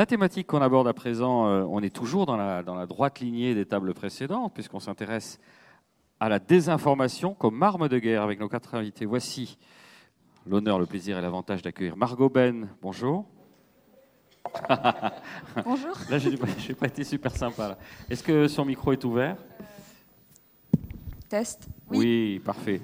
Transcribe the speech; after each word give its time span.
La 0.00 0.06
thématique 0.06 0.46
qu'on 0.46 0.62
aborde 0.62 0.88
à 0.88 0.94
présent, 0.94 1.46
euh, 1.46 1.62
on 1.68 1.82
est 1.82 1.94
toujours 1.94 2.24
dans 2.24 2.38
la, 2.38 2.62
dans 2.62 2.74
la 2.74 2.86
droite 2.86 3.20
lignée 3.20 3.54
des 3.54 3.66
tables 3.66 3.92
précédentes, 3.92 4.54
puisqu'on 4.54 4.80
s'intéresse 4.80 5.38
à 6.20 6.30
la 6.30 6.38
désinformation 6.38 7.34
comme 7.34 7.62
arme 7.62 7.86
de 7.86 7.98
guerre 7.98 8.22
avec 8.22 8.40
nos 8.40 8.48
quatre 8.48 8.74
invités. 8.74 9.04
Voici 9.04 9.58
l'honneur, 10.46 10.78
le 10.78 10.86
plaisir 10.86 11.18
et 11.18 11.20
l'avantage 11.20 11.60
d'accueillir 11.60 11.98
Margot 11.98 12.30
Ben. 12.30 12.70
Bonjour. 12.80 13.26
Bonjour. 15.66 15.94
Là, 16.08 16.16
je 16.16 16.30
n'ai 16.30 16.74
pas 16.74 16.86
été 16.86 17.04
super 17.04 17.36
sympa. 17.36 17.76
Est-ce 18.08 18.22
que 18.22 18.48
son 18.48 18.64
micro 18.64 18.92
est 18.92 19.04
ouvert? 19.04 19.36
Test. 21.28 21.68
oui. 21.90 22.40
parfait. 22.42 22.80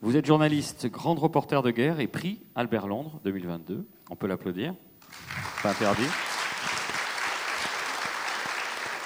Vous 0.00 0.16
êtes 0.16 0.26
journaliste, 0.26 0.90
grande 0.90 1.20
reporter 1.20 1.62
de 1.62 1.70
guerre 1.70 2.00
et 2.00 2.08
prix 2.08 2.42
Albert 2.56 2.88
Londres 2.88 3.20
2022. 3.22 3.86
On 4.10 4.16
peut 4.16 4.26
l'applaudir. 4.26 4.74
Pas 5.62 5.70
interdit. 5.70 6.08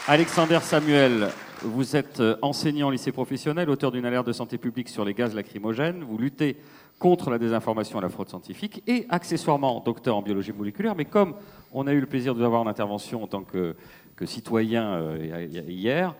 Alexander 0.09 0.59
Samuel, 0.63 1.29
vous 1.63 1.95
êtes 1.97 2.19
euh, 2.21 2.37
enseignant 2.43 2.89
au 2.89 2.91
lycée 2.91 3.13
professionnel, 3.13 3.71
auteur 3.71 3.93
d'une 3.93 4.05
alerte 4.05 4.27
de 4.27 4.33
santé 4.33 4.59
publique 4.59 4.89
sur 4.89 5.05
les 5.05 5.15
gaz 5.15 5.35
lacrymogènes. 5.35 6.03
Vous 6.03 6.19
luttez 6.19 6.57
contre 6.99 7.31
la 7.31 7.39
désinformation 7.39 7.99
et 7.99 8.03
la 8.03 8.09
fraude 8.09 8.29
scientifique 8.29 8.83
et 8.87 9.07
accessoirement 9.11 9.81
docteur 9.81 10.17
en 10.17 10.23
biologie 10.23 10.53
moléculaire. 10.53 10.95
Mais 10.97 11.05
comme 11.05 11.35
on 11.73 11.87
a 11.87 11.93
eu 11.93 12.01
le 12.01 12.07
plaisir 12.07 12.35
de 12.35 12.41
vous 12.41 12.45
avoir 12.45 12.61
en 12.63 12.67
intervention 12.67 13.23
en 13.23 13.27
tant 13.29 13.43
que, 13.43 13.77
que 14.17 14.27
citoyen 14.27 14.93
euh, 14.95 15.47
hier, 15.69 16.15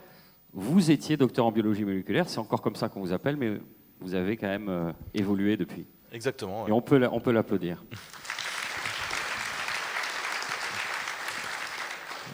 vous 0.53 0.91
étiez 0.91 1.17
docteur 1.17 1.47
en 1.47 1.53
biologie 1.53 1.85
moléculaire. 1.85 2.29
C'est 2.29 2.39
encore 2.39 2.63
comme 2.63 2.77
ça 2.77 2.89
qu'on 2.89 3.01
vous 3.01 3.13
appelle, 3.13 3.37
mais 3.37 3.59
vous 4.01 4.15
avez 4.15 4.37
quand 4.37 4.49
même 4.49 4.69
euh, 4.69 4.93
évolué 5.13 5.57
depuis. 5.57 5.87
Exactement. 6.13 6.69
Et 6.69 6.73
on 6.73 6.83
peut, 6.83 6.99
la- 6.99 7.13
on 7.13 7.21
peut 7.21 7.33
l'applaudir. 7.33 7.83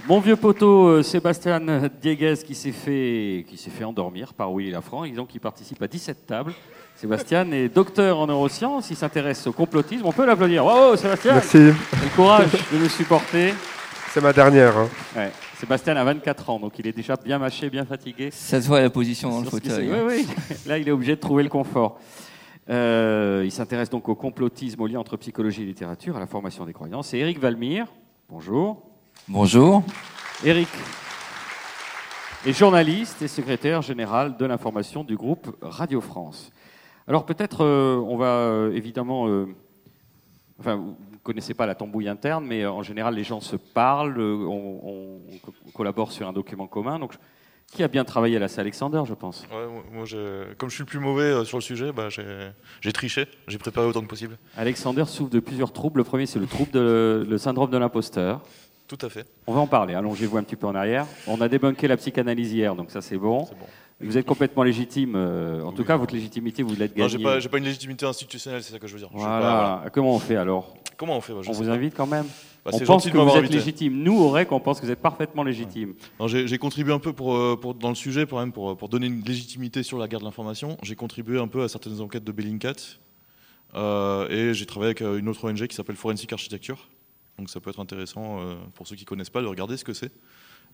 Mon 0.06 0.20
vieux 0.20 0.36
poteau 0.36 0.86
euh, 0.88 1.02
Sébastien 1.02 1.60
Dieguez 2.00 2.34
qui 2.44 2.54
s'est 2.54 2.72
fait, 2.72 3.44
qui 3.48 3.56
s'est 3.58 3.70
fait 3.70 3.84
endormir 3.84 4.32
par 4.32 4.52
Willy 4.54 4.70
Lafranc 4.70 5.04
et 5.04 5.10
donc 5.12 5.34
il 5.34 5.40
participe 5.40 5.82
à 5.82 5.86
17 5.88 6.26
tables. 6.26 6.52
Sébastien 6.96 7.50
est 7.52 7.68
docteur 7.68 8.18
en 8.18 8.26
neurosciences, 8.26 8.90
il 8.90 8.96
s'intéresse 8.96 9.46
au 9.46 9.52
complotisme. 9.52 10.04
On 10.06 10.12
peut 10.12 10.24
l'applaudir. 10.26 10.64
Bravo 10.64 10.96
Sébastien 10.96 11.34
Merci, 11.34 11.58
Le 11.58 12.16
courage 12.16 12.50
de 12.72 12.78
nous 12.78 12.88
supporter. 12.88 13.52
c'est 14.10 14.22
ma 14.22 14.32
dernière. 14.32 14.76
hein. 14.78 14.88
Ouais. 15.14 15.30
Sébastien 15.58 15.94
a 15.96 16.04
24 16.04 16.50
ans, 16.50 16.58
donc 16.58 16.78
il 16.78 16.86
est 16.86 16.92
déjà 16.92 17.16
bien 17.16 17.38
mâché, 17.38 17.68
bien 17.68 17.84
fatigué. 17.84 18.30
Ça 18.32 18.62
se 18.62 18.66
voit 18.68 18.80
la 18.80 18.90
position 18.90 19.28
dans 19.30 19.40
le 19.40 19.46
fauteuil. 19.46 19.88
s'est- 19.88 19.92
Oui, 19.92 20.24
oui. 20.26 20.56
Là, 20.66 20.78
il 20.78 20.88
est 20.88 20.92
obligé 20.92 21.16
de 21.16 21.20
trouver 21.20 21.42
le 21.42 21.48
confort. 21.50 21.98
Euh, 22.70 23.42
il 23.44 23.50
s'intéresse 23.52 23.90
donc 23.90 24.08
au 24.08 24.14
complotisme, 24.14 24.80
au 24.80 24.86
lien 24.86 25.00
entre 25.00 25.16
psychologie 25.18 25.62
et 25.62 25.66
littérature, 25.66 26.16
à 26.16 26.20
la 26.20 26.26
formation 26.26 26.64
des 26.64 26.72
croyances. 26.72 27.08
C'est 27.08 27.18
Éric 27.18 27.38
Valmire. 27.40 27.86
Bonjour. 28.28 28.87
Bonjour. 29.26 29.82
Éric 30.44 30.68
est 32.46 32.52
journaliste 32.52 33.20
et 33.22 33.28
secrétaire 33.28 33.82
général 33.82 34.36
de 34.36 34.46
l'information 34.46 35.04
du 35.04 35.16
groupe 35.16 35.54
Radio 35.60 36.00
France. 36.00 36.50
Alors 37.06 37.26
peut-être, 37.26 37.64
euh, 37.64 37.96
on 37.96 38.16
va 38.16 38.26
euh, 38.26 38.72
évidemment... 38.72 39.28
euh, 39.28 39.46
enfin, 40.60 40.76
vous 40.76 40.96
ne 41.12 41.18
connaissez 41.22 41.54
pas 41.54 41.66
la 41.66 41.74
tambouille 41.74 42.08
interne, 42.08 42.46
mais 42.46 42.62
euh, 42.62 42.70
en 42.70 42.82
général, 42.82 43.14
les 43.14 43.24
gens 43.24 43.40
se 43.40 43.56
parlent, 43.56 44.18
euh, 44.18 44.46
on, 44.46 44.80
on- 44.84 45.20
on 45.66 45.70
collabore 45.72 46.12
sur 46.12 46.28
un 46.28 46.32
document 46.32 46.66
commun. 46.66 46.98
Donc, 46.98 47.14
qui 47.66 47.82
a 47.82 47.88
bien 47.88 48.04
travaillé 48.04 48.38
là 48.38 48.48
C'est 48.48 48.60
Alexander, 48.62 49.02
je 49.06 49.12
pense? 49.14 49.44
Ouais, 49.52 49.66
moi- 49.92 50.04
comme 50.56 50.68
je 50.70 50.74
suis 50.74 50.82
le 50.82 50.86
plus 50.88 51.00
mauvais 51.00 51.44
sur 51.44 51.58
le 51.58 51.62
sujet, 51.62 51.92
bah, 51.92 52.08
j'ai 52.08 52.48
j'ai 52.80 52.92
triché, 52.92 53.26
j'ai 53.46 53.58
préparé 53.58 53.86
autant 53.86 54.00
que 54.00 54.06
possible. 54.06 54.38
Alexander 54.56 55.04
souffre 55.06 55.30
de 55.30 55.40
plusieurs 55.40 55.72
troubles. 55.72 55.98
Le 56.00 56.04
premier, 56.04 56.24
c'est 56.26 56.38
le 56.38 56.46
trouble 56.46 56.70
de 56.70 57.26
le 57.28 57.38
syndrome 57.38 57.70
de 57.70 57.76
l'imposteur. 57.78 58.40
Tout 58.88 58.98
à 59.02 59.08
fait. 59.10 59.26
On 59.46 59.52
va 59.52 59.60
en 59.60 59.66
parler. 59.66 59.94
Allongez-vous 59.94 60.38
un 60.38 60.42
petit 60.42 60.56
peu 60.56 60.66
en 60.66 60.74
arrière. 60.74 61.06
On 61.26 61.40
a 61.42 61.48
débunké 61.48 61.86
la 61.88 61.96
psychanalyse 61.98 62.52
hier, 62.52 62.74
donc 62.74 62.90
ça 62.90 63.00
c'est 63.02 63.18
bon. 63.18 63.46
Vous 64.00 64.16
êtes 64.16 64.24
complètement 64.26 64.62
légitime. 64.62 65.14
euh, 65.16 65.62
en 65.62 65.72
tout 65.72 65.84
cas, 65.84 65.96
votre 65.96 66.14
légitimité, 66.14 66.62
vous 66.62 66.74
l'êtes 66.74 66.96
Non, 66.96 67.04
gagnée. 67.06 67.18
j'ai 67.18 67.22
pas, 67.22 67.48
pas 67.48 67.58
une 67.58 67.64
légitimité 67.64 68.06
institutionnelle, 68.06 68.62
c'est 68.62 68.72
ça 68.72 68.78
que 68.78 68.86
je 68.86 68.92
veux 68.94 68.98
dire. 69.00 69.10
Pas, 69.10 69.18
Voilà. 69.18 69.84
Comment 69.92 70.14
on 70.14 70.18
fait 70.18 70.36
alors? 70.36 70.74
Comment 70.96 71.16
on 71.16 71.20
fait 71.20 71.32
bah, 71.34 71.40
je 71.42 71.50
On 71.50 71.52
vous 71.52 71.64
pas. 71.64 71.70
invite 71.72 71.94
quand 71.96 72.06
même? 72.06 72.24
Bah, 72.64 72.70
on 72.74 72.78
pense 72.80 73.04
que 73.10 73.16
vous 73.18 73.28
êtes 73.30 73.36
invité. 73.36 73.54
légitime. 73.54 74.02
Nous, 74.02 74.16
Aurec, 74.18 74.50
on 74.52 74.60
pense 74.60 74.80
que 74.80 74.86
vous 74.86 74.92
êtes 74.92 75.00
parfaitement 75.02 75.42
légitime. 75.42 75.94
Non, 76.20 76.26
J'ai 76.28 76.58
contribué 76.58 76.92
un 76.92 76.98
peu 76.98 77.12
pour, 77.12 77.34
euh, 77.34 77.56
pour- 77.60 77.74
dans 77.74 77.88
le 77.90 77.94
sujet, 77.94 78.24
pour, 78.24 78.38
même 78.38 78.52
pour, 78.52 78.76
pour 78.76 78.88
donner 78.88 79.06
une 79.06 79.22
légitimité 79.22 79.82
sur 79.82 79.98
la 79.98 80.06
guerre 80.08 80.20
de 80.20 80.24
l'information. 80.24 80.76
J'ai 80.82 80.94
contribué 80.96 81.38
un 81.40 81.48
peu 81.48 81.62
à 81.62 81.68
certaines 81.68 82.00
enquêtes 82.00 82.24
de 82.24 82.32
Bellingcat. 82.32 82.72
euh, 83.74 84.28
et 84.30 84.54
j'ai 84.54 84.64
travaillé 84.64 84.90
avec 84.90 85.02
euh, 85.02 85.18
une 85.18 85.28
autre 85.28 85.44
ONG 85.46 85.66
qui 85.66 85.74
s'appelle 85.76 85.96
Forensic 85.96 86.32
Architecture. 86.32 86.88
Donc 87.38 87.50
ça 87.50 87.60
peut 87.60 87.70
être 87.70 87.80
intéressant 87.80 88.40
euh, 88.40 88.54
pour 88.74 88.86
ceux 88.86 88.96
qui 88.96 89.04
connaissent 89.04 89.30
pas 89.30 89.42
de 89.42 89.46
regarder 89.46 89.76
ce 89.76 89.84
que 89.84 89.92
c'est. 89.92 90.10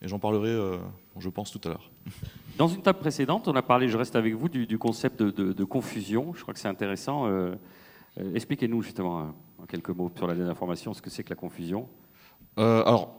Et 0.03 0.09
j'en 0.09 0.19
parlerai, 0.19 0.49
euh, 0.49 0.79
je 1.19 1.29
pense, 1.29 1.51
tout 1.53 1.61
à 1.65 1.69
l'heure. 1.69 1.91
Dans 2.59 2.69
une 2.69 2.83
table 2.83 2.99
précédente, 2.99 3.47
on 3.49 3.55
a 3.55 3.63
parlé, 3.63 3.89
je 3.89 3.97
reste 3.97 4.17
avec 4.17 4.35
vous, 4.35 4.49
du, 4.49 4.67
du 4.67 4.79
concept 4.79 5.21
de, 5.23 5.31
de- 5.31 5.53
de 5.53 5.65
confusion. 5.65 6.33
Je 6.35 6.43
crois 6.43 6.55
que 6.55 6.61
c'est 6.61 6.69
intéressant. 6.69 7.27
Euh, 7.27 7.55
Expliquez-nous 8.35 8.81
justement 8.83 9.35
en 9.59 9.67
quelques 9.67 9.91
mots 9.91 10.11
sur 10.17 10.27
la 10.29 10.35
désinformation, 10.35 10.95
ce 10.95 11.03
que 11.03 11.11
c'est 11.11 11.25
que 11.25 11.31
la 11.31 11.37
confusion. 11.37 11.89
Euh, 12.59 12.83
alors, 12.85 13.17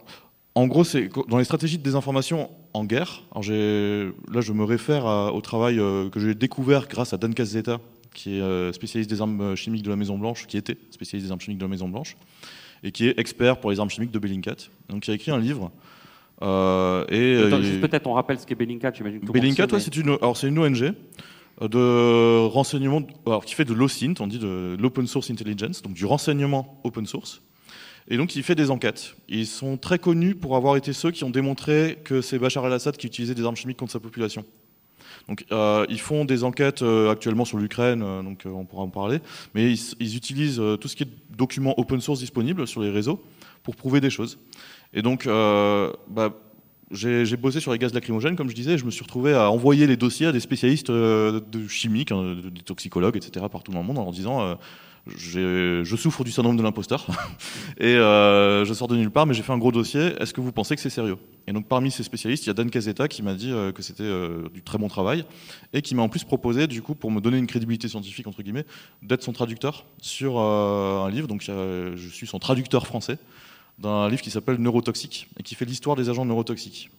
en 0.54 0.66
gros, 0.66 0.84
c'est 0.84 1.10
dans 1.28 1.36
les 1.36 1.44
stratégies 1.44 1.76
de 1.76 1.82
désinformation 1.82 2.50
en 2.72 2.84
guerre. 2.86 3.24
Alors 3.32 3.44
là, 3.44 4.40
je 4.40 4.52
me 4.54 4.64
réfère 4.64 5.04
à- 5.06 5.32
au 5.34 5.40
travail 5.42 5.78
euh, 5.78 6.08
que 6.08 6.18
j'ai 6.18 6.34
découvert 6.34 6.88
grâce 6.88 7.12
à 7.12 7.18
Dan 7.18 7.34
Cazzetta, 7.34 7.78
qui 8.14 8.38
est 8.38 8.40
euh, 8.40 8.72
spécialiste 8.72 9.10
des 9.10 9.20
armes 9.20 9.54
chimiques 9.54 9.82
de 9.82 9.90
la 9.90 9.96
Maison 9.96 10.16
Blanche, 10.16 10.46
qui 10.46 10.56
était 10.56 10.78
spécialiste 10.90 11.26
des 11.26 11.30
armes 11.30 11.40
chimiques 11.42 11.58
de 11.58 11.64
la 11.64 11.70
Maison 11.70 11.88
Blanche, 11.90 12.16
et 12.86 12.92
qui 12.92 13.08
est 13.08 13.18
expert 13.18 13.58
pour 13.58 13.70
les 13.72 13.80
armes 13.80 13.90
chimiques 13.90 14.12
de 14.12 14.18
Bellingcat. 14.18 14.56
Donc, 14.88 15.06
il 15.08 15.10
a 15.10 15.14
écrit 15.14 15.32
un 15.32 15.38
livre. 15.38 15.72
euh, 16.42 17.04
et 17.08 17.34
euh, 17.34 17.60
il- 17.62 17.80
Peut-être 17.80 18.06
on 18.06 18.12
rappelle 18.12 18.38
ce 18.38 18.46
qu'est 18.46 18.54
Bellingcat, 18.54 18.92
j'imagine. 18.94 19.20
Bellingcat, 19.20 19.66
ouais, 19.72 19.80
c'est 19.80 19.96
une, 19.96 20.10
alors 20.20 20.36
c'est 20.36 20.48
une 20.48 20.58
ONG 20.58 20.92
euh, 21.62 21.68
de 21.68 22.46
renseignement, 22.46 23.02
alors 23.26 23.44
qui 23.44 23.54
fait 23.54 23.64
de 23.64 23.72
l'OSINT, 23.74 24.14
on 24.20 24.26
dit 24.26 24.38
de 24.38 24.76
l'open 24.78 25.06
source 25.06 25.30
intelligence, 25.30 25.82
donc 25.82 25.94
du 25.94 26.04
renseignement 26.04 26.80
open 26.84 27.06
source. 27.06 27.42
Et 28.08 28.16
donc 28.18 28.36
il 28.36 28.42
fait 28.44 28.54
des 28.54 28.70
enquêtes. 28.70 29.16
Ils 29.28 29.46
sont 29.48 29.76
très 29.78 29.98
connus 29.98 30.36
pour 30.36 30.54
avoir 30.54 30.76
été 30.76 30.92
ceux 30.92 31.10
qui 31.10 31.24
ont 31.24 31.30
démontré 31.30 31.98
que 32.04 32.20
c'est 32.20 32.38
Bachar 32.38 32.64
el-Assad 32.66 32.96
qui 32.96 33.08
utilisait 33.08 33.34
des 33.34 33.44
armes 33.44 33.56
chimiques 33.56 33.78
contre 33.78 33.90
sa 33.92 33.98
population. 34.00 34.44
Donc 35.28 35.44
euh, 35.52 35.86
ils 35.88 36.00
font 36.00 36.24
des 36.24 36.44
enquêtes 36.44 36.82
euh, 36.82 37.10
actuellement 37.10 37.44
sur 37.44 37.58
l'Ukraine, 37.58 38.02
euh, 38.02 38.22
donc 38.22 38.44
on 38.46 38.64
pourra 38.64 38.82
en 38.82 38.88
parler, 38.88 39.18
mais 39.54 39.72
ils, 39.72 40.16
utilisent 40.16 40.62
tout 40.80 40.88
ce 40.88 40.96
qui 40.96 41.02
est 41.02 41.08
documents 41.36 41.78
open 41.78 42.00
source 42.00 42.20
disponibles 42.20 42.66
sur 42.66 42.80
les 42.80 42.90
réseaux 42.90 43.22
pour 43.62 43.76
prouver 43.76 44.00
des 44.00 44.10
choses. 44.10 44.38
Et 44.94 45.02
donc 45.02 45.26
bah, 45.26 46.30
j'ai 46.90 47.36
bossé 47.36 47.60
sur 47.60 47.72
les 47.72 47.78
gaz 47.78 47.92
lacrymogènes, 47.92 48.36
comme 48.36 48.48
je 48.48 48.54
disais, 48.54 48.72
et 48.72 48.78
je 48.78 48.84
me 48.84 48.90
suis 48.90 49.02
retrouvé 49.02 49.34
à 49.34 49.50
envoyer 49.50 49.86
les 49.86 49.96
dossiers 49.96 50.26
à 50.26 50.32
des 50.32 50.40
spécialistes 50.40 50.90
de 50.90 51.68
chimiques, 51.68 52.12
hein, 52.12 52.36
des 52.52 52.62
toxicologues, 52.62 53.16
etc., 53.16 53.44
partout 53.50 53.72
dans 53.72 53.80
le 53.80 53.86
monde, 53.86 53.98
en 53.98 54.04
leur 54.04 54.12
disant 54.12 54.56
je 55.14 55.96
souffre 55.96 56.24
du 56.24 56.32
syndrome 56.32 56.56
de 56.56 56.62
l'imposteur 56.62 57.06
et 57.78 57.94
euh, 57.94 58.64
je 58.64 58.74
sors 58.74 58.88
de 58.88 58.96
nulle 58.96 59.10
part, 59.10 59.26
mais 59.26 59.34
j'ai 59.34 59.42
fait 59.42 59.52
un 59.52 59.58
gros 59.58 59.72
dossier. 59.72 60.14
Est-ce 60.20 60.34
que 60.34 60.40
vous 60.40 60.52
pensez 60.52 60.74
que 60.74 60.80
c'est 60.80 60.90
sérieux? 60.90 61.16
Et 61.46 61.52
donc 61.52 61.66
parmi 61.66 61.90
ces 61.90 62.02
spécialistes, 62.02 62.44
il 62.44 62.48
y 62.48 62.50
a 62.50 62.54
Dan 62.54 62.70
Casetta 62.70 63.06
qui 63.06 63.22
m'a 63.22 63.34
dit 63.34 63.52
euh, 63.52 63.70
que 63.70 63.82
c'était 63.82 64.02
euh, 64.02 64.48
du 64.52 64.62
très 64.62 64.78
bon 64.78 64.88
travail 64.88 65.24
et 65.72 65.82
qui 65.82 65.94
m'a 65.94 66.02
en 66.02 66.08
plus 66.08 66.24
proposé, 66.24 66.66
du 66.66 66.82
coup, 66.82 66.94
pour 66.94 67.10
me 67.10 67.20
donner 67.20 67.38
une 67.38 67.46
crédibilité 67.46 67.88
scientifique 67.88 68.26
entre 68.26 68.42
guillemets, 68.42 68.66
d'être 69.02 69.22
son 69.22 69.32
traducteur 69.32 69.84
sur 70.00 70.38
un 70.38 71.10
livre. 71.10 71.28
Donc 71.28 71.42
je 71.42 72.08
suis 72.10 72.26
son 72.26 72.38
traducteur 72.38 72.86
français 72.86 73.18
d'un 73.78 74.08
livre 74.08 74.22
qui 74.22 74.30
s'appelle 74.30 74.56
Neurotoxique 74.56 75.28
et 75.38 75.42
qui 75.42 75.54
fait 75.54 75.66
l'histoire 75.66 75.96
des 75.96 76.08
agents 76.08 76.24
neurotoxiques. 76.24 76.90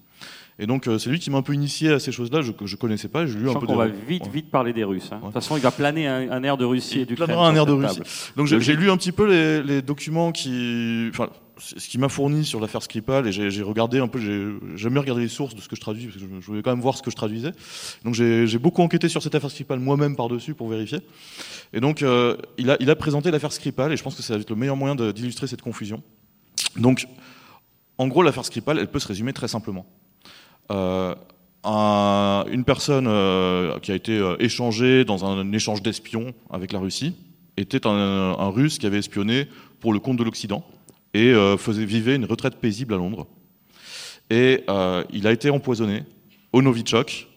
Et 0.60 0.66
donc 0.66 0.88
euh, 0.88 0.98
c'est 0.98 1.12
lui 1.12 1.20
qui 1.20 1.30
m'a 1.30 1.38
un 1.38 1.44
peu 1.44 1.54
initié 1.54 1.92
à 1.92 2.00
ces 2.00 2.12
choses-là 2.12 2.42
je- 2.42 2.52
je 2.66 2.76
connaissais 2.76 3.08
pas. 3.10 3.28
J'ai 3.28 3.36
lu 3.38 3.46
Je 3.46 3.50
un 3.50 3.60
peu. 3.60 3.68
des- 3.68 3.76
va 3.76 3.86
vite, 3.88 4.24
Ouais. 4.24 4.30
vite 4.34 4.50
parler 4.50 4.74
des 4.74 4.84
Russes. 4.84 5.10
hein. 5.12 5.18
De 5.20 5.24
toute 5.26 5.34
façon, 5.34 5.56
il 5.56 5.62
va 5.62 5.70
planer 5.72 6.08
un, 6.08 6.32
un 6.32 6.44
air 6.44 6.58
de 6.58 6.66
Russie 6.66 7.00
et 7.00 7.06
Il 7.08 7.16
planera 7.16 7.48
un 7.48 7.56
air 7.56 7.66
de 7.68 7.74
Russie. 7.74 8.02
Donc 8.36 8.48
j'ai 8.48 8.76
lu 8.76 8.90
un 8.90 8.98
petit 8.98 9.12
peu 9.12 9.28
les, 9.30 9.62
les 9.62 9.82
documents 9.84 10.32
qui, 10.32 11.08
enfin, 11.12 11.30
ce 11.58 11.88
qui 11.88 11.98
m'a 12.00 12.10
fourni 12.10 12.44
sur 12.44 12.60
l'affaire 12.60 12.82
Skripal 12.82 13.28
et 13.28 13.32
j'ai 13.32 13.62
regardé 13.62 14.00
un 14.00 14.08
peu, 14.08 14.20
j'ai 14.20 14.48
jamais 14.76 15.00
regardé 15.00 15.22
les 15.24 15.28
sources 15.28 15.54
de 15.54 15.62
ce 15.62 15.68
que 15.68 15.76
je 15.76 15.82
traduis 15.82 16.06
parce 16.08 16.16
que 16.18 16.22
je, 16.22 16.42
je 16.42 16.46
voulais 16.48 16.62
quand 16.64 16.72
même 16.72 16.82
voir 16.82 16.98
ce 16.98 17.04
que 17.04 17.12
je 17.12 17.16
traduisais. 17.16 17.52
Donc 18.04 18.16
j'ai 18.16 18.58
beaucoup 18.58 18.82
enquêté 18.82 19.10
sur 19.10 19.22
cette 19.22 19.36
affaire 19.36 19.52
Skripal 19.52 19.80
moi-même 19.80 20.16
par 20.16 20.28
dessus 20.28 20.56
pour 20.56 20.70
vérifier. 20.70 21.00
Et 21.74 21.80
donc 21.82 22.02
euh, 22.02 22.36
il 22.58 22.72
a 22.72 22.78
il 22.80 22.90
a 22.90 22.96
présenté 22.96 23.30
l'affaire 23.30 23.52
Skripal 23.52 23.92
et 23.94 23.98
je 23.98 24.02
pense 24.04 24.16
que 24.16 24.24
ça 24.24 24.34
va 24.34 24.40
être 24.40 24.50
le 24.50 24.56
meilleur 24.56 24.76
moyen 24.76 24.96
d'illustrer 24.96 25.46
cette 25.46 25.62
confusion. 25.62 26.02
Donc 26.78 27.06
en 28.00 28.08
gros 28.08 28.24
l'affaire 28.24 28.46
Skripal 28.46 28.80
elle 28.80 28.88
peut 28.90 29.00
se 29.00 29.08
résumer 29.08 29.34
très 29.34 29.48
simplement. 29.48 29.86
Euh, 30.72 31.16
un- 31.64 32.46
une 32.52 32.64
personne 32.64 33.08
euh, 33.08 33.80
qui 33.80 33.92
a 33.92 33.96
été 33.96 34.18
euh, 34.18 34.36
échangée 34.40 35.06
dans 35.06 35.26
un 35.26 35.52
échange 35.52 35.82
d'espions 35.82 36.34
avec 36.50 36.72
la 36.72 36.80
Russie 36.80 37.16
était 37.58 37.88
un, 37.88 38.50
Russe 38.50 38.78
qui 38.78 38.86
avait 38.86 39.00
espionné 39.00 39.48
pour 39.80 39.92
le 39.94 40.00
compte 40.00 40.18
de 40.18 40.24
l'Occident 40.24 40.64
et 41.14 41.34
faisait 41.58 41.86
vivait 41.86 42.16
une 42.16 42.26
retraite 42.26 42.58
paisible 42.58 42.94
à 42.94 42.98
Londres. 42.98 43.26
Et 44.30 44.64
il 45.12 45.26
a 45.26 45.32
été 45.32 45.50
empoisonné 45.50 46.04
au 46.54 46.62
Novichok 46.62 47.28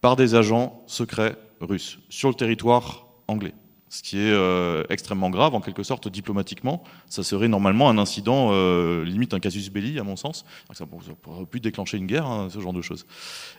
par 0.00 0.16
des 0.16 0.34
agents 0.34 0.82
secrets 0.86 1.36
russes 1.60 1.98
sur 2.08 2.30
le 2.30 2.34
territoire 2.34 3.08
anglais. 3.26 3.52
Ce 3.90 4.02
qui 4.02 4.18
est 4.18 4.32
euh, 4.32 4.84
extrêmement 4.90 5.30
grave 5.30 5.54
en 5.54 5.60
quelque 5.60 5.82
sorte 5.82 6.08
diplomatiquement. 6.08 6.82
Ça 7.08 7.22
serait 7.22 7.48
normalement 7.48 7.88
un 7.88 7.98
incident, 7.98 8.50
euh, 8.52 9.04
limite 9.04 9.34
un 9.34 9.40
casus 9.40 9.70
belli 9.70 9.98
à 9.98 10.04
mon 10.04 10.16
sens. 10.16 10.44
Ça 10.72 10.84
aurait 11.26 11.46
pu 11.46 11.60
déclencher 11.60 11.96
une 11.96 12.06
guerre, 12.06 12.26
hein, 12.26 12.48
ce 12.50 12.60
genre 12.60 12.72
de 12.72 12.82
choses. 12.82 13.06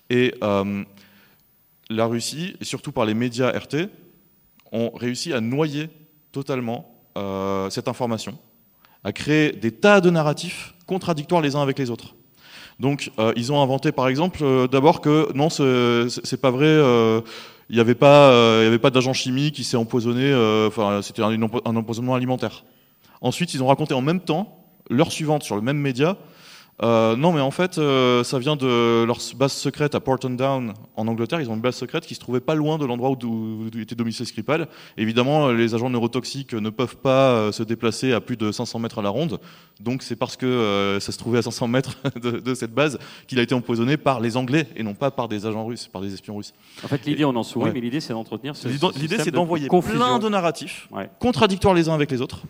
Et 0.09 0.35
euh, 0.43 0.83
la 1.89 2.05
Russie, 2.05 2.55
et 2.61 2.65
surtout 2.65 2.91
par 2.91 3.05
les 3.05 3.13
médias 3.13 3.51
RT, 3.51 3.89
ont 4.71 4.91
réussi 4.95 5.33
à 5.33 5.41
noyer 5.41 5.89
totalement 6.31 6.95
cette 7.69 7.89
information, 7.89 8.37
à 9.03 9.11
créer 9.11 9.51
des 9.51 9.73
tas 9.73 9.99
de 9.99 10.09
narratifs 10.09 10.73
contradictoires 10.85 11.41
les 11.41 11.53
uns 11.57 11.61
avec 11.61 11.77
les 11.77 11.89
autres. 11.89 12.15
Donc 12.79 13.11
ils 13.35 13.51
ont 13.51 13.61
inventé 13.61 13.91
par 13.91 14.07
exemple 14.07 14.69
d'abord 14.71 15.01
que 15.01 15.33
non, 15.33 15.49
c'est 15.49 16.39
pas 16.39 16.51
vrai 16.51 16.77
il 17.69 17.75
n'y 17.75 17.81
avait 17.81 17.95
pas, 17.95 18.31
euh, 18.31 18.61
il 18.63 18.67
avait 18.67 18.79
pas 18.79 18.89
d'agent 18.89 19.13
chimique 19.13 19.55
qui 19.55 19.63
s'est 19.63 19.77
empoisonné. 19.77 20.23
Euh, 20.23 20.67
enfin, 20.67 21.01
c'était 21.03 21.21
un, 21.21 21.41
empoisonnement 21.41 22.15
alimentaire. 22.15 22.63
Ensuite, 23.21 23.53
ils 23.53 23.61
ont 23.61 23.67
raconté 23.67 23.93
en 23.93 24.01
même 24.01 24.21
temps 24.21 24.65
l'heure 24.89 25.11
suivante 25.11 25.43
sur 25.43 25.55
le 25.55 25.61
même 25.61 25.77
média 25.77 26.17
euh, 26.81 27.15
non, 27.17 27.33
mais 27.33 27.41
en 27.41 27.51
fait, 27.51 27.77
euh, 27.77 28.23
ça 28.23 28.39
vient 28.39 28.55
de 28.55 29.03
leur 29.03 29.17
base 29.35 29.51
secrète 29.51 29.95
à 29.95 29.99
Porton 29.99 30.29
Down 30.29 30.73
en 30.95 31.07
Angleterre. 31.07 31.41
Ils 31.41 31.49
ont 31.49 31.55
une 31.55 31.61
base 31.61 31.75
secrète 31.75 32.05
qui 32.05 32.15
se 32.15 32.19
trouvait 32.19 32.39
pas 32.39 32.55
loin 32.55 32.77
de 32.77 32.85
l'endroit 32.85 33.11
où, 33.11 33.67
était 33.77 33.95
domicile 33.95 34.25
Skripal. 34.25 34.67
Évidemment, 34.97 35.49
les 35.49 35.75
agents 35.75 35.89
neurotoxiques 35.89 36.53
ne 36.53 36.69
peuvent 36.69 36.95
pas 36.95 37.31
euh, 37.31 37.51
se 37.51 37.63
déplacer 37.63 38.13
à 38.13 38.21
plus 38.21 38.37
de 38.37 38.51
500 38.51 38.79
mètres 38.79 38.99
à 38.99 39.01
la 39.01 39.09
ronde. 39.09 39.39
Donc, 39.81 40.03
c'est 40.03 40.15
parce 40.15 40.37
que 40.37 40.97
ça 41.01 41.11
se 41.11 41.17
trouvait 41.17 41.39
à 41.39 41.41
500 41.41 41.67
mètres 41.67 41.97
de, 42.21 42.53
cette 42.53 42.73
base 42.73 42.97
qu'il 43.27 43.39
a 43.39 43.41
été 43.41 43.55
empoisonné 43.55 43.97
par 43.97 44.19
les 44.19 44.37
Anglais 44.37 44.67
et 44.75 44.83
non 44.83 44.93
pas 44.93 45.11
par 45.11 45.27
des 45.27 45.45
agents 45.45 45.65
russes, 45.65 45.87
par 45.87 46.01
des 46.01 46.13
espions 46.13 46.37
russes. 46.37 46.53
En 46.83 46.87
fait, 46.87 47.05
l'idée, 47.05 47.25
on 47.25 47.35
en 47.35 47.43
sourit, 47.43 47.71
mais 47.73 47.81
l'idée, 47.81 47.99
c'est 47.99 48.13
d'entretenir 48.13 48.55
ce 48.55 48.67
L'idée, 48.67 49.17
c'est 49.19 49.31
d'envoyer 49.31 49.67
plein 49.67 50.19
de 50.19 50.29
narratifs 50.29 50.87
contradictoires 51.19 51.73
les 51.73 51.89
uns 51.89 51.93
avec 51.93 52.11
les 52.11 52.21
autres, 52.21 52.43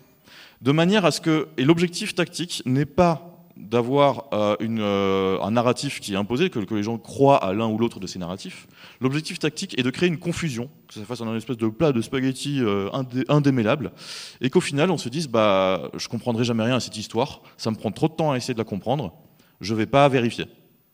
de 0.61 0.71
manière 0.71 1.05
à 1.05 1.11
ce 1.11 1.21
que 1.21 1.47
et 1.57 1.63
l'objectif 1.63 2.13
tactique 2.15 2.61
n'est 2.65 2.85
pas 2.85 3.38
d'avoir 3.59 4.27
euh, 4.33 4.56
euh, 4.61 5.39
un 5.41 5.51
narratif 5.51 6.00
qui 6.00 6.13
est 6.13 6.15
imposé, 6.15 6.50
que, 6.50 6.59
les 6.73 6.83
gens 6.83 6.97
croient 6.97 7.44
à 7.44 7.53
l'un 7.53 7.67
ou 7.67 7.77
l'autre 7.77 8.00
de 8.00 8.07
ces 8.07 8.17
narratifs. 8.17 8.67
L'objectif 9.01 9.38
tactique 9.38 9.77
est 9.77 9.83
de 9.83 9.89
créer 9.89 10.07
une 10.07 10.17
confusion, 10.17 10.69
que 10.88 10.94
ça 10.94 11.03
fasse 11.03 11.21
un 11.21 11.35
espèce 11.35 11.57
de 11.57 11.67
plat 11.67 11.91
de 11.91 12.01
spaghetti 12.01 12.61
euh, 12.61 12.89
indémêlable, 13.27 13.91
et 14.39 14.50
qu'au 14.50 14.61
final 14.61 14.89
on 14.91 14.97
se 14.97 15.09
dise 15.09 15.27
bah 15.27 15.91
je 15.97 16.07
comprendrai 16.07 16.45
jamais 16.45 16.63
rien 16.63 16.75
à 16.75 16.79
cette 16.79 16.97
histoire, 16.97 17.41
ça 17.57 17.69
me 17.69 17.75
prend 17.75 17.91
trop 17.91 18.07
de 18.07 18.13
temps 18.13 18.31
à 18.31 18.38
essayer 18.38 18.53
de 18.53 18.59
la 18.59 18.65
comprendre, 18.65 19.13
je 19.59 19.75
vais 19.75 19.85
pas 19.85 20.07
vérifier, 20.07 20.45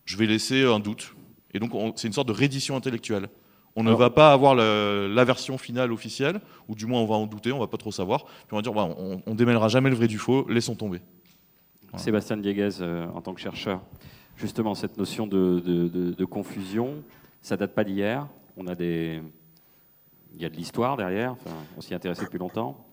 je 0.06 0.18
vais 0.18 0.26
laisser 0.26 0.64
un 0.64 0.80
doute, 0.80 1.14
et 1.54 1.60
donc 1.60 1.72
c'est 1.96 2.08
une 2.08 2.14
sorte 2.14 2.28
de 2.28 2.34
reddition 2.34 2.76
intellectuelle. 2.76 3.30
On 3.78 3.84
ne 3.84 3.92
va 3.92 4.10
pas 4.10 4.32
avoir 4.32 4.56
la 4.56 5.24
version 5.26 5.58
finale 5.58 5.92
officielle, 5.92 6.40
ou 6.70 6.76
du 6.76 6.86
moins 6.86 7.02
on 7.02 7.06
va 7.06 7.16
en 7.16 7.28
douter, 7.28 7.52
on 7.52 7.60
va 7.60 7.68
pas 7.68 7.76
trop 7.76 7.92
savoir. 7.92 8.24
Puis 8.24 8.54
on 8.54 8.56
va 8.56 8.62
dire, 8.62 8.72
bah, 8.72 8.88
on, 8.98 9.22
on 9.26 9.36
démêlera 9.36 9.68
jamais 9.68 9.90
le 9.90 9.98
vrai 9.98 10.08
du 10.08 10.18
faux, 10.18 10.48
laissons 10.48 10.76
tomber. 10.76 11.02
Sébastien 11.98 12.38
Dieguez, 12.38 12.82
euh, 12.82 13.08
en 13.14 13.22
tant 13.22 13.34
que 13.34 13.42
chercheur, 13.42 13.82
justement, 14.38 14.76
cette 14.76 14.98
notion 14.98 15.28
de, 15.28 16.26
confusion, 16.26 17.04
ça 17.42 17.58
date 17.58 17.74
pas 17.74 17.84
d'hier. 17.84 18.28
On 18.58 18.68
a 18.68 18.76
des, 18.76 19.22
il 20.36 20.42
y 20.42 20.46
a 20.46 20.50
de 20.50 20.56
l'histoire 20.56 20.98
derrière. 20.98 21.36
on 21.78 21.82
s'y 21.82 21.94
intéressait 21.94 22.26
depuis 22.26 22.40
longtemps. 22.40 22.86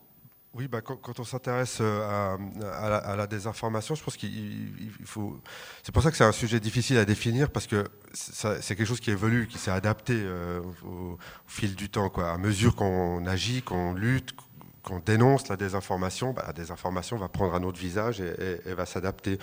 Oui, 0.54 0.68
bah, 0.68 0.82
quand, 0.82 1.18
on 1.18 1.24
s'intéresse 1.24 1.78
euh, 1.80 2.36
à, 2.74 3.16
la, 3.16 3.26
désinformation, 3.26 3.94
je 3.94 4.04
pense 4.04 4.18
qu'il 4.18 4.70
faut. 5.06 5.40
C'est 5.82 5.92
pour 5.92 6.02
ça 6.02 6.10
que 6.10 6.16
c'est 6.16 6.24
un 6.24 6.32
sujet 6.32 6.60
difficile 6.60 6.98
à 6.98 7.06
définir 7.06 7.50
parce 7.50 7.66
que 7.66 7.88
c'est 8.12 8.76
quelque 8.76 8.84
chose 8.84 9.00
qui 9.00 9.10
évolue, 9.10 9.46
qui 9.46 9.56
s'est 9.56 9.70
adapté 9.70 10.12
euh, 10.14 10.60
au, 10.84 11.16
fil 11.46 11.74
du 11.74 11.88
temps. 11.88 12.12
À 12.18 12.36
mesure 12.36 12.76
qu'on 12.76 13.24
agit, 13.24 13.62
qu'on 13.62 13.94
lutte, 13.94 14.34
qu'on 14.82 14.98
dénonce 14.98 15.48
la 15.48 15.56
désinformation, 15.56 16.32
bah, 16.32 16.44
la 16.46 16.52
désinformation 16.52 17.16
va 17.16 17.28
prendre 17.28 17.54
un 17.54 17.62
autre 17.62 17.78
visage 17.78 18.20
et, 18.20 18.74
va 18.74 18.86
s'adapter. 18.86 19.38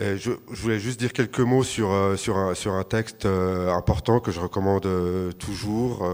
Je, 0.00 0.30
voulais 0.46 0.78
juste 0.78 1.00
dire 1.00 1.12
quelques 1.12 1.40
mots 1.40 1.64
sur, 1.64 1.90
euh, 1.90 2.14
sur, 2.14 2.36
un, 2.36 2.84
texte 2.84 3.26
euh, 3.26 3.72
important 3.72 4.20
que 4.20 4.30
je 4.30 4.38
recommande 4.38 4.86
euh, 4.86 5.32
toujours, 5.32 6.08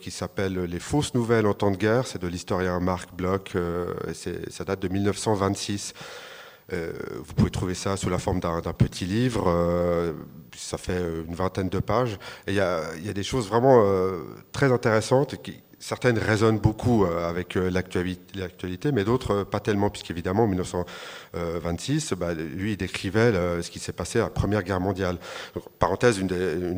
qui 0.00 0.10
s'appelle 0.10 0.64
Les 0.64 0.78
fausses 0.78 1.14
nouvelles 1.14 1.46
en 1.46 1.54
temps 1.54 1.70
de 1.70 1.76
guerre. 1.76 2.06
C'est 2.06 2.20
de 2.20 2.28
l'historien 2.28 2.78
Marc 2.78 3.14
Bloch. 3.14 3.56
et 3.56 4.50
ça 4.50 4.64
date 4.64 4.80
de 4.80 4.88
1926. 4.88 5.94
vous 6.70 7.34
pouvez 7.34 7.50
trouver 7.50 7.74
ça 7.74 7.96
sous 7.96 8.10
la 8.10 8.18
forme 8.18 8.40
d'un 8.40 8.60
petit 8.72 9.06
livre. 9.06 10.14
ça 10.54 10.76
fait 10.76 11.00
une 11.26 11.34
vingtaine 11.34 11.70
de 11.70 11.78
pages. 11.78 12.18
Il 12.46 12.54
y 12.54 12.60
a, 12.60 12.82
y 13.02 13.08
a, 13.08 13.14
des 13.14 13.22
choses 13.22 13.48
vraiment 13.48 13.82
très 14.52 14.70
intéressantes 14.72 15.40
qui, 15.42 15.62
certaines 15.82 16.16
résonnent 16.16 16.60
beaucoup 16.60 17.04
euh, 17.04 17.28
avec 17.28 17.56
euh, 17.56 17.68
l'actualité, 17.68 18.92
mais 18.92 19.02
d'autres 19.02 19.34
euh, 19.34 19.44
pas 19.44 19.58
tellement, 19.58 19.90
puisqu'évidemment, 19.90 20.44
en 20.44 20.46
1926, 20.46 22.12
bah, 22.12 22.34
lui, 22.34 22.72
il 22.72 22.76
décrivait 22.76 23.32
ce 23.62 23.68
qui 23.68 23.80
s'est 23.80 23.92
passé 23.92 24.20
à 24.20 24.22
la 24.22 24.30
Première 24.30 24.62
Guerre 24.62 24.80
mondiale. 24.80 25.18
parenthèse, 25.80 26.18
une 26.18 26.28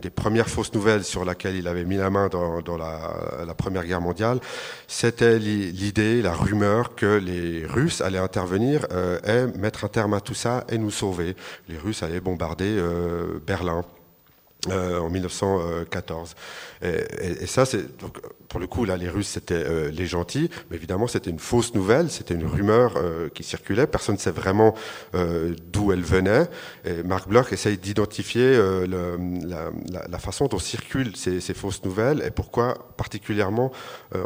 des, 0.01 0.11
premières 0.11 0.49
fausses 0.49 0.73
nouvelles 0.73 1.05
sur 1.05 1.25
laquelle 1.25 1.55
il 1.56 1.69
avait 1.69 1.85
mis 1.85 1.97
la 1.97 2.09
main 2.09 2.29
dans, 2.29 2.77
la, 2.79 3.55
Première 3.55 3.85
Guerre 3.85 4.01
mondiale, 4.01 4.41
c'était 4.89 5.39
l'idée, 5.39 6.23
la 6.23 6.33
rumeur 6.33 6.95
que 6.95 7.19
les 7.19 7.67
Russes 7.67 8.01
allaient 8.01 8.19
intervenir 8.19 8.87
et 9.27 9.47
mettre 9.59 9.85
un 9.85 9.89
terme 9.89 10.15
à 10.15 10.21
tout 10.21 10.35
ça 10.35 10.65
et 10.71 10.79
nous 10.79 10.91
sauver. 10.91 11.37
Les 11.69 11.77
Russes 11.77 12.03
allaient 12.03 12.21
bombarder 12.21 12.81
Berlin. 13.47 13.85
en 14.71 15.11
1914. 15.11 16.35
Et, 16.83 17.47
ça, 17.47 17.67
c'est 17.67 17.99
donc 17.99 18.19
pour 18.55 18.61
le 18.61 18.69
coup 18.69 18.85
là, 18.85 18.97
les 18.97 19.09
Russes 19.09 19.31
c'était 19.31 19.55
euh, 19.55 19.91
les 19.91 20.06
gentils, 20.06 20.49
mais 20.71 20.77
évidemment 20.77 21.09
c'était 21.09 21.31
une 21.31 21.41
fausse 21.41 21.75
nouvelle, 21.75 22.09
c'était 22.09 22.35
une 22.35 22.47
rumeur 22.47 22.93
euh, 22.97 23.29
qui 23.29 23.43
circulait. 23.43 23.89
Personne 23.89 24.15
ne 24.15 24.21
sait 24.21 24.31
vraiment 24.31 24.77
euh, 25.17 25.56
d'où 25.73 25.91
elle 25.91 26.03
venait. 26.03 26.47
Et 26.85 27.03
Marc 27.03 27.29
Bloch 27.29 27.53
essaye 27.53 27.79
d'identifier 27.79 28.56
la, 28.87 30.19
façon 30.20 30.46
dont 30.46 30.61
circulent 30.61 31.17
ces, 31.17 31.41
fausses 31.53 31.82
nouvelles 31.82 32.23
et 32.25 32.31
pourquoi 32.31 32.93
particulièrement 32.96 33.73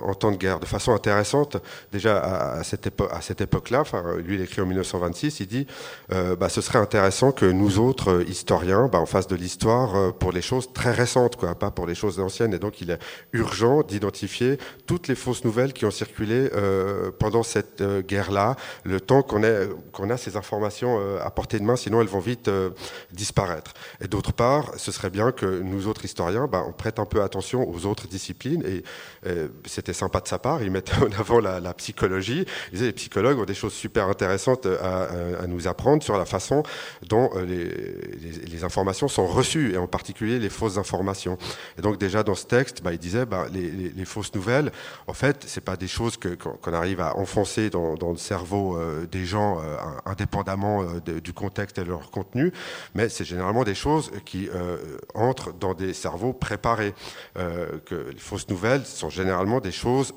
en 0.02 0.12
temps 0.12 0.30
de 0.30 0.36
guerre. 0.36 0.60
De 0.60 0.66
façon 0.66 0.92
intéressante, 0.92 1.56
déjà 1.90 2.18
à, 2.58 2.62
cette 2.64 3.40
époque-là, 3.40 3.84
lui 4.18 4.34
il 4.34 4.42
écrit 4.42 4.60
en 4.60 4.66
1926, 4.66 5.40
il 5.40 5.46
dit 5.46 5.66
bah, 6.10 6.50
ce 6.50 6.60
serait 6.60 6.78
intéressant 6.78 7.32
que 7.32 7.46
nous 7.46 7.78
autres 7.78 8.22
historiens, 8.28 8.88
bah, 8.92 9.00
on 9.00 9.06
fasse 9.06 9.26
de 9.26 9.36
l'histoire 9.36 10.12
pour 10.14 10.32
les 10.32 10.42
choses 10.42 10.70
très 10.74 10.92
récentes, 10.92 11.36
quoi, 11.36 11.54
pas 11.54 11.70
pour 11.70 11.86
les 11.86 11.94
choses 11.94 12.20
anciennes 12.20 12.52
et 12.52 12.58
donc, 12.58 12.80
il 12.80 12.90
est 12.90 12.98
urgent 13.32 13.82
d'identifier 13.82 14.17
toutes 14.86 15.08
les 15.08 15.14
fausses 15.14 15.44
nouvelles 15.44 15.72
qui 15.72 15.84
ont 15.84 15.90
circulé 15.90 16.50
euh, 16.54 17.10
pendant 17.18 17.42
cette 17.42 17.80
euh, 17.80 18.02
guerre-là, 18.02 18.56
le 18.84 19.00
temps 19.00 19.22
qu'on 19.22 19.42
a 19.42 20.16
ces 20.16 20.36
informations 20.36 20.98
euh, 21.00 21.20
à 21.22 21.30
portée 21.30 21.58
de 21.58 21.64
main, 21.64 21.76
sinon 21.76 22.00
elles 22.00 22.08
vont 22.08 22.20
vite 22.20 22.50
disparaître. 23.12 23.74
Et 24.00 24.08
d'autre 24.08 24.32
part, 24.32 24.72
ce 24.76 24.92
serait 24.92 25.10
bien 25.10 25.32
que 25.32 25.46
nous 25.46 25.86
autres 25.86 26.04
historiens, 26.04 26.46
bah, 26.46 26.64
on 26.66 26.72
prête 26.72 26.98
un 26.98 27.04
peu 27.04 27.22
attention 27.22 27.68
aux 27.68 27.86
autres 27.86 28.08
disciplines. 28.08 28.62
Et, 28.66 28.82
c'était 29.66 29.92
sympa 29.92 30.20
de 30.20 30.28
sa 30.28 30.38
part, 30.38 30.62
il 30.62 30.70
mettait 30.70 30.94
en 30.96 31.10
avant 31.18 31.40
la, 31.40 31.74
psychologie. 31.74 32.46
Il 32.68 32.72
disait 32.72 32.86
les 32.86 32.92
psychologues 32.92 33.38
ont 33.38 33.44
des 33.44 33.54
choses 33.54 33.74
super 33.74 34.08
intéressantes 34.08 34.66
à, 34.66 35.46
nous 35.46 35.68
apprendre 35.68 36.02
sur 36.02 36.16
la 36.16 36.24
façon 36.24 36.62
dont 37.06 37.30
les 37.46 38.64
informations 38.64 39.08
sont 39.08 39.26
reçues, 39.26 39.74
et 39.74 39.76
en 39.76 39.86
particulier 39.86 40.38
les 40.38 40.48
fausses 40.48 40.78
informations. 40.78 41.36
Et 41.78 41.82
donc 41.82 41.98
déjà 41.98 42.22
dans 42.22 42.34
ce 42.34 42.46
texte, 42.46 42.82
bah, 42.82 42.92
il 42.92 42.98
disait 42.98 43.26
bah, 43.26 43.46
les, 43.52 43.97
fausses 44.04 44.34
nouvelles, 44.34 44.72
en 45.06 45.12
fait, 45.12 45.44
c'est 45.46 45.60
pas 45.60 45.76
des 45.76 45.88
choses 45.88 46.16
qu'on 46.16 46.72
arrive 46.72 47.00
à 47.00 47.16
enfoncer 47.16 47.70
dans, 47.70 47.96
le 48.10 48.16
cerveau 48.16 48.76
euh, 48.76 49.06
des 49.06 49.24
gens 49.24 49.60
euh, 49.60 49.76
indépendamment 50.06 50.82
euh, 50.82 51.20
du 51.20 51.32
contexte 51.32 51.78
et 51.78 51.82
de 51.82 51.88
leur 51.88 52.10
contenu, 52.10 52.52
mais 52.94 53.08
c'est 53.08 53.24
généralement 53.24 53.64
des 53.64 53.74
choses 53.74 54.10
qui 54.24 54.48
entrent 55.14 55.52
dans 55.52 55.74
des 55.74 55.92
cerveaux 55.92 56.32
préparés. 56.32 56.94
les 57.36 58.18
fausses 58.18 58.48
nouvelles 58.48 58.84
sont 58.84 59.10
généralement 59.10 59.60
des 59.60 59.72
choses 59.72 60.14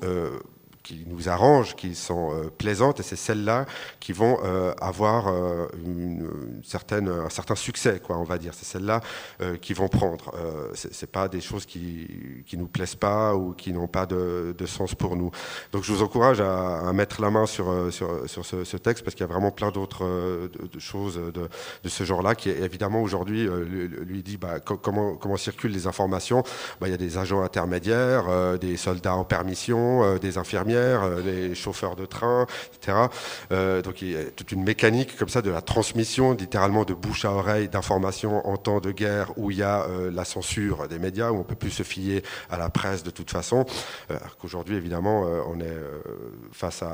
qui 0.82 1.04
nous 1.06 1.28
arrangent, 1.28 1.74
qui 1.76 1.94
sont 1.94 2.32
euh, 2.32 2.50
plaisantes, 2.50 3.00
et 3.00 3.02
c'est 3.02 3.16
celles-là 3.16 3.66
qui 4.00 4.12
vont 4.12 4.38
euh, 4.44 4.74
avoir 4.80 5.28
euh, 5.28 5.66
une, 5.84 6.28
certaine, 6.64 7.08
un 7.08 7.28
certain 7.28 7.54
succès, 7.54 8.00
quoi, 8.04 8.18
on 8.18 8.24
va 8.24 8.38
dire. 8.38 8.52
C'est 8.54 8.64
celles-là 8.64 9.00
qui 9.60 9.74
vont 9.74 9.88
prendre. 9.88 10.32
c'est 10.74 11.10
pas 11.10 11.28
des 11.28 11.40
choses 11.40 11.66
qui, 11.66 12.08
qui 12.46 12.56
nous 12.56 12.66
plaisent 12.66 12.94
pas 12.94 13.34
ou 13.34 13.52
qui 13.52 13.72
n'ont 13.72 13.86
pas 13.86 14.06
de, 14.06 14.54
de, 14.56 14.66
sens 14.66 14.94
pour 14.94 15.16
nous. 15.16 15.30
Donc 15.72 15.84
je 15.84 15.92
vous 15.92 16.02
encourage 16.02 16.40
à, 16.40 16.92
mettre 16.92 17.20
la 17.20 17.30
main 17.30 17.46
sur, 17.46 17.92
sur, 17.92 18.28
sur 18.28 18.44
ce, 18.44 18.76
texte 18.76 19.04
parce 19.04 19.14
qu'il 19.14 19.26
y 19.26 19.28
a 19.28 19.32
vraiment 19.32 19.50
plein 19.50 19.70
d'autres 19.70 20.48
choses 20.78 21.16
de, 21.16 21.48
de 21.82 21.88
ce 21.88 22.04
genre-là 22.04 22.34
qui 22.34 22.50
évidemment 22.50 23.02
aujourd'hui 23.02 23.46
lui 23.46 24.22
dit 24.22 24.36
bah, 24.36 24.60
comment, 24.60 25.16
comment 25.16 25.36
circulent 25.36 25.72
les 25.72 25.86
informations? 25.86 26.42
Bah, 26.80 26.88
il 26.88 26.90
y 26.90 26.94
a 26.94 26.98
des 26.98 27.18
agents 27.18 27.42
intermédiaires, 27.42 28.58
des 28.58 28.76
soldats 28.76 29.16
en 29.16 29.24
permission, 29.24 30.16
des 30.18 30.38
infirmiers 30.38 30.71
infirmières, 30.72 31.22
les 31.24 31.54
chauffeurs 31.54 31.96
de 31.96 32.06
train, 32.06 32.46
etc. 32.74 32.98
donc 33.82 34.02
il 34.02 34.12
y 34.12 34.16
a 34.16 34.24
toute 34.24 34.52
une 34.52 34.62
mécanique 34.62 35.16
comme 35.16 35.28
ça 35.28 35.42
de 35.42 35.50
la 35.50 35.62
transmission, 35.62 36.32
littéralement 36.32 36.84
de 36.84 36.94
bouche 36.94 37.24
à 37.24 37.32
oreille, 37.32 37.68
d'informations 37.68 38.46
en 38.46 38.56
temps 38.56 38.80
de 38.80 38.90
guerre 38.90 39.32
où 39.36 39.50
il 39.50 39.58
y 39.58 39.62
a 39.62 39.86
la 40.12 40.24
censure 40.24 40.88
des 40.88 40.98
médias, 40.98 41.30
où 41.30 41.38
on 41.38 41.44
peut 41.44 41.54
plus 41.54 41.70
se 41.70 41.82
fier 41.82 42.22
à 42.50 42.58
la 42.58 42.68
presse 42.68 43.02
de 43.02 43.10
toute 43.10 43.30
façon. 43.30 43.64
Qu'aujourd'hui, 44.40 44.76
évidemment, 44.76 45.22
on 45.48 45.60
est 45.60 45.76
face 46.52 46.82
à 46.82 46.90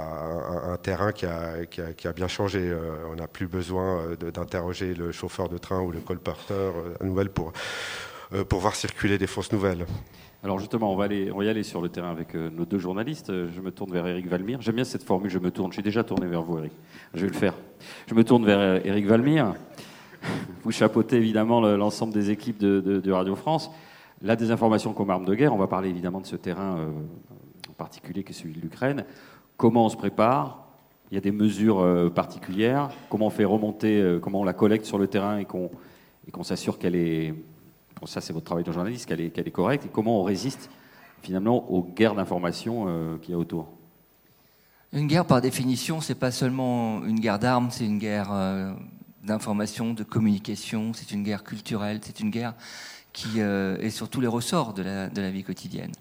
un, 0.70 0.76
terrain 0.76 1.12
qui 1.12 1.26
a, 1.26 1.64
qui, 1.66 1.80
a, 1.80 1.92
qui 1.92 2.08
a, 2.08 2.12
bien 2.12 2.28
changé. 2.28 2.74
on 3.10 3.16
n'a 3.16 3.26
plus 3.26 3.46
besoin 3.46 4.02
d'interroger 4.20 4.94
le 4.94 5.12
chauffeur 5.12 5.48
de 5.48 5.58
train 5.58 5.80
ou 5.80 5.90
le 5.90 6.00
colporteur 6.00 6.74
à 7.00 7.04
nouvelle 7.04 7.30
pour, 7.30 7.52
pour 8.48 8.60
voir 8.60 8.74
circuler 8.74 9.18
des 9.18 9.26
fausses 9.26 9.52
nouvelles. 9.52 9.86
Alors 10.44 10.60
justement, 10.60 10.92
on 10.92 10.96
va, 10.96 11.04
aller, 11.04 11.32
on 11.32 11.38
va 11.38 11.44
y 11.44 11.48
aller 11.48 11.64
sur 11.64 11.80
le 11.80 11.88
terrain 11.88 12.12
avec 12.12 12.36
euh, 12.36 12.48
nos 12.48 12.64
deux 12.64 12.78
journalistes. 12.78 13.30
Euh, 13.30 13.48
je 13.52 13.60
me 13.60 13.72
tourne 13.72 13.92
vers 13.92 14.06
Eric 14.06 14.28
Valmire. 14.28 14.60
J'aime 14.60 14.76
bien 14.76 14.84
cette 14.84 15.02
formule, 15.02 15.28
je 15.28 15.40
me 15.40 15.50
tourne. 15.50 15.72
Je 15.72 15.76
suis 15.76 15.82
déjà 15.82 16.04
tourné 16.04 16.28
vers 16.28 16.42
vous, 16.42 16.58
Eric. 16.58 16.72
Je 17.12 17.22
vais 17.22 17.32
le 17.32 17.36
faire. 17.36 17.54
Je 18.06 18.14
me 18.14 18.22
tourne 18.22 18.46
vers 18.46 18.86
Eric 18.86 19.04
euh, 19.04 19.08
Valmire. 19.08 19.54
Vous 20.62 20.70
chapeautez 20.70 21.16
évidemment 21.16 21.60
l'ensemble 21.60 22.12
des 22.12 22.30
équipes 22.30 22.58
de, 22.58 23.10
Radio 23.10 23.34
France. 23.34 23.70
La 24.22 24.36
désinformation 24.36 24.92
comme 24.92 25.10
arme 25.10 25.24
de 25.24 25.34
guerre, 25.34 25.52
on 25.52 25.58
va 25.58 25.66
parler 25.66 25.88
évidemment 25.88 26.20
de 26.20 26.26
ce 26.26 26.36
terrain 26.36 26.88
en 27.68 27.72
particulier 27.72 28.24
qui 28.24 28.32
est 28.32 28.34
celui 28.34 28.52
de 28.52 28.60
l'Ukraine. 28.60 29.04
Comment 29.56 29.86
on 29.86 29.88
se 29.88 29.96
prépare? 29.96 30.66
Il 31.12 31.14
y 31.14 31.18
a 31.18 31.20
des 31.20 31.30
mesures 31.30 32.12
particulières. 32.12 32.90
Comment 33.10 33.26
on 33.26 33.30
fait 33.30 33.44
remonter, 33.44 34.18
comment 34.20 34.40
on 34.40 34.44
la 34.44 34.54
collecte 34.54 34.86
sur 34.86 34.98
le 34.98 35.06
terrain 35.06 35.38
et 35.38 35.44
qu'on 35.44 35.70
s'assure 36.42 36.80
qu'elle 36.80 36.96
est 36.96 37.32
ça 38.06 38.20
c'est 38.20 38.32
votre 38.32 38.46
travail 38.46 38.64
de 38.64 38.72
journaliste, 38.72 39.06
qu'elle 39.06 39.20
est, 39.20 39.50
correcte, 39.50 39.86
et 39.86 39.88
comment 39.88 40.20
on 40.20 40.24
résiste 40.24 40.70
finalement 41.22 41.70
aux 41.70 41.82
guerres 41.82 42.14
d'information 42.14 42.86
euh, 42.88 43.18
qu'il 43.18 43.32
y 43.32 43.34
a 43.34 43.38
autour? 43.38 43.68
Une 44.92 45.06
guerre, 45.06 45.26
par 45.26 45.40
définition, 45.40 46.00
c'est 46.00 46.14
pas 46.14 46.30
seulement 46.30 47.04
une 47.04 47.20
guerre 47.20 47.38
d'armes, 47.38 47.68
c'est 47.70 47.84
une 47.84 47.98
guerre 47.98 48.32
euh, 48.32 48.72
d'information, 49.22 49.92
de 49.92 50.02
communication, 50.02 50.92
c'est 50.94 51.10
une 51.10 51.22
guerre 51.22 51.44
culturelle, 51.44 52.00
c'est 52.02 52.20
une 52.20 52.30
guerre 52.30 52.54
qui 53.12 53.40
euh, 53.40 53.76
est 53.78 53.90
sur 53.90 54.08
tous 54.08 54.20
les 54.20 54.26
ressorts 54.26 54.72
de 54.72 54.82
la, 54.82 55.08
de 55.08 55.20
la 55.20 55.30
vie 55.30 55.44
quotidienne. 55.44 55.92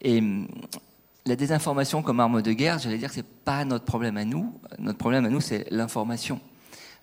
Et 0.00 0.18
hum, 0.18 0.48
la 1.26 1.36
désinformation 1.36 2.02
comme 2.02 2.20
arme 2.20 2.40
de 2.42 2.52
guerre, 2.52 2.78
j'allais 2.78 2.98
dire 2.98 3.08
que 3.08 3.14
c'est 3.14 3.26
pas 3.26 3.64
notre 3.64 3.84
problème 3.84 4.16
à 4.16 4.24
nous. 4.24 4.52
Notre 4.78 4.98
problème 4.98 5.24
à 5.24 5.28
nous, 5.28 5.40
c'est 5.40 5.66
l'information. 5.70 6.40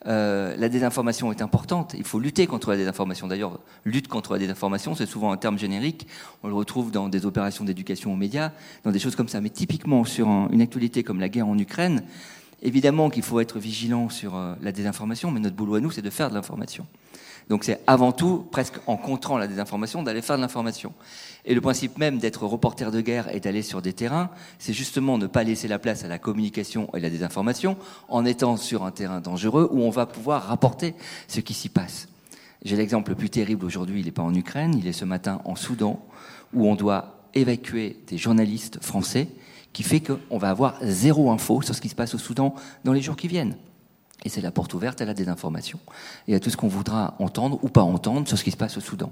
Euh, 0.05 0.55
la 0.57 0.69
désinformation 0.69 1.31
est 1.31 1.41
importante. 1.41 1.95
Il 1.97 2.03
faut 2.03 2.19
lutter 2.19 2.45
contre 2.47 2.71
la 2.71 2.77
désinformation. 2.77 3.27
D'ailleurs, 3.27 3.59
lutte 3.85 4.07
contre 4.07 4.33
la 4.33 4.39
désinformation, 4.39 4.95
c'est 4.95 5.05
souvent 5.05 5.31
un 5.31 5.37
terme 5.37 5.57
générique. 5.57 6.07
On 6.43 6.49
le 6.49 6.53
retrouve 6.53 6.91
dans 6.91 7.09
des 7.09 7.25
opérations 7.25 7.63
d'éducation 7.63 8.11
aux 8.11 8.17
médias, 8.17 8.51
dans 8.83 8.91
des 8.91 8.99
choses 8.99 9.15
comme 9.15 9.29
ça. 9.29 9.39
Mais 9.39 9.49
typiquement 9.49 10.03
sur 10.03 10.27
une 10.27 10.61
actualité 10.61 11.03
comme 11.03 11.19
la 11.19 11.29
guerre 11.29 11.47
en 11.47 11.57
Ukraine, 11.57 12.03
évidemment 12.61 13.09
qu'il 13.09 13.23
faut 13.23 13.39
être 13.39 13.59
vigilant 13.59 14.09
sur 14.09 14.35
euh, 14.35 14.55
la 14.61 14.71
désinformation, 14.71 15.31
mais 15.31 15.39
notre 15.39 15.55
boulot 15.55 15.75
à 15.75 15.79
nous, 15.79 15.91
c'est 15.91 16.01
de 16.01 16.09
faire 16.09 16.29
de 16.29 16.35
l'information. 16.35 16.85
Donc 17.49 17.63
c'est 17.63 17.81
avant 17.87 18.11
tout, 18.11 18.45
presque 18.51 18.75
en 18.87 18.97
contrant 18.97 19.37
la 19.37 19.47
désinformation, 19.47 20.03
d'aller 20.03 20.21
faire 20.21 20.37
de 20.37 20.41
l'information. 20.41 20.93
Et 21.45 21.53
le 21.53 21.61
principe 21.61 21.97
même 21.97 22.19
d'être 22.19 22.45
reporter 22.45 22.91
de 22.91 23.01
guerre 23.01 23.33
et 23.35 23.39
d'aller 23.39 23.61
sur 23.61 23.81
des 23.81 23.93
terrains, 23.93 24.29
c'est 24.59 24.73
justement 24.73 25.17
ne 25.17 25.27
pas 25.27 25.43
laisser 25.43 25.67
la 25.67 25.79
place 25.79 26.03
à 26.03 26.07
la 26.07 26.19
communication 26.19 26.89
et 26.95 26.99
la 26.99 27.09
désinformation 27.09 27.77
en 28.07 28.25
étant 28.25 28.57
sur 28.57 28.83
un 28.83 28.91
terrain 28.91 29.19
dangereux 29.19 29.69
où 29.71 29.81
on 29.81 29.89
va 29.89 30.05
pouvoir 30.05 30.43
rapporter 30.43 30.95
ce 31.27 31.41
qui 31.41 31.53
s'y 31.53 31.69
passe. 31.69 32.07
J'ai 32.63 32.77
l'exemple 32.77 33.09
le 33.09 33.17
plus 33.17 33.29
terrible 33.29 33.65
aujourd'hui, 33.65 33.99
il 33.99 34.05
n'est 34.05 34.11
pas 34.11 34.23
en 34.23 34.33
Ukraine, 34.33 34.75
il 34.77 34.87
est 34.87 34.93
ce 34.93 35.03
matin 35.03 35.41
en 35.43 35.55
Soudan, 35.55 36.05
où 36.53 36.67
on 36.67 36.75
doit 36.75 37.27
évacuer 37.33 37.97
des 38.07 38.17
journalistes 38.17 38.81
français, 38.81 39.27
qui 39.73 39.83
fait 39.83 39.99
qu'on 39.99 40.37
va 40.37 40.49
avoir 40.49 40.77
zéro 40.81 41.29
info 41.31 41.61
sur 41.61 41.75
ce 41.75 41.81
qui 41.81 41.89
se 41.89 41.95
passe 41.95 42.13
au 42.13 42.19
Soudan 42.19 42.55
dans 42.85 42.93
les 42.93 43.01
jours 43.01 43.17
qui 43.17 43.27
viennent. 43.27 43.57
Et 44.25 44.29
c'est 44.29 44.41
la 44.41 44.51
porte 44.51 44.73
ouverte 44.73 45.01
à 45.01 45.05
la 45.05 45.13
désinformation 45.13 45.79
et 46.27 46.35
à 46.35 46.39
tout 46.39 46.49
ce 46.49 46.57
qu'on 46.57 46.67
voudra 46.67 47.15
entendre 47.19 47.59
ou 47.61 47.69
pas 47.69 47.81
entendre 47.81 48.27
sur 48.27 48.37
ce 48.37 48.43
qui 48.43 48.51
se 48.51 48.57
passe 48.57 48.77
au 48.77 48.81
Soudan. 48.81 49.11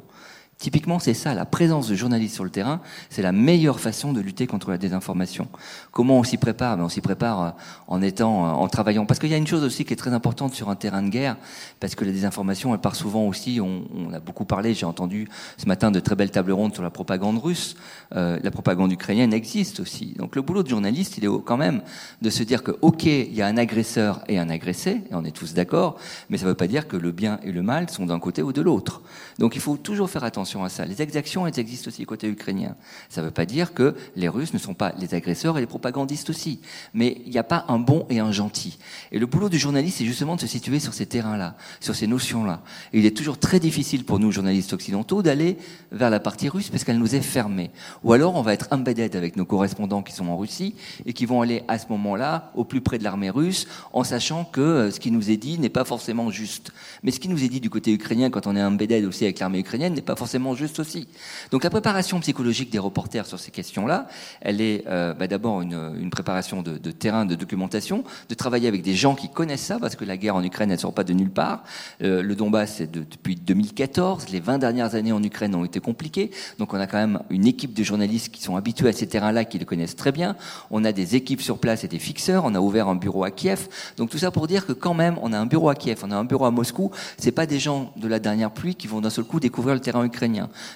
Typiquement, 0.61 0.99
c'est 0.99 1.15
ça, 1.15 1.33
la 1.33 1.45
présence 1.45 1.87
de 1.87 1.95
journalistes 1.95 2.35
sur 2.35 2.43
le 2.43 2.51
terrain, 2.51 2.81
c'est 3.09 3.23
la 3.23 3.31
meilleure 3.31 3.79
façon 3.79 4.13
de 4.13 4.21
lutter 4.21 4.45
contre 4.45 4.69
la 4.69 4.77
désinformation. 4.77 5.47
Comment 5.91 6.19
on 6.19 6.23
s'y 6.23 6.37
prépare? 6.37 6.77
Ben, 6.77 6.83
On 6.83 6.89
s'y 6.89 7.01
prépare 7.01 7.41
euh, 7.41 7.49
en 7.87 8.03
étant, 8.03 8.45
euh, 8.45 8.49
en 8.51 8.67
travaillant. 8.67 9.07
Parce 9.07 9.19
qu'il 9.19 9.31
y 9.31 9.33
a 9.33 9.37
une 9.37 9.47
chose 9.47 9.63
aussi 9.63 9.85
qui 9.85 9.93
est 9.93 9.95
très 9.95 10.13
importante 10.13 10.53
sur 10.53 10.69
un 10.69 10.75
terrain 10.75 11.01
de 11.01 11.09
guerre, 11.09 11.35
parce 11.79 11.95
que 11.95 12.05
la 12.05 12.11
désinformation, 12.11 12.75
elle 12.75 12.79
part 12.79 12.95
souvent 12.95 13.23
aussi, 13.27 13.59
on, 13.59 14.13
a 14.13 14.19
beaucoup 14.19 14.45
parlé, 14.45 14.75
j'ai 14.75 14.85
entendu 14.85 15.27
ce 15.57 15.65
matin 15.65 15.89
de 15.89 15.99
très 15.99 16.15
belles 16.15 16.29
tables 16.29 16.51
rondes 16.51 16.75
sur 16.75 16.83
la 16.83 16.91
propagande 16.91 17.39
russe, 17.39 17.75
euh, 18.15 18.37
la 18.43 18.51
propagande 18.51 18.91
ukrainienne 18.91 19.33
existe 19.33 19.79
aussi. 19.79 20.13
Donc 20.19 20.35
le 20.35 20.43
boulot 20.43 20.61
de 20.61 20.69
journaliste, 20.69 21.17
il 21.17 21.25
est 21.25 21.29
quand 21.43 21.57
même 21.57 21.81
de 22.21 22.29
se 22.29 22.43
dire 22.43 22.61
que, 22.61 22.77
ok, 22.81 23.05
il 23.05 23.33
y 23.33 23.41
a 23.41 23.47
un 23.47 23.57
agresseur 23.57 24.21
et 24.27 24.37
un 24.37 24.51
agressé, 24.51 25.01
et 25.09 25.15
on 25.15 25.25
est 25.25 25.35
tous 25.35 25.55
d'accord, 25.55 25.97
mais 26.29 26.37
ça 26.37 26.45
ne 26.45 26.49
veut 26.49 26.55
pas 26.55 26.67
dire 26.67 26.87
que 26.87 26.97
le 26.97 27.11
bien 27.11 27.39
et 27.41 27.51
le 27.51 27.63
mal 27.63 27.89
sont 27.89 28.05
d'un 28.05 28.19
côté 28.19 28.43
ou 28.43 28.53
de 28.53 28.61
l'autre. 28.61 29.01
Donc 29.39 29.55
il 29.55 29.61
faut 29.61 29.77
toujours 29.77 30.07
faire 30.07 30.23
attention 30.23 30.50
à 30.59 30.69
ça. 30.69 30.85
Les 30.85 31.01
exactions, 31.01 31.47
elles 31.47 31.59
existent 31.59 31.87
aussi 31.87 32.05
côté 32.05 32.27
ukrainien. 32.27 32.75
Ça 33.09 33.21
ne 33.21 33.27
veut 33.27 33.31
pas 33.31 33.45
dire 33.45 33.73
que 33.73 33.95
les 34.15 34.27
Russes 34.27 34.53
ne 34.53 34.59
sont 34.59 34.73
pas 34.73 34.93
les 34.99 35.13
agresseurs 35.13 35.57
et 35.57 35.61
les 35.61 35.67
propagandistes 35.67 36.29
aussi. 36.29 36.59
Mais 36.93 37.21
il 37.25 37.31
n'y 37.31 37.37
a 37.37 37.43
pas 37.43 37.65
un 37.67 37.79
bon 37.79 38.05
et 38.09 38.19
un 38.19 38.31
gentil. 38.31 38.77
Et 39.11 39.19
le 39.19 39.25
boulot 39.25 39.49
du 39.49 39.57
journaliste, 39.57 39.99
c'est 39.99 40.05
justement 40.05 40.35
de 40.35 40.41
se 40.41 40.47
situer 40.47 40.79
sur 40.79 40.93
ces 40.93 41.05
terrains-là, 41.05 41.55
sur 41.79 41.95
ces 41.95 42.07
notions-là. 42.07 42.61
Et 42.93 42.99
il 42.99 43.05
est 43.05 43.15
toujours 43.15 43.37
très 43.37 43.59
difficile 43.59 44.03
pour 44.03 44.19
nous, 44.19 44.31
journalistes 44.31 44.73
occidentaux, 44.73 45.21
d'aller 45.21 45.57
vers 45.91 46.09
la 46.09 46.19
partie 46.19 46.49
russe 46.49 46.69
parce 46.69 46.83
qu'elle 46.83 46.99
nous 46.99 47.15
est 47.15 47.21
fermée. 47.21 47.71
Ou 48.03 48.13
alors 48.13 48.35
on 48.35 48.41
va 48.41 48.53
être 48.53 48.67
embedded 48.71 49.15
avec 49.15 49.35
nos 49.35 49.45
correspondants 49.45 50.03
qui 50.03 50.13
sont 50.13 50.27
en 50.27 50.37
Russie 50.37 50.75
et 51.05 51.13
qui 51.13 51.25
vont 51.25 51.41
aller 51.41 51.63
à 51.67 51.77
ce 51.77 51.87
moment-là 51.89 52.51
au 52.55 52.63
plus 52.63 52.81
près 52.81 52.97
de 52.97 53.03
l'armée 53.03 53.29
russe 53.29 53.67
en 53.93 54.03
sachant 54.03 54.43
que 54.45 54.61
euh, 54.61 54.91
ce 54.91 54.99
qui 54.99 55.11
nous 55.11 55.29
est 55.29 55.37
dit 55.37 55.59
n'est 55.59 55.69
pas 55.69 55.85
forcément 55.85 56.29
juste. 56.31 56.71
Mais 57.03 57.11
ce 57.11 57.19
qui 57.19 57.29
nous 57.29 57.43
est 57.43 57.49
dit 57.49 57.59
du 57.59 57.69
côté 57.69 57.93
ukrainien 57.93 58.29
quand 58.29 58.47
on 58.47 58.55
est 58.55 58.63
embedded 58.63 59.05
aussi 59.05 59.23
avec 59.23 59.39
l'armée 59.39 59.59
ukrainienne 59.59 59.93
n'est 59.93 60.01
pas 60.01 60.15
forcément 60.15 60.30
juste 60.55 60.79
aussi. 60.79 61.07
Donc 61.51 61.63
la 61.63 61.69
préparation 61.69 62.19
psychologique 62.19 62.69
des 62.69 62.79
reporters 62.79 63.25
sur 63.25 63.39
ces 63.39 63.51
questions-là, 63.51 64.07
elle 64.41 64.61
est 64.61 64.83
euh, 64.87 65.13
bah, 65.13 65.27
d'abord 65.27 65.61
une, 65.61 66.09
préparation 66.09 66.61
de, 66.61 66.91
terrain, 66.91 67.25
de 67.25 67.35
documentation, 67.35 68.03
de 68.29 68.35
travailler 68.35 68.67
avec 68.67 68.81
des 68.81 68.93
gens 68.93 69.15
qui 69.15 69.29
connaissent 69.29 69.65
ça, 69.65 69.79
parce 69.79 69.95
que 69.95 70.05
la 70.05 70.17
guerre 70.17 70.35
en 70.35 70.43
Ukraine, 70.43 70.69
elle 70.69 70.77
ne 70.77 70.81
sort 70.81 70.93
pas 70.93 71.03
de 71.03 71.13
nulle 71.13 71.29
part. 71.29 71.63
Euh, 72.01 72.21
le 72.21 72.35
Donbass, 72.35 72.75
c'est 72.77 72.91
depuis 72.91 73.35
2014. 73.35 74.29
Les 74.29 74.39
20 74.39 74.57
dernières 74.59 74.95
années 74.95 75.11
en 75.11 75.23
Ukraine 75.23 75.55
ont 75.55 75.65
été 75.65 75.79
compliquées. 75.79 76.31
Donc 76.59 76.73
on 76.73 76.79
a 76.79 76.87
quand 76.87 76.97
même 76.97 77.19
une 77.29 77.47
équipe 77.47 77.73
de 77.73 77.83
journalistes 77.83 78.29
qui 78.29 78.41
sont 78.41 78.55
habitués 78.55 78.89
à 78.89 78.93
ces 78.93 79.07
terrains-là, 79.07 79.45
qui 79.45 79.59
le 79.59 79.65
connaissent 79.65 79.95
très 79.95 80.11
bien. 80.11 80.35
On 80.69 80.83
a 80.83 80.91
des 80.91 81.15
équipes 81.15 81.41
sur 81.41 81.57
place 81.57 81.83
et 81.83 81.87
des 81.87 81.99
fixeurs. 81.99 82.43
On 82.45 82.55
a 82.55 82.59
ouvert 82.59 82.87
un 82.87 82.95
bureau 82.95 83.23
à 83.23 83.31
Kiev. 83.31 83.67
Donc 83.97 84.09
tout 84.09 84.17
ça 84.17 84.31
pour 84.31 84.47
dire 84.47 84.65
que 84.65 84.73
quand 84.73 84.93
même, 84.93 85.17
on 85.21 85.33
a 85.33 85.39
un 85.39 85.45
bureau 85.45 85.69
à 85.69 85.75
Kiev, 85.75 86.01
on 86.03 86.11
a 86.11 86.15
un 86.15 86.25
bureau 86.25 86.45
à 86.45 86.51
Moscou. 86.51 86.91
C'est 87.17 87.31
pas 87.31 87.45
des 87.45 87.59
gens 87.59 87.91
de 87.95 88.07
la 88.07 88.19
dernière 88.19 88.51
pluie 88.51 88.75
qui 88.75 88.87
vont 88.87 89.01
d'un 89.01 89.09
seul 89.09 89.25
coup 89.25 89.39
découvrir 89.39 89.75
le 89.75 89.81
terrain 89.81 90.03
ukrainien. 90.03 90.20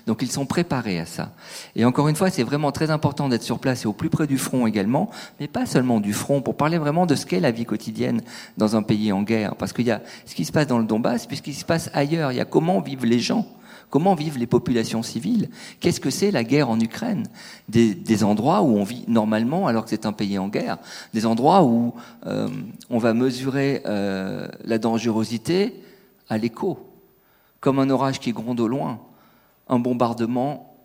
Donc 0.08 0.22
ils 0.22 0.32
sont 0.32 0.46
préparés 0.46 1.00
à 1.00 1.06
ça. 1.06 1.32
Et 1.76 1.86
encore 1.86 2.08
une 2.08 2.16
fois, 2.16 2.30
c'est 2.30 2.44
vraiment 2.44 2.72
très 2.72 2.90
important 2.90 3.30
d'être 3.30 3.44
sur 3.44 3.60
place 3.60 3.84
et 3.84 3.88
au 3.88 3.94
plus 3.94 4.10
près 4.10 4.28
du 4.28 4.38
front 4.38 4.68
également, 4.68 5.10
mais 5.40 5.48
pas 5.48 5.66
seulement 5.66 6.00
du 6.00 6.14
front, 6.14 6.42
pour 6.42 6.56
parler 6.56 6.78
vraiment 6.78 7.06
de 7.06 7.16
ce 7.16 7.26
qu'est 7.26 7.40
la 7.40 7.52
vie 7.52 7.66
quotidienne 7.66 8.22
dans 8.58 8.76
un 8.76 8.84
pays 8.84 9.12
en 9.12 9.24
guerre. 9.24 9.56
Parce 9.56 9.74
qu'il 9.74 9.86
y 9.86 9.92
a 9.92 10.02
ce 10.26 10.36
qui 10.36 10.46
se 10.46 10.52
passe 10.52 10.68
dans 10.68 10.80
le 10.80 10.86
Donbass, 10.86 11.28
puis 11.28 11.38
ce 11.38 11.42
qui 11.42 11.54
se 11.54 11.66
passe 11.66 11.90
ailleurs. 11.94 12.32
Il 12.32 12.38
y 12.38 12.42
a 12.42 12.46
comment 12.46 12.80
vivent 12.82 13.06
les 13.06 13.20
gens. 13.20 13.46
Comment 13.90 14.16
vivent 14.16 14.38
les 14.38 14.48
populations 14.48 15.04
civiles 15.04 15.50
Qu'est-ce 15.80 16.00
que 16.00 16.10
c'est 16.10 16.32
la 16.32 16.44
guerre 16.44 16.70
en 16.70 16.80
Ukraine 16.80 17.28
des, 17.70 18.24
endroits 18.24 18.62
où 18.62 18.78
on 18.78 18.84
vit 18.84 19.06
normalement 19.08 19.68
alors 19.68 19.84
que 19.84 19.90
c'est 19.90 20.06
un 20.06 20.12
pays 20.12 20.40
en 20.40 20.48
guerre, 20.48 20.80
des 21.14 21.26
endroits 21.26 21.64
où 21.64 21.94
euh, 22.26 22.50
on 22.90 22.98
va 22.98 23.14
mesurer 23.14 23.84
euh, 23.86 24.48
la 24.64 24.80
dangerosité 24.80 25.82
à 26.30 26.38
l'écho, 26.38 26.80
comme 27.60 27.80
un 27.80 27.90
orage 27.90 28.20
qui 28.20 28.32
gronde 28.32 28.60
au 28.60 28.68
loin 28.68 29.00
un 29.68 29.80
bombardement, 29.80 30.76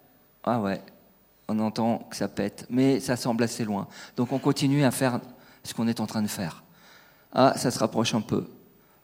ah 0.44 0.60
ouais, 0.60 0.80
on 1.48 1.58
entend 1.58 1.98
que 2.10 2.16
ça 2.16 2.28
pète, 2.28 2.66
mais 2.70 3.00
ça 3.00 3.16
semble 3.16 3.42
assez 3.44 3.64
loin. 3.64 3.88
Donc 4.16 4.32
on 4.32 4.38
continue 4.38 4.84
à 4.84 4.90
faire 4.90 5.20
ce 5.64 5.74
qu'on 5.74 5.88
est 5.88 6.00
en 6.00 6.06
train 6.06 6.22
de 6.22 6.28
faire. 6.28 6.62
Ah, 7.32 7.54
ça 7.56 7.70
se 7.70 7.78
rapproche 7.78 8.14
un 8.14 8.20
peu. 8.20 8.44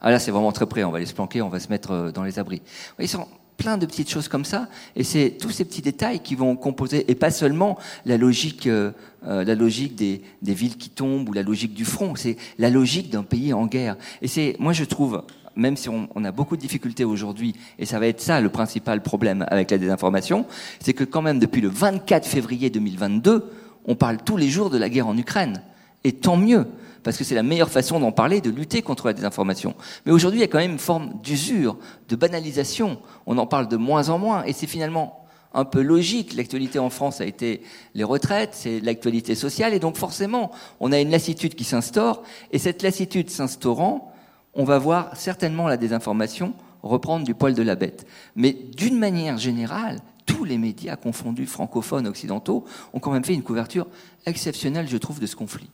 Ah 0.01 0.11
là, 0.11 0.19
c'est 0.19 0.31
vraiment 0.31 0.51
très 0.51 0.65
près, 0.65 0.83
on 0.83 0.91
va 0.91 0.97
aller 0.97 1.05
se 1.05 1.13
planquer, 1.13 1.41
on 1.41 1.49
va 1.49 1.59
se 1.59 1.69
mettre 1.69 1.91
euh, 1.91 2.11
dans 2.11 2.23
les 2.23 2.39
abris. 2.39 2.61
Ils 2.99 3.07
sont 3.07 3.27
plein 3.57 3.77
de 3.77 3.85
petites 3.87 4.09
choses 4.09 4.27
comme 4.27 4.45
ça, 4.45 4.67
et 4.95 5.03
c'est 5.03 5.37
tous 5.41 5.49
ces 5.49 5.65
petits 5.65 5.81
détails 5.81 6.19
qui 6.19 6.35
vont 6.35 6.55
composer, 6.55 7.09
et 7.09 7.15
pas 7.15 7.31
seulement 7.31 7.79
la 8.05 8.17
logique, 8.17 8.67
euh, 8.67 8.91
euh, 9.25 9.43
la 9.43 9.55
logique 9.55 9.95
des, 9.95 10.21
des 10.43 10.53
villes 10.53 10.77
qui 10.77 10.91
tombent 10.91 11.27
ou 11.27 11.33
la 11.33 11.41
logique 11.41 11.73
du 11.73 11.83
front, 11.83 12.15
c'est 12.15 12.37
la 12.59 12.69
logique 12.69 13.09
d'un 13.09 13.23
pays 13.23 13.53
en 13.53 13.65
guerre. 13.65 13.97
Et 14.21 14.27
c'est, 14.27 14.55
moi 14.59 14.73
je 14.73 14.83
trouve, 14.83 15.23
même 15.57 15.75
si 15.75 15.89
on, 15.89 16.07
a 16.23 16.31
beaucoup 16.31 16.55
de 16.55 16.61
difficultés 16.61 17.03
aujourd'hui, 17.03 17.55
et 17.79 17.85
ça 17.85 17.99
va 17.99 18.07
être 18.07 18.21
ça 18.21 18.39
le 18.39 18.49
principal 18.49 19.01
problème 19.01 19.45
avec 19.49 19.71
la 19.71 19.77
désinformation, 19.77 20.45
c'est 20.79 20.93
que 20.93 21.03
quand 21.03 21.21
même 21.21 21.39
depuis 21.39 21.61
le 21.61 21.69
24 21.69 22.25
février 22.25 22.69
2022, 22.69 23.51
on 23.85 23.95
parle 23.95 24.17
tous 24.23 24.37
les 24.37 24.49
jours 24.49 24.69
de 24.69 24.77
la 24.77 24.89
guerre 24.89 25.07
en 25.07 25.17
Ukraine. 25.17 25.61
Et 26.03 26.13
tant 26.13 26.37
mieux, 26.37 26.67
parce 27.03 27.17
que 27.17 27.23
c'est 27.23 27.35
la 27.35 27.43
meilleure 27.43 27.69
façon 27.69 27.99
d'en 27.99 28.11
parler, 28.11 28.41
de 28.41 28.49
lutter 28.49 28.81
contre 28.81 29.07
la 29.07 29.13
désinformation. 29.13 29.75
Mais 30.05 30.11
aujourd'hui, 30.11 30.39
il 30.39 30.41
y 30.41 30.45
a 30.45 30.47
quand 30.47 30.59
même 30.59 30.73
une 30.73 30.79
forme 30.79 31.13
d'usure, 31.23 31.77
de 32.09 32.15
banalisation. 32.15 32.99
On 33.25 33.37
en 33.37 33.47
parle 33.47 33.67
de 33.67 33.77
moins 33.77 34.09
en 34.09 34.19
moins, 34.19 34.43
et 34.43 34.53
c'est 34.53 34.67
finalement 34.67 35.25
un 35.53 35.65
peu 35.65 35.81
logique. 35.81 36.33
L'actualité 36.35 36.79
en 36.79 36.89
France 36.89 37.21
a 37.21 37.25
été 37.25 37.61
les 37.95 38.03
retraites, 38.03 38.51
c'est 38.53 38.79
l'actualité 38.79 39.35
sociale, 39.35 39.73
et 39.73 39.79
donc 39.79 39.97
forcément, 39.97 40.51
on 40.79 40.91
a 40.91 40.99
une 40.99 41.09
lassitude 41.09 41.55
qui 41.55 41.63
s'instaure, 41.63 42.23
et 42.51 42.59
cette 42.59 42.83
lassitude 42.83 43.29
s'instaurant, 43.29 44.13
on 44.57 44.65
va 44.65 44.79
voir 44.79 45.15
certainement 45.15 45.67
la 45.67 45.77
désinformation 45.77 46.53
reprendre 46.81 47.25
du 47.25 47.33
poil 47.33 47.53
de 47.53 47.61
la 47.61 47.75
bête. 47.75 48.05
Mais 48.35 48.53
d'une 48.53 48.97
manière 48.97 49.37
générale, 49.37 49.99
tous 50.25 50.43
les 50.43 50.57
médias 50.57 50.95
confondus, 50.95 51.45
francophones, 51.45 52.07
occidentaux, 52.07 52.65
ont 52.93 52.99
quand 52.99 53.11
même 53.11 53.23
fait 53.23 53.33
une 53.33 53.43
couverture 53.43 53.87
exceptionnelle, 54.25 54.87
je 54.87 54.97
trouve, 54.97 55.19
de 55.19 55.25
ce 55.25 55.35
conflit. 55.35 55.69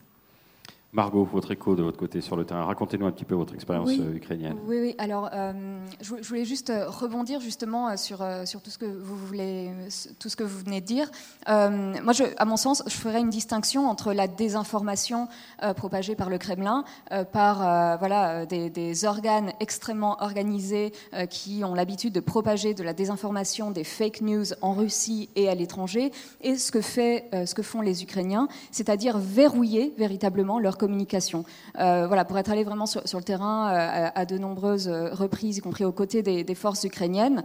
Margot, 0.93 1.27
votre 1.33 1.49
écho 1.51 1.75
de 1.75 1.81
votre 1.81 1.97
côté 1.97 2.21
sur 2.21 2.35
le 2.35 2.45
terrain, 2.45 2.65
racontez-nous 2.65 3.07
un 3.07 3.11
petit 3.11 3.25
peu 3.25 3.33
votre 3.33 3.55
expérience 3.55 3.89
euh, 3.89 4.15
ukrainienne. 4.15 4.57
Oui, 4.67 4.77
oui. 4.79 4.95
Alors, 4.99 5.27
euh, 5.33 5.79
je, 6.01 6.27
voulais 6.27 6.45
juste 6.45 6.69
euh, 6.69 6.87
rebondir 6.87 7.39
justement 7.39 7.97
sur, 7.97 8.23
sur 8.45 8.61
tout 8.61 8.69
ce 8.69 8.77
que 8.77 8.85
vous 8.85 9.17
voulez, 9.17 9.71
tout 10.19 10.29
ce 10.29 10.35
que 10.35 10.43
vous 10.43 10.59
venez 10.59 10.81
de 10.81 10.85
dire. 10.85 11.09
moi, 11.47 12.13
je, 12.13 12.25
à 12.37 12.45
mon 12.45 12.57
sens, 12.57 12.83
je 12.85 12.93
ferais 12.93 13.21
une 13.21 13.31
distinction 13.31 13.89
entre 13.89 14.13
la 14.13 14.27
désinformation 14.27 15.27
propagée 15.75 16.15
par 16.15 16.29
le 16.29 16.37
Kremlin, 16.37 16.83
par 17.31 17.97
voilà 17.97 18.45
des, 18.45 18.69
des, 18.69 19.05
organes 19.05 19.51
extrêmement 19.59 20.21
organisés 20.21 20.91
qui 21.29 21.63
ont 21.63 21.73
l'habitude 21.73 22.13
de 22.13 22.19
propager 22.19 22.75
de 22.75 22.83
la 22.83 22.93
désinformation, 22.93 23.71
des 23.71 23.83
fake 23.83 24.21
news 24.21 24.45
en 24.61 24.73
Russie 24.73 25.29
et 25.35 25.49
à 25.49 25.55
l'étranger, 25.55 26.11
et 26.41 26.55
ce 26.55 26.71
que 26.71 26.81
fait, 26.81 27.29
ce 27.45 27.55
que 27.55 27.63
font 27.63 27.81
les 27.81 28.03
Ukrainiens, 28.03 28.47
c'est-à-dire 28.71 29.17
verrouiller 29.17 29.93
véritablement 29.97 30.59
leur 30.59 30.77
communication. 30.83 31.45
Euh, 31.79 32.07
voilà, 32.07 32.25
pour 32.25 32.37
être 32.37 32.51
allé 32.51 32.65
vraiment 32.65 32.85
sur, 32.85 33.17
le 33.17 33.23
terrain 33.23 33.69
euh, 33.69 34.09
à, 34.13 34.25
de 34.25 34.37
nombreuses 34.37 34.89
euh, 34.89 35.13
reprises, 35.13 35.57
y 35.57 35.61
compris 35.61 35.85
aux 35.85 35.93
côtés 35.93 36.21
des, 36.21 36.55
forces 36.55 36.83
ukrainiennes, 36.83 37.43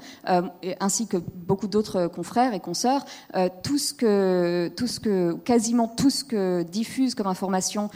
ainsi 0.80 1.06
que 1.06 1.16
beaucoup 1.16 1.66
d'autres 1.66 2.08
confrères 2.08 2.52
et 2.52 2.60
consoeurs, 2.60 3.04
tout 3.62 3.78
ce 3.78 3.94
que, 3.94 4.70
tout 4.76 4.86
ce 4.86 5.00
que, 5.00 5.32
quasiment 5.44 5.88
tout 5.88 6.10
ce 6.10 6.24
que 6.24 6.62
diffuse 6.62 7.14
comme 7.14 7.26
information 7.26 7.88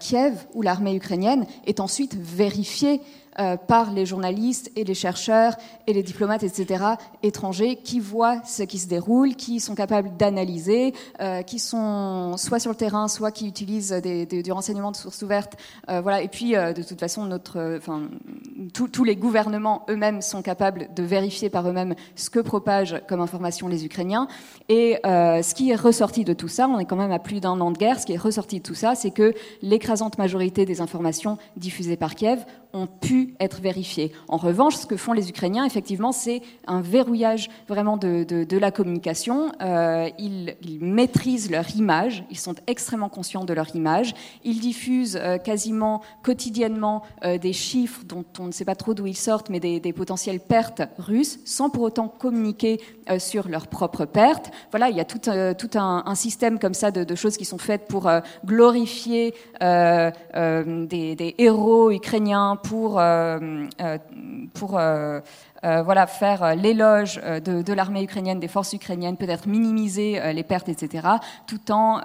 Kiev 0.00 0.46
ou 0.54 0.62
l'armée 0.62 0.94
ukrainienne 0.94 1.44
est 1.66 1.80
ensuite 1.80 2.14
vérifié 2.14 3.02
euh, 3.38 3.56
par 3.56 3.92
les 3.92 4.06
journalistes 4.06 4.70
et 4.76 4.84
les 4.84 4.94
chercheurs 4.94 5.54
et 5.86 5.92
les 5.92 6.02
diplomates, 6.02 6.42
etc., 6.42 6.84
étrangers 7.22 7.76
qui 7.76 8.00
voient 8.00 8.40
ce 8.44 8.62
qui 8.62 8.78
se 8.78 8.88
déroule, 8.88 9.34
qui 9.36 9.60
sont 9.60 9.74
capables 9.74 10.16
d'analyser, 10.16 10.94
euh, 11.20 11.42
qui 11.42 11.58
sont 11.58 12.36
soit 12.36 12.58
sur 12.58 12.70
le 12.70 12.76
terrain, 12.76 13.08
soit 13.08 13.32
qui 13.32 13.46
utilisent 13.46 13.92
des, 13.92 14.26
du 14.26 14.52
renseignement 14.52 14.90
de 14.90 14.96
sources 14.96 15.22
ouvertes. 15.22 15.54
Euh, 15.90 16.00
voilà. 16.00 16.22
Et 16.22 16.28
puis, 16.28 16.52
de 16.52 16.82
toute 16.82 16.98
façon, 16.98 17.24
notre, 17.24 17.76
enfin, 17.76 18.02
tous 18.72 19.04
les 19.04 19.16
gouvernements 19.16 19.84
eux-mêmes 19.90 20.22
sont 20.22 20.42
capables 20.42 20.88
de 20.94 21.02
vérifier 21.02 21.50
par 21.50 21.68
eux-mêmes 21.68 21.94
ce 22.14 22.30
que 22.30 22.40
propagent 22.40 23.02
comme 23.08 23.20
information 23.20 23.68
les 23.68 23.84
Ukrainiens. 23.84 24.28
Et 24.68 24.98
ce 25.04 25.54
qui 25.54 25.70
est 25.70 25.76
ressorti 25.76 26.24
de 26.24 26.32
tout 26.32 26.48
ça, 26.48 26.68
on 26.68 26.78
est 26.78 26.84
quand 26.84 26.96
même 26.96 27.12
à 27.12 27.18
plus 27.18 27.40
d'un 27.40 27.60
an 27.60 27.70
de 27.70 27.78
guerre, 27.78 28.00
ce 28.00 28.06
qui 28.06 28.12
est 28.14 28.18
ressorti 28.18 28.58
de 28.58 28.62
tout 28.62 28.74
ça, 28.74 28.94
c'est 28.94 29.10
que 29.10 29.34
l'écrasante 29.62 30.18
majorité 30.18 30.64
des 30.64 30.80
informations 30.80 31.38
diffusées 31.56 31.96
par 31.96 32.14
Kiev 32.14 32.44
ont 32.76 32.86
pu 32.86 33.34
être 33.40 33.60
vérifiés. 33.60 34.12
En 34.28 34.36
revanche, 34.36 34.76
ce 34.76 34.86
que 34.86 34.96
font 34.96 35.12
les 35.12 35.30
Ukrainiens, 35.30 35.64
effectivement, 35.64 36.12
c'est 36.12 36.42
un 36.66 36.80
verrouillage 36.80 37.48
vraiment 37.68 37.96
de, 37.96 38.24
de, 38.24 38.58
la 38.58 38.70
communication. 38.70 39.52
Euh, 39.62 40.08
ils, 40.18 40.56
maîtrisent 40.80 41.50
leur 41.50 41.74
image, 41.76 42.24
ils 42.30 42.38
sont 42.38 42.54
extrêmement 42.66 43.08
conscients 43.08 43.44
de 43.44 43.54
leur 43.54 43.74
image. 43.74 44.14
Ils 44.44 44.60
diffusent 44.60 45.18
euh, 45.20 45.38
quasiment 45.38 46.02
quotidiennement 46.22 47.02
euh, 47.24 47.38
des 47.38 47.52
chiffres 47.52 48.02
dont 48.04 48.24
on 48.38 48.46
ne 48.46 48.52
sait 48.52 48.64
pas 48.64 48.74
trop 48.74 48.94
d'où 48.94 49.06
ils 49.06 49.16
sortent, 49.16 49.48
mais 49.48 49.60
des, 49.60 49.80
des, 49.80 49.92
potentielles 49.92 50.40
pertes 50.40 50.82
russes, 50.98 51.38
sans 51.46 51.70
pour 51.70 51.82
autant 51.82 52.08
communiquer 52.08 52.80
sur 53.18 53.48
leurs 53.48 53.68
propres 53.68 54.04
pertes. 54.04 54.50
Voilà, 54.70 54.90
il 54.90 54.96
y 54.96 55.00
a 55.00 55.04
tout, 55.04 55.20
tout 55.58 55.78
un, 55.78 56.14
système 56.14 56.58
comme 56.58 56.74
ça 56.74 56.90
de, 56.90 57.04
de, 57.04 57.14
choses 57.14 57.36
qui 57.36 57.44
sont 57.44 57.58
faites 57.58 57.86
pour 57.88 58.10
glorifier 58.44 59.32
des, 59.60 61.14
des 61.16 61.34
héros 61.38 61.90
ukrainiens, 61.90 62.58
pour, 62.68 62.98
euh, 62.98 63.38
euh, 63.80 63.98
pour 64.54 64.78
euh, 64.78 65.20
voilà, 65.82 66.06
faire 66.06 66.42
euh, 66.42 66.54
l'éloge 66.54 67.20
euh, 67.24 67.40
de, 67.40 67.72
l'armée 67.72 68.02
ukrainienne, 68.02 68.38
des 68.38 68.48
forces 68.48 68.72
ukrainiennes, 68.72 69.16
peut-être 69.16 69.48
minimiser 69.48 70.32
les 70.32 70.42
pertes, 70.44 70.68
etc., 70.68 71.06
tout 71.46 71.72
en 71.72 72.00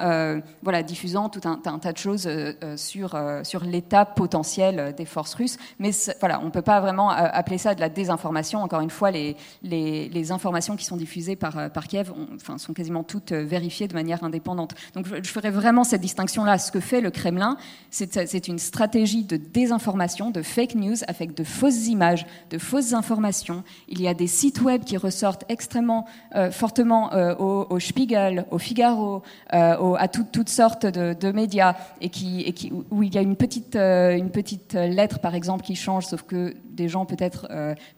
voilà, 0.64 0.84
diffusant 0.84 1.30
tout 1.30 1.42
un, 1.46 1.58
tas 1.58 1.94
de 1.94 1.98
choses 1.98 2.30
sur, 2.76 3.20
sur 3.44 3.64
l'état 3.64 4.06
potentiel 4.06 4.94
des 4.96 5.06
forces 5.06 5.34
russes. 5.36 5.58
Mais 5.80 5.92
voilà, 6.20 6.42
on 6.42 6.46
ne 6.46 6.50
peut 6.50 6.62
pas 6.62 6.82
vraiment 6.82 7.10
appeler 7.10 7.58
ça 7.58 7.76
de 7.76 7.80
la 7.80 7.90
désinformation. 7.90 8.62
Encore 8.62 8.82
une 8.82 8.90
fois, 8.90 9.12
les, 9.12 9.36
les, 9.64 10.32
informations 10.32 10.76
qui 10.76 10.86
sont 10.86 10.98
diffusées 10.98 11.36
par, 11.36 11.72
par 11.72 11.88
Kiev 11.88 12.12
enfin, 12.36 12.58
sont 12.58 12.74
quasiment 12.74 13.04
toutes 13.04 13.32
vérifiées 13.32 13.88
de 13.88 13.94
manière 13.94 14.24
indépendante. 14.24 14.76
Donc 14.94 15.08
je, 15.08 15.16
je 15.24 15.30
ferai 15.30 15.50
vraiment 15.50 15.84
cette 15.84 16.02
distinction-là. 16.02 16.58
Ce 16.58 16.72
que 16.72 16.80
fait 16.80 17.02
le 17.02 17.12
Kremlin, 17.12 17.58
c'est 17.90 18.48
une 18.48 18.60
stratégie 18.60 19.24
de 19.24 19.38
désinformation, 19.38 20.32
de 20.32 20.42
fake 20.42 20.76
news, 20.76 20.98
avec 21.08 21.34
de 21.34 21.44
fausses 21.44 21.88
images, 21.88 22.26
de 22.50 22.58
fausses 22.58 22.94
informations 22.94 23.51
il 23.88 24.02
y 24.02 24.08
a 24.08 24.14
des 24.14 24.28
sites 24.28 24.62
web 24.62 24.84
qui 24.84 24.98
ressortent 24.98 25.46
extrêmement 25.50 26.06
euh, 26.36 26.52
fortement 26.52 27.14
euh, 27.14 27.36
au, 27.36 27.80
Spiegel, 27.80 28.46
au 28.52 28.58
Figaro, 28.58 29.22
euh, 29.54 29.94
à 29.96 30.08
toutes 30.08 30.50
sortes 30.50 30.86
de, 30.86 31.32
médias, 31.32 31.76
et, 32.00 32.10
qui, 32.10 32.72
où 32.92 33.04
il 33.04 33.14
y 33.14 33.18
a 33.18 33.22
une 33.22 33.36
petite, 33.36 33.76
une 33.76 34.32
petite 34.32 34.74
lettre, 34.74 35.20
par 35.20 35.36
exemple, 35.36 35.64
qui 35.64 35.76
change, 35.76 36.06
sauf 36.06 36.24
que 36.24 36.56
des 36.66 36.88
gens 36.88 37.06
peut-être 37.06 37.48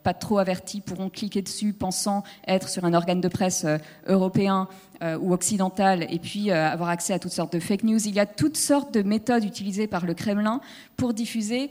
pas 0.02 0.14
trop 0.14 0.40
avertis 0.40 0.82
pourront 0.82 1.10
cliquer 1.10 1.42
dessus 1.42 1.74
pensant 1.74 2.24
être 2.48 2.70
sur 2.70 2.86
un 2.86 2.94
organe 2.94 3.22
de 3.22 3.28
presse 3.28 3.66
européen 4.08 4.68
ou 5.22 5.34
occidental 5.34 6.08
et 6.10 6.20
puis 6.20 6.52
avoir 6.52 6.90
accès 6.90 7.14
à 7.14 7.20
toutes 7.20 7.32
sortes 7.32 7.54
de 7.54 7.60
fake 7.60 7.84
news. 7.84 8.08
Il 8.08 8.16
y 8.16 8.20
a 8.20 8.26
toutes 8.26 8.58
sortes 8.58 8.94
de 8.94 9.04
méthodes 9.04 9.44
utilisées 9.44 9.88
par 9.88 10.06
le 10.06 10.14
Kremlin 10.14 10.60
pour 10.98 11.14
diffuser 11.14 11.70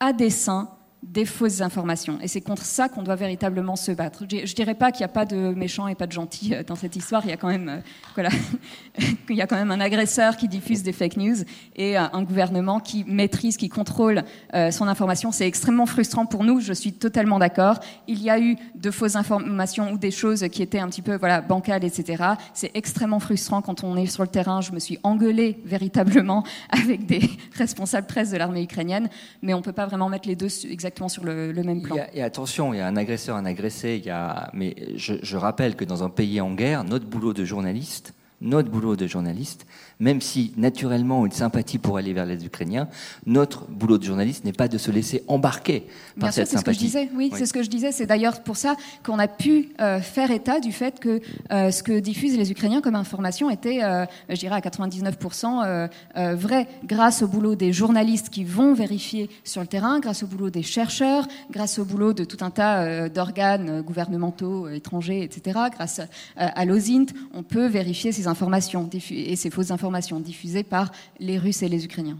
à 0.00 0.12
dessein 0.12 0.68
des 1.12 1.24
fausses 1.24 1.60
informations. 1.60 2.18
Et 2.20 2.28
c'est 2.28 2.40
contre 2.40 2.64
ça 2.64 2.88
qu'on 2.88 3.02
doit 3.02 3.14
véritablement 3.14 3.76
se 3.76 3.92
battre. 3.92 4.24
Je 4.28 4.36
ne 4.36 4.44
dirais 4.44 4.74
pas 4.74 4.90
qu'il 4.90 5.00
n'y 5.00 5.04
a 5.04 5.08
pas 5.08 5.24
de 5.24 5.54
méchants 5.54 5.86
et 5.88 5.94
pas 5.94 6.06
de 6.06 6.12
gentils 6.12 6.54
euh, 6.54 6.62
dans 6.64 6.74
cette 6.74 6.96
histoire. 6.96 7.22
Il 7.24 7.30
y 7.30 7.32
a 7.32 7.36
quand 7.36 7.48
même, 7.48 7.68
euh, 7.68 7.80
voilà, 8.14 8.30
il 9.30 9.36
y 9.36 9.40
a 9.40 9.46
quand 9.46 9.56
même 9.56 9.70
un 9.70 9.80
agresseur 9.80 10.36
qui 10.36 10.48
diffuse 10.48 10.82
des 10.82 10.92
fake 10.92 11.16
news 11.16 11.36
et 11.76 11.96
euh, 11.96 12.02
un 12.12 12.22
gouvernement 12.22 12.80
qui 12.80 13.04
maîtrise, 13.06 13.56
qui 13.56 13.68
contrôle 13.68 14.24
son 14.70 14.88
information. 14.88 15.32
C'est 15.32 15.46
extrêmement 15.46 15.86
frustrant 15.86 16.26
pour 16.26 16.44
nous. 16.44 16.60
Je 16.60 16.72
suis 16.72 16.92
totalement 16.92 17.38
d'accord. 17.38 17.78
Il 18.06 18.22
y 18.22 18.30
a 18.30 18.40
eu 18.40 18.56
de 18.74 18.90
fausses 18.90 19.16
informations 19.16 19.92
ou 19.92 19.98
des 19.98 20.10
choses 20.10 20.46
qui 20.48 20.62
étaient 20.62 20.78
un 20.78 20.88
petit 20.88 21.02
peu 21.02 21.16
voilà 21.16 21.40
bancales, 21.40 21.84
etc. 21.84 22.24
C'est 22.54 22.70
extrêmement 22.74 23.20
frustrant 23.20 23.62
quand 23.62 23.84
on 23.84 23.96
est 23.96 24.06
sur 24.06 24.22
le 24.22 24.28
terrain. 24.28 24.60
Je 24.60 24.72
me 24.72 24.78
suis 24.78 24.98
engueulée 25.02 25.60
véritablement 25.64 26.44
avec 26.70 27.06
des 27.06 27.30
responsables 27.54 28.06
presse 28.06 28.30
de 28.30 28.36
l'armée 28.36 28.62
ukrainienne, 28.62 29.08
mais 29.42 29.54
on 29.54 29.62
peut 29.62 29.72
pas 29.72 29.86
vraiment 29.86 30.08
mettre 30.08 30.28
les 30.28 30.36
deux 30.36 30.48
exactement 30.64 30.95
sur 31.08 31.24
le, 31.24 31.52
même 31.62 31.82
plan. 31.82 31.96
et 32.12 32.22
attention, 32.22 32.72
il 32.72 32.78
y 32.78 32.80
a 32.80 32.86
un 32.86 32.96
agresseur, 32.96 33.36
un 33.36 33.44
agressé. 33.44 33.96
Il 33.96 34.06
y 34.06 34.10
a, 34.10 34.50
mais 34.54 34.74
je, 34.96 35.14
je 35.22 35.36
rappelle 35.36 35.76
que 35.76 35.84
dans 35.84 36.02
un 36.02 36.10
pays 36.10 36.40
en 36.40 36.54
guerre, 36.54 36.84
notre 36.84 37.06
boulot 37.06 37.32
de 37.32 37.44
journaliste, 37.44 38.14
notre 38.40 38.70
boulot 38.70 38.96
de 38.96 39.06
journaliste, 39.06 39.66
même 39.98 40.20
si 40.20 40.52
naturellement 40.56 41.24
une 41.24 41.32
sympathie 41.32 41.78
pour 41.78 41.96
aller 41.96 42.12
vers 42.12 42.26
les 42.26 42.44
Ukrainiens, 42.44 42.88
notre 43.24 43.66
boulot 43.66 43.98
de 43.98 44.04
journaliste 44.04 44.44
n'est 44.44 44.52
pas 44.52 44.68
de 44.68 44.78
se 44.78 44.90
laisser 44.90 45.22
embarquer 45.26 45.86
par 46.20 46.32
cette 46.32 46.48
sympathie. 46.48 46.88
Ce 46.90 46.94
que 46.94 47.00
je 47.00 47.04
disais, 47.06 47.16
oui, 47.16 47.32
c'est 47.34 47.46
ce 47.46 47.52
que 47.52 47.62
je 47.62 47.70
disais. 47.70 47.92
C'est 47.92 48.06
d'ailleurs 48.06 48.42
pour 48.42 48.56
ça 48.56 48.76
qu'on 49.04 49.18
a 49.18 49.28
pu 49.28 49.70
euh, 49.80 50.00
faire 50.00 50.30
état 50.30 50.60
du 50.60 50.72
fait 50.72 51.00
que 51.00 51.20
euh, 51.50 51.70
ce 51.70 51.82
que 51.82 51.98
diffusent 51.98 52.36
les 52.36 52.50
Ukrainiens 52.50 52.82
comme 52.82 52.94
information 52.94 53.48
était, 53.48 53.82
euh, 53.82 54.04
je 54.28 54.36
dirais, 54.36 54.56
à 54.56 54.60
99% 54.60 55.88
vrai, 56.34 56.68
grâce 56.84 57.22
au 57.22 57.28
boulot 57.28 57.54
des 57.54 57.72
journalistes 57.72 58.28
qui 58.30 58.44
vont 58.44 58.74
vérifier 58.74 59.30
sur 59.44 59.60
le 59.60 59.66
terrain, 59.66 60.00
grâce 60.00 60.22
au 60.22 60.26
boulot 60.26 60.50
des 60.50 60.62
chercheurs, 60.62 61.26
grâce 61.50 61.78
au 61.78 61.84
boulot 61.84 62.12
de 62.12 62.24
tout 62.24 62.44
un 62.44 62.50
tas 62.50 63.08
d'organes 63.08 63.82
gouvernementaux 63.82 64.68
étrangers, 64.68 65.22
etc. 65.22 65.58
Grâce 65.72 66.00
à 66.36 66.64
l'OSINT, 66.64 67.06
on 67.32 67.42
peut 67.42 67.66
vérifier 67.66 68.12
ces 68.12 68.28
informations 68.28 68.88
et 69.10 69.36
ces 69.36 69.50
fausses 69.50 69.70
informations 69.70 69.85
diffusées 70.20 70.62
par 70.64 70.92
les 71.18 71.38
Russes 71.38 71.62
et 71.62 71.68
les 71.68 71.84
Ukrainiens. 71.84 72.18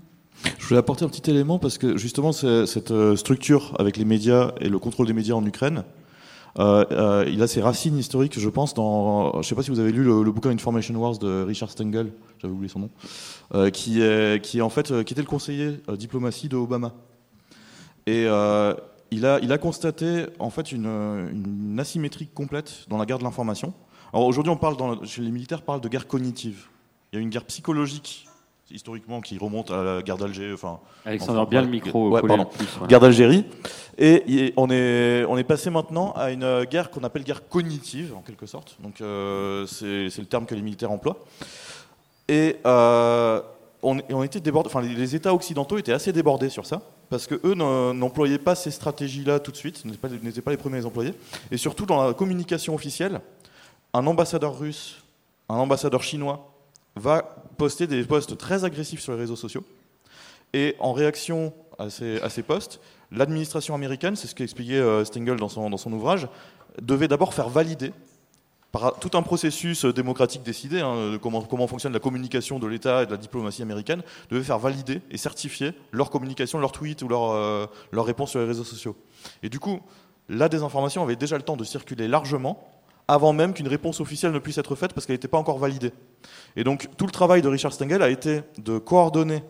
Je 0.58 0.66
voulais 0.66 0.78
apporter 0.78 1.04
un 1.04 1.08
petit 1.08 1.30
élément 1.30 1.58
parce 1.58 1.78
que 1.78 1.96
justement 1.96 2.32
cette 2.32 2.90
euh, 2.90 3.16
structure 3.16 3.74
avec 3.78 3.96
les 3.96 4.04
médias 4.04 4.52
et 4.60 4.68
le 4.68 4.78
contrôle 4.78 5.06
des 5.06 5.12
médias 5.12 5.34
en 5.34 5.44
Ukraine, 5.44 5.84
euh, 6.58 6.84
euh, 6.90 7.30
il 7.30 7.42
a 7.42 7.46
ses 7.46 7.60
racines 7.60 7.98
historiques, 7.98 8.38
je 8.38 8.48
pense, 8.48 8.72
dans. 8.72 9.32
Je 9.34 9.38
ne 9.38 9.42
sais 9.42 9.54
pas 9.54 9.62
si 9.62 9.70
vous 9.70 9.80
avez 9.80 9.92
lu 9.92 10.04
le, 10.04 10.30
bouquin 10.30 10.50
Information 10.50 10.94
Wars 10.96 11.18
de 11.18 11.42
Richard 11.42 11.70
Stengel, 11.70 12.12
j'avais 12.40 12.52
oublié 12.52 12.68
son 12.70 12.80
nom, 12.80 13.70
qui 13.70 14.00
est 14.00 14.60
en 14.60 14.70
fait 14.70 15.04
qui 15.04 15.12
était 15.12 15.22
le 15.22 15.26
conseiller 15.26 15.80
diplomatie 15.98 16.48
de 16.48 16.56
Obama. 16.56 16.94
Et 18.06 18.22
il 18.22 19.26
a 19.26 19.38
il 19.42 19.52
a 19.52 19.58
constaté 19.58 20.26
en 20.38 20.48
fait 20.48 20.72
une, 20.72 21.76
asymétrie 21.78 22.28
complète 22.28 22.86
dans 22.88 22.96
la 22.96 23.04
guerre 23.04 23.18
de 23.18 23.24
l'information. 23.24 23.74
Alors 24.14 24.26
aujourd'hui, 24.26 24.50
on 24.50 24.56
parle 24.56 25.04
chez 25.06 25.20
les 25.20 25.30
militaires 25.30 25.60
parle 25.60 25.82
de 25.82 25.88
guerre 25.88 26.06
cognitive. 26.06 26.68
Il 27.16 27.20
y 27.20 27.22
a 27.22 27.22
une 27.22 27.30
guerre 27.30 27.46
psychologique 27.46 28.28
historiquement 28.70 29.22
qui 29.22 29.38
remonte 29.38 29.70
à 29.70 29.82
la 29.82 30.02
guerre 30.02 30.18
d'Alger. 30.18 30.52
Enfin, 30.52 30.80
Alexandre, 31.06 31.40
enfin, 31.40 31.48
bien 31.48 31.62
le 31.62 31.68
micro. 31.68 32.10
ouais, 32.10 32.20
pardon. 32.20 32.44
plus, 32.44 32.66
guerre 32.88 33.00
d'Algérie. 33.00 33.46
Et 33.96 34.52
on 34.58 34.68
est, 34.68 35.24
on 35.24 35.38
est 35.38 35.44
passé 35.44 35.70
maintenant 35.70 36.12
à 36.12 36.30
une 36.30 36.64
guerre 36.64 36.90
qu'on 36.90 37.04
appelle 37.04 37.24
guerre 37.24 37.48
cognitive, 37.48 38.14
en 38.14 38.20
quelque 38.20 38.44
sorte. 38.44 38.76
Donc, 38.80 39.00
euh, 39.00 39.64
c'est 39.66 40.10
c'est 40.10 40.20
le 40.20 40.26
terme 40.26 40.44
que 40.44 40.54
les 40.54 40.60
militaires 40.60 40.90
emploient. 40.90 41.16
Et 42.28 42.56
euh, 42.66 43.40
on, 43.82 43.96
et 43.98 44.12
on 44.12 44.22
était 44.22 44.40
débordés, 44.40 44.68
enfin, 44.68 44.82
les, 44.82 44.94
les 44.94 45.16
États 45.16 45.32
occidentaux 45.32 45.78
étaient 45.78 45.94
assez 45.94 46.12
débordés 46.12 46.50
sur 46.50 46.66
ça, 46.66 46.82
parce 47.08 47.26
que 47.26 47.40
eux 47.44 47.54
n'employaient 47.54 48.36
pas 48.36 48.54
ces 48.54 48.70
stratégies-là 48.70 49.40
tout 49.40 49.52
de 49.52 49.56
suite, 49.56 49.86
n'étaient 49.86 49.96
pas, 49.96 50.08
n'étaient 50.08 50.42
pas 50.42 50.50
les 50.50 50.58
premiers 50.58 50.76
à 50.76 50.80
les 50.80 50.86
employer. 50.86 51.14
Et 51.50 51.56
surtout 51.56 51.86
dans 51.86 52.06
la 52.06 52.12
communication 52.12 52.74
officielle, 52.74 53.22
un 53.94 54.06
ambassadeur 54.06 54.58
russe, 54.58 55.02
un 55.48 55.54
ambassadeur 55.54 56.02
chinois 56.02 56.52
va 56.96 57.22
poster 57.56 57.86
des 57.86 58.02
posts 58.04 58.36
très 58.36 58.64
agressifs 58.64 59.00
sur 59.00 59.12
les 59.12 59.18
réseaux 59.18 59.36
sociaux. 59.36 59.64
Et 60.52 60.74
en 60.78 60.92
réaction 60.92 61.52
à 61.78 61.90
ces, 61.90 62.42
posts, 62.42 62.80
l'administration 63.12 63.74
américaine, 63.74 64.16
c'est 64.16 64.26
ce 64.26 64.34
qu'expliquait 64.34 64.74
euh, 64.74 65.04
Stengel 65.04 65.36
dans 65.36 65.48
son, 65.48 65.92
ouvrage, 65.92 66.28
devait 66.80 67.08
d'abord 67.08 67.34
faire 67.34 67.48
valider 67.48 67.92
par 68.72 68.98
tout 68.98 69.10
un 69.16 69.22
processus 69.22 69.84
euh, 69.84 69.92
démocratique 69.92 70.42
décidé, 70.42 70.80
hein, 70.80 71.18
comment, 71.20 71.66
fonctionne 71.66 71.92
la 71.92 71.98
communication 71.98 72.58
de 72.58 72.66
l'État 72.66 73.02
et 73.02 73.06
de 73.06 73.10
la 73.10 73.16
diplomatie 73.16 73.62
américaine, 73.62 74.02
devait 74.30 74.42
faire 74.42 74.58
valider 74.58 75.02
et 75.10 75.18
certifier 75.18 75.72
leur 75.92 76.10
communication, 76.10 76.58
leur 76.58 76.72
tweet 76.72 77.02
ou 77.02 77.08
leur, 77.08 77.32
euh, 77.32 77.66
leur 77.92 78.06
réponse 78.06 78.30
sur 78.30 78.40
les 78.40 78.46
réseaux 78.46 78.64
sociaux. 78.64 78.96
Et 79.42 79.48
du 79.48 79.58
coup, 79.58 79.80
la 80.28 80.48
désinformation 80.48 81.02
avait 81.02 81.16
déjà 81.16 81.36
le 81.36 81.42
temps 81.42 81.56
de 81.56 81.64
circuler 81.64 82.08
largement 82.08 82.66
avant 83.08 83.32
même 83.32 83.54
qu'une 83.54 83.68
réponse 83.68 84.00
officielle 84.00 84.32
ne 84.32 84.38
puisse 84.38 84.58
être 84.58 84.74
faite 84.74 84.92
parce 84.92 85.06
qu'elle 85.06 85.14
n'était 85.14 85.28
pas 85.28 85.38
encore 85.38 85.58
validée. 85.58 85.92
Et 86.56 86.64
donc 86.64 86.88
tout 86.96 87.06
le 87.06 87.12
travail 87.12 87.42
de 87.42 87.48
Richard 87.48 87.72
Stengel 87.72 88.02
a 88.02 88.08
été 88.10 88.42
de 88.58 88.78
coordonner 88.78 89.42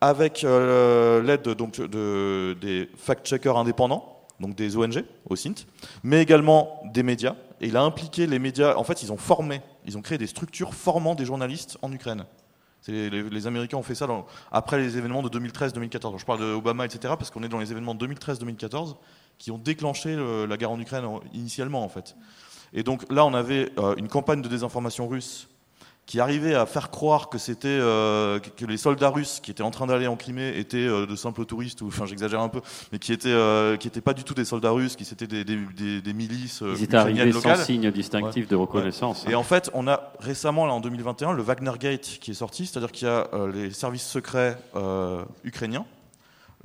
avec 0.00 0.44
euh, 0.44 1.22
l'aide 1.22 1.42
donc, 1.48 1.80
de, 1.80 2.56
des 2.60 2.88
fact-checkers 2.96 3.56
indépendants, 3.56 4.16
donc 4.38 4.54
des 4.54 4.76
ONG, 4.76 5.04
au 5.28 5.34
CINT, 5.34 5.54
mais 6.04 6.22
également 6.22 6.80
des 6.92 7.02
médias. 7.02 7.34
Et 7.60 7.66
il 7.66 7.76
a 7.76 7.82
impliqué 7.82 8.28
les 8.28 8.38
médias. 8.38 8.76
En 8.76 8.84
fait, 8.84 9.02
ils 9.02 9.10
ont 9.12 9.16
formé, 9.16 9.60
ils 9.84 9.98
ont 9.98 10.02
créé 10.02 10.16
des 10.16 10.28
structures 10.28 10.72
formant 10.74 11.16
des 11.16 11.24
journalistes 11.24 11.76
en 11.82 11.90
Ukraine. 11.92 12.24
Les, 12.86 13.46
Américains 13.48 13.76
ont 13.76 13.82
fait 13.82 13.96
ça 13.96 14.06
après 14.52 14.78
les 14.78 14.96
événements 14.96 15.22
de 15.22 15.28
2013-2014. 15.28 16.18
Je 16.20 16.24
parle 16.24 16.38
d'Obama, 16.38 16.86
etc., 16.86 17.14
parce 17.18 17.30
qu'on 17.30 17.42
est 17.42 17.48
dans 17.48 17.58
les 17.58 17.72
événements 17.72 17.94
de 17.96 18.06
2013-2014 18.06 18.94
qui 19.36 19.50
ont 19.50 19.58
déclenché 19.58 20.14
le- 20.14 20.46
la 20.46 20.56
guerre 20.56 20.70
en 20.70 20.80
Ukraine 20.80 21.04
en- 21.04 21.20
initialement, 21.34 21.82
en 21.84 21.88
fait. 21.88 22.16
Et 22.74 22.82
donc 22.82 23.04
là, 23.10 23.24
on 23.24 23.34
avait 23.34 23.70
euh, 23.78 23.94
une 23.96 24.08
campagne 24.08 24.42
de 24.42 24.48
désinformation 24.48 25.08
russe 25.08 25.48
qui 26.06 26.20
arrivait 26.20 26.54
à 26.54 26.64
faire 26.64 26.88
croire 26.90 27.28
que 27.28 27.36
c'était 27.36 27.68
euh, 27.68 28.38
que 28.38 28.64
les 28.64 28.78
soldats 28.78 29.10
russes 29.10 29.40
qui 29.42 29.50
étaient 29.50 29.62
en 29.62 29.70
train 29.70 29.86
d'aller 29.86 30.06
en 30.06 30.16
Crimée 30.16 30.56
étaient 30.58 30.78
euh, 30.78 31.04
de 31.04 31.14
simples 31.16 31.44
touristes, 31.44 31.82
ou 31.82 31.88
enfin 31.88 32.06
j'exagère 32.06 32.40
un 32.40 32.48
peu, 32.48 32.62
mais 32.92 32.98
qui 32.98 33.12
étaient 33.12 33.28
euh, 33.28 33.76
qui 33.76 33.88
étaient 33.88 34.00
pas 34.00 34.14
du 34.14 34.24
tout 34.24 34.32
des 34.32 34.46
soldats 34.46 34.70
russes, 34.70 34.96
qui 34.96 35.04
c'était 35.04 35.26
des, 35.26 35.44
des, 35.44 35.56
des- 35.76 36.00
des 36.00 36.12
milices 36.14 36.62
Ils 36.66 36.82
étaient 36.84 36.96
arrivés 36.96 37.30
sans 37.30 37.36
locales. 37.50 37.58
signe 37.62 37.90
distinctif 37.90 38.48
de 38.48 38.56
reconnaissance. 38.56 39.26
Et 39.28 39.34
hein. 39.34 39.36
en 39.38 39.42
fait, 39.42 39.70
on 39.74 39.86
a 39.86 40.12
récemment, 40.18 40.64
là, 40.64 40.72
en 40.72 40.80
2021, 40.80 41.32
le 41.34 41.42
Wagner 41.42 41.72
Gate 41.78 42.18
qui 42.22 42.30
est 42.30 42.34
sorti, 42.34 42.64
c'est-à-dire 42.64 42.90
qu'il 42.90 43.06
y 43.06 43.10
a 43.10 43.28
les 43.52 43.70
services 43.72 44.06
secrets 44.06 44.56
ukrainiens, 45.44 45.84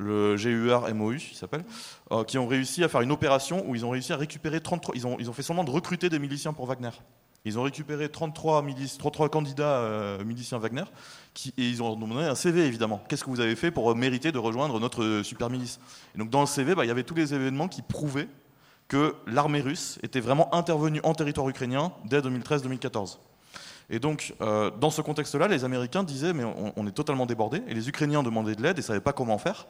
le 0.04 0.36
GUR 0.36 0.94
MOU, 0.94 1.14
il 1.14 1.36
s'appelle, 1.36 1.64
euh, 2.12 2.24
qui 2.24 2.38
ont 2.38 2.48
réussi 2.48 2.84
à 2.84 2.88
faire 2.88 3.02
une 3.02 3.12
opération 3.12 3.64
où 3.68 3.76
ils 3.76 3.86
ont 3.86 3.90
réussi 3.90 4.14
à 4.14 4.18
récupérer 4.18 4.62
33. 4.62 4.96
Ils 4.96 5.08
ont, 5.08 5.18
ils 5.20 5.30
ont 5.30 5.34
fait 5.34 5.42
seulement 5.42 5.64
de 5.64 5.72
recruter 5.72 6.10
des 6.10 6.20
miliciens 6.20 6.54
pour 6.54 6.66
Wagner. 6.66 6.92
Ils 7.46 7.60
ont 7.60 7.64
récupéré 7.64 8.08
33, 8.08 8.62
milices, 8.62 8.98
33 8.98 9.30
candidats 9.30 9.78
euh, 9.78 10.24
miliciens 10.24 10.60
Wagner 10.60 10.86
qui, 11.34 11.54
et 11.58 11.68
ils 11.68 11.84
ont 11.84 11.96
demandé 11.96 12.26
un 12.26 12.36
CV 12.36 12.66
évidemment. 12.66 13.04
Qu'est-ce 13.10 13.24
que 13.24 13.30
vous 13.30 13.42
avez 13.42 13.56
fait 13.56 13.72
pour 13.72 13.92
euh, 13.92 13.96
mériter 13.96 14.32
de 14.32 14.38
rejoindre 14.38 14.80
notre 14.80 15.22
super 15.24 15.50
milice? 15.50 15.80
Et 16.16 16.20
donc 16.20 16.30
dans 16.30 16.42
le 16.42 16.48
CV, 16.48 16.76
bah, 16.76 16.86
il 16.86 16.88
y 16.88 16.92
avait 16.92 17.04
tous 17.04 17.16
les 17.16 17.34
événements 17.34 17.68
qui 17.68 17.82
prouvaient 17.82 18.30
que 18.88 19.16
l'armée 19.28 19.62
russe 19.62 20.00
était 20.04 20.20
vraiment 20.20 20.54
intervenue 20.54 21.02
en 21.04 21.14
territoire 21.14 21.50
ukrainien 21.50 21.92
dès 22.06 22.20
2013-2014. 22.20 23.18
Et 23.94 24.00
donc, 24.00 24.34
euh, 24.42 24.72
dans 24.82 24.90
ce 24.90 25.02
contexte-là, 25.02 25.48
les 25.48 25.64
Américains 25.66 26.04
disaient 26.04 26.34
mais 26.34 26.44
on, 26.44 26.74
on 26.76 26.88
est 26.88 26.92
totalement 26.92 27.28
débordés, 27.28 27.62
et 27.68 27.76
les 27.76 27.88
Ukrainiens 27.90 28.24
demandaient 28.24 28.56
de 28.56 28.64
l'aide 28.64 28.80
et 28.80 28.82
ne 28.82 28.86
savaient 28.86 29.00
pas 29.00 29.14
comment 29.14 29.38
faire. 29.38 29.68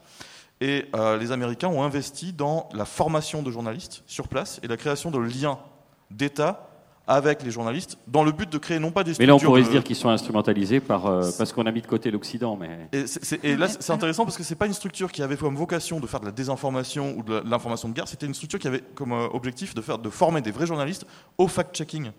Et 0.62 0.86
euh, 0.96 1.18
les 1.18 1.34
Américains 1.34 1.68
ont 1.68 1.84
investi 1.84 2.32
dans 2.32 2.70
la 2.74 2.86
formation 2.86 3.44
de 3.44 3.52
journalistes 3.52 4.02
sur 4.08 4.30
place 4.30 4.62
et 4.64 4.68
la 4.68 4.78
création 4.78 5.12
de 5.12 5.20
liens 5.20 5.60
d'État 6.10 6.70
avec 7.06 7.44
les 7.44 7.52
journalistes, 7.52 7.98
dans 8.08 8.24
le 8.24 8.32
but 8.32 8.50
de 8.50 8.58
créer 8.58 8.80
non 8.80 8.92
pas 8.92 9.04
des 9.04 9.12
Mais 9.20 9.26
là, 9.26 9.36
on 9.36 9.40
pourrait 9.40 9.60
de- 9.60 9.66
se 9.66 9.72
dire 9.72 9.84
qu'ils 9.84 9.98
sont 9.98 10.08
instrumentalisés 10.08 10.80
par, 10.80 11.06
euh, 11.06 11.30
parce 11.38 11.52
qu'on 11.52 11.66
a 11.66 11.72
mis 11.74 11.82
de 11.82 11.88
côté 11.88 12.10
l'Occident. 12.10 12.56
Mais... 12.56 12.88
et, 13.44 13.58
là, 13.58 13.68
c'est 13.68 13.92
intéressant 13.92 14.24
parce 14.24 14.38
que 14.38 14.44
c'est 14.44 14.56
pas 14.56 14.68
une 14.68 14.74
structure 14.74 15.12
qui 15.12 15.22
avait 15.22 15.36
comme 15.36 15.58
vocation 15.58 16.00
de 16.00 16.08
faire 16.08 16.22
de 16.22 16.26
la 16.28 16.32
désinformation 16.32 17.14
ou 17.18 17.24
de 17.24 17.44
l'information 17.46 17.90
de 17.90 17.94
guerre. 17.94 18.08
C'était 18.08 18.26
une 18.26 18.34
structure 18.34 18.58
qui 18.58 18.70
avait 18.70 18.84
comme 18.96 19.12
objectif 19.12 19.76
de 19.76 19.82
faire, 19.82 20.00
de 20.00 20.10
former 20.10 20.40
des 20.40 20.52
vrais 20.52 20.66
journalistes 20.66 21.06
au 21.38 21.50
fact-checking. 21.50 22.12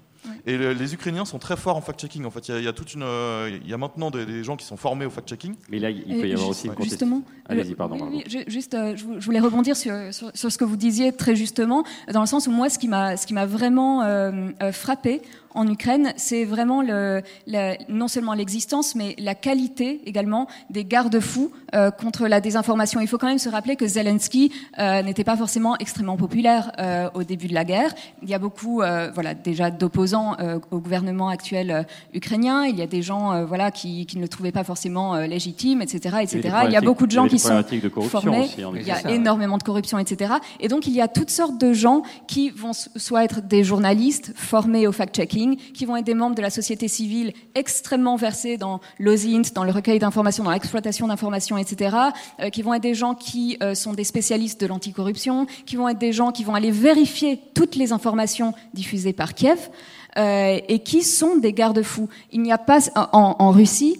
Et 0.46 0.56
le- 0.56 0.72
les 0.72 0.94
Ukrainiens 0.94 1.24
sont 1.24 1.38
très 1.38 1.56
forts 1.56 1.76
en 1.76 1.80
fact-checking. 1.80 2.24
En 2.24 2.30
fait, 2.30 2.48
il 2.48 2.52
y 2.52 2.54
a- 2.56 2.58
il 2.60 2.64
y, 2.64 2.68
a 2.68 2.72
toute 2.72 2.94
une, 2.94 3.02
euh, 3.02 3.50
il 3.62 3.68
y 3.68 3.74
a 3.74 3.78
maintenant 3.78 4.10
des, 4.10 4.24
des 4.26 4.42
gens 4.44 4.56
qui 4.56 4.64
sont 4.66 4.76
formés 4.76 5.06
au 5.06 5.10
fact-checking. 5.10 5.54
Mais 5.70 5.78
là, 5.78 5.90
il 5.90 6.02
peut 6.20 6.28
y 6.28 6.32
avoir 6.32 6.48
aussi 6.48 6.66
une. 6.68 6.74
Justement, 6.82 7.22
Allez-y, 7.46 7.74
pardon, 7.74 7.98
oui, 8.10 8.24
oui, 8.26 8.44
juste, 8.46 8.74
euh, 8.74 8.96
je 8.96 9.04
vou- 9.04 9.14
je 9.20 9.24
voulais 9.26 9.40
rebondir 9.40 9.76
sur, 9.76 9.94
sur, 10.12 10.30
sur 10.34 10.50
ce 10.50 10.56
que 10.58 10.64
vous 10.64 10.76
disiez 10.76 11.12
très 11.12 11.37
justement, 11.37 11.84
dans 12.12 12.20
le 12.20 12.26
sens 12.26 12.46
où 12.46 12.50
moi, 12.50 12.68
ce 12.70 12.78
qui 12.78 12.88
m'a, 12.88 13.16
ce 13.16 13.26
qui 13.26 13.34
m'a 13.34 13.46
vraiment 13.46 14.02
euh, 14.02 14.50
euh, 14.62 14.72
frappé 14.72 15.20
en 15.55 15.67
Ukraine, 15.69 16.12
c'est 16.17 16.45
vraiment 16.45 16.83
le, 16.83 17.23
la- 17.47 17.77
non 17.88 18.09
seulement 18.09 18.35
l'existence, 18.35 18.95
mais 18.95 19.14
la 19.19 19.35
qualité 19.35 20.01
également 20.07 20.47
des 20.71 20.85
garde-fous 20.85 21.51
euh, 21.75 21.90
contre 21.90 22.27
la 22.27 22.40
désinformation. 22.40 23.01
Il 23.01 23.09
faut 23.09 23.19
quand 23.19 23.29
même 23.29 23.38
se 23.38 23.49
rappeler 23.49 23.77
que 23.77 23.87
Zelensky 23.87 24.53
euh, 24.79 25.03
n'était 25.03 25.25
pas 25.25 25.37
forcément 25.37 25.77
extrêmement 25.79 26.17
populaire 26.17 26.73
euh, 26.79 27.09
au 27.14 27.23
début 27.23 27.47
de 27.49 27.55
la 27.55 27.64
guerre. 27.64 27.95
Il 28.23 28.29
y 28.29 28.35
a 28.35 28.38
beaucoup, 28.38 28.83
euh, 28.83 29.11
voilà, 29.14 29.35
déjà 29.35 29.71
d'opposants 29.71 30.37
euh, 30.40 30.59
au 30.71 30.79
gouvernement 30.79 31.29
actuel 31.29 31.71
euh, 31.71 31.83
ukrainien. 32.12 32.64
Il 32.67 32.77
y 32.77 32.83
a 32.83 32.87
des 32.87 33.03
gens, 33.03 33.33
euh, 33.33 33.45
voilà, 33.45 33.71
qui, 33.71 34.07
qui 34.07 34.17
ne 34.17 34.23
le 34.23 34.29
trouvaient 34.29 34.53
pas 34.53 34.64
forcément 34.64 35.14
euh, 35.14 35.27
légitime, 35.27 35.83
etc., 35.83 36.17
etc. 36.23 36.40
Il 36.67 36.73
y 36.73 36.77
a 36.77 36.81
beaucoup 36.81 37.07
de 37.07 37.12
gens 37.12 37.29
qui 37.29 37.38
sont 37.38 37.55
de 37.61 37.88
corruption 37.88 38.21
formés. 38.21 38.40
aussi, 38.40 38.57
il 38.81 38.87
y 38.87 38.90
a 38.90 38.97
ouais. 39.05 39.14
énormément 39.14 39.59
de 39.59 39.62
corruption, 39.62 39.99
etc. 39.99 40.35
Et 40.61 40.69
donc 40.69 40.87
il 40.87 40.93
y 40.95 41.01
a 41.01 41.09
toutes 41.09 41.31
sortes 41.31 41.59
de 41.61 41.73
gens 41.73 42.03
qui 42.27 42.51
vont 42.51 42.73
soit 42.73 43.25
être 43.25 43.40
des 43.40 43.62
journalistes 43.64 44.33
formés 44.37 44.87
au 44.87 44.93
fact-checking, 44.93 45.43
qui 45.74 45.85
vont 45.85 45.96
être 45.96 46.04
des 46.04 46.14
membres 46.14 46.35
de 46.35 46.42
la 46.42 46.50
société 46.50 46.88
civile 46.88 47.33
extrêmement 47.54 48.16
versés 48.16 48.57
dans 48.57 48.80
l'OSINT, 48.98 49.52
dans 49.54 49.64
le 49.64 49.72
recueil 49.72 49.98
d'informations, 49.98 50.44
dans 50.44 50.50
l'exploitation 50.50 51.07
d'informations, 51.09 51.57
etc. 51.57 51.96
euh, 52.40 52.50
qui 52.50 52.62
vont 52.62 52.74
être 52.74 52.83
des 52.83 52.94
gens 52.94 53.14
qui 53.14 53.57
euh, 53.62 53.74
sont 53.74 53.92
des 53.92 54.04
spécialistes 54.04 54.61
de 54.61 54.66
l'anticorruption, 54.66 55.46
qui 55.66 55.76
vont 55.76 55.88
être 55.88 55.98
des 55.98 56.12
gens 56.12 56.33
qui 56.33 56.44
vont 56.44 56.54
aller 56.54 56.70
vérifier 56.70 57.40
toutes 57.54 57.76
les 57.76 57.92
informations 57.92 58.54
diffusées 58.72 59.12
par 59.12 59.35
Kiev. 59.35 59.70
euh, 60.16 60.61
et 60.68 60.78
qui 60.78 61.02
sont 61.02 61.37
des 61.38 61.52
garde-fous. 61.52 62.09
Il 62.30 62.42
n'y 62.42 62.52
a 62.52 62.59
pas 62.59 62.78
en, 62.94 63.50
Russie 63.50 63.96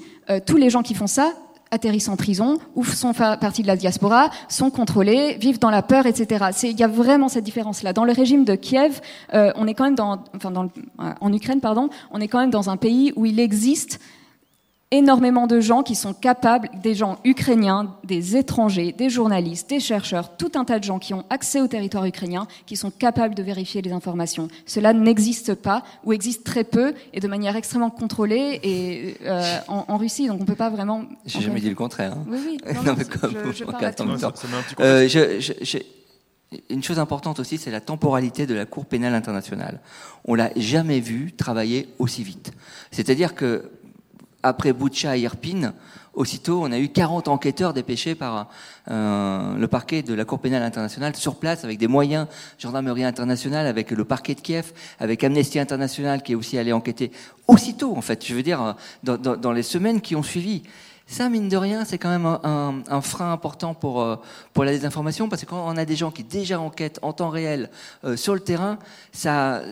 tous 0.47 0.57
les 0.57 0.71
gens 0.71 0.83
qui 0.83 0.95
font 0.95 1.09
ça 1.09 1.33
atterrissent 1.71 2.09
en 2.09 2.17
prison 2.17 2.59
ou 2.75 2.85
sont 2.85 3.13
partie 3.13 3.63
de 3.63 3.67
la 3.67 3.77
diaspora, 3.77 4.31
sont 4.49 4.71
contrôlés, 4.71 5.37
vivent 5.41 5.59
dans 5.59 5.71
la 5.71 5.83
peur, 5.83 6.07
etc. 6.07 6.47
Il 6.63 6.79
y 6.79 6.83
a 6.83 6.89
vraiment 6.89 7.29
cette 7.29 7.45
différence-là. 7.45 7.93
Dans 7.93 8.05
le 8.05 8.13
régime 8.13 8.45
de 8.45 8.55
Kiev, 8.55 9.01
euh, 9.35 9.53
on 9.57 9.67
est 9.67 9.75
quand 9.75 9.85
même 9.85 9.95
dans, 9.95 10.23
euh, 10.45 11.13
en 11.21 11.33
Ukraine, 11.33 11.61
pardon, 11.61 11.89
on 12.11 12.21
est 12.21 12.29
quand 12.29 12.41
même 12.41 12.51
dans 12.51 12.71
un 12.71 12.77
pays 12.77 13.13
où 13.17 13.27
il 13.27 13.41
existe 13.41 14.01
énormément 14.97 15.47
de 15.47 15.61
gens 15.61 15.83
qui 15.83 15.95
sont 15.95 16.15
capables, 16.15 16.69
des 16.83 16.95
gens 16.95 17.19
ukrainiens, 17.25 17.95
des 18.05 18.37
étrangers, 18.37 18.93
des 18.93 19.11
journalistes, 19.11 19.69
des 19.69 19.81
chercheurs, 19.81 20.37
tout 20.37 20.53
un 20.55 20.65
tas 20.65 20.79
de 20.79 20.85
gens 20.85 20.99
qui 20.99 21.15
ont 21.15 21.25
accès 21.31 21.61
au 21.61 21.67
territoire 21.67 22.05
ukrainien, 22.07 22.47
qui 22.67 22.77
sont 22.77 22.91
capables 22.91 23.35
de 23.35 23.43
vérifier 23.43 23.83
les 23.83 23.93
informations. 23.93 24.49
Cela 24.67 24.93
n'existe 24.93 25.55
pas, 25.55 25.83
ou 26.05 26.13
existe 26.13 26.45
très 26.45 26.65
peu, 26.65 26.95
et 27.13 27.21
de 27.21 27.29
manière 27.29 27.57
extrêmement 27.57 27.91
contrôlée 27.91 28.61
et, 28.63 29.17
euh, 29.27 29.59
en, 29.69 29.85
en 29.89 29.97
Russie. 29.97 30.27
Donc 30.29 30.39
on 30.39 30.43
ne 30.43 30.47
peut 30.47 30.55
pas 30.55 30.71
vraiment... 30.71 31.05
J'ai 31.27 31.41
jamais 31.41 31.61
dit 31.61 31.69
le 31.69 31.75
contraire. 31.75 32.13
hein. 32.13 32.25
Oui, 32.29 32.39
oui. 32.47 32.59
Non, 32.85 32.95
mais 32.97 33.05
comme 33.05 33.33
je, 33.53 33.65
parle. 33.65 33.93
Ça 34.19 34.33
Euh, 34.81 35.09
je- 35.09 35.41
je- 35.41 35.79
une 36.71 36.83
chose 36.85 37.01
importante 37.01 37.41
aussi, 37.41 37.59
c'est 37.59 37.71
la 37.73 37.81
temporalité 37.81 38.47
de 38.47 38.55
la 38.55 38.65
Cour 38.65 38.87
pénale 38.87 39.15
internationale. 39.15 39.81
On 40.25 40.35
l'a 40.35 40.51
jamais 40.57 41.01
vu 41.01 41.33
travailler 41.33 41.89
aussi 41.99 42.23
vite. 42.23 42.53
C'est-à-dire 42.93 43.35
que 43.35 43.71
après 44.45 44.73
Boucha 44.73 45.17
et 45.17 45.23
Irpin, 45.23 45.73
aussitôt, 46.13 46.61
on 46.63 46.71
a 46.71 46.79
eu 46.79 46.91
40 46.91 47.29
enquêteurs 47.29 47.73
dépêchés 47.73 48.15
par 48.15 48.49
euh, 48.91 49.57
le 49.57 49.67
parquet 49.69 50.03
de 50.03 50.15
la 50.15 50.25
Cour 50.25 50.39
pénale 50.39 50.63
internationale 50.63 51.17
sur 51.17 51.37
place 51.37 51.65
avec 51.65 51.79
des 51.79 51.89
moyens, 51.89 52.29
gendarmerie 52.59 53.05
internationale, 53.05 53.67
avec 53.67 53.91
le 53.91 54.05
parquet 54.05 54.35
de 54.35 54.41
Kiev, 54.41 54.73
avec 55.01 55.25
Amnesty 55.25 55.59
International 55.59 56.23
qui 56.23 56.33
est 56.33 56.35
aussi 56.37 56.59
allé 56.59 56.73
enquêter 56.73 57.11
aussitôt, 57.49 57.97
en 57.97 58.03
fait. 58.03 58.25
Je 58.25 58.35
veux 58.35 58.43
dire, 58.43 58.77
dans 59.03 59.53
les 59.53 59.63
semaines 59.63 60.01
qui 60.01 60.15
ont 60.15 60.23
suivi. 60.23 60.63
Ça, 61.07 61.29
mine 61.29 61.51
de 61.51 61.57
rien, 61.59 61.85
c'est 61.85 61.99
quand 61.99 62.09
même 62.09 62.25
un, 62.25 63.01
frein 63.03 63.31
important 63.31 63.75
pour, 63.75 64.01
euh, 64.01 64.17
pour 64.55 64.65
la 64.65 64.73
désinformation, 64.73 65.29
parce 65.29 65.43
que 65.43 65.47
quand 65.47 65.69
on 65.69 65.77
a 65.77 65.85
des 65.85 65.97
gens 65.97 66.11
qui 66.11 66.25
déjà 66.25 66.59
enquêtent 66.59 66.99
en 67.03 67.13
temps 67.13 67.29
réel 67.29 67.69
euh, 68.05 68.17
sur 68.17 68.33
le 68.33 68.41
terrain, 68.41 68.79
ça, 69.13 69.63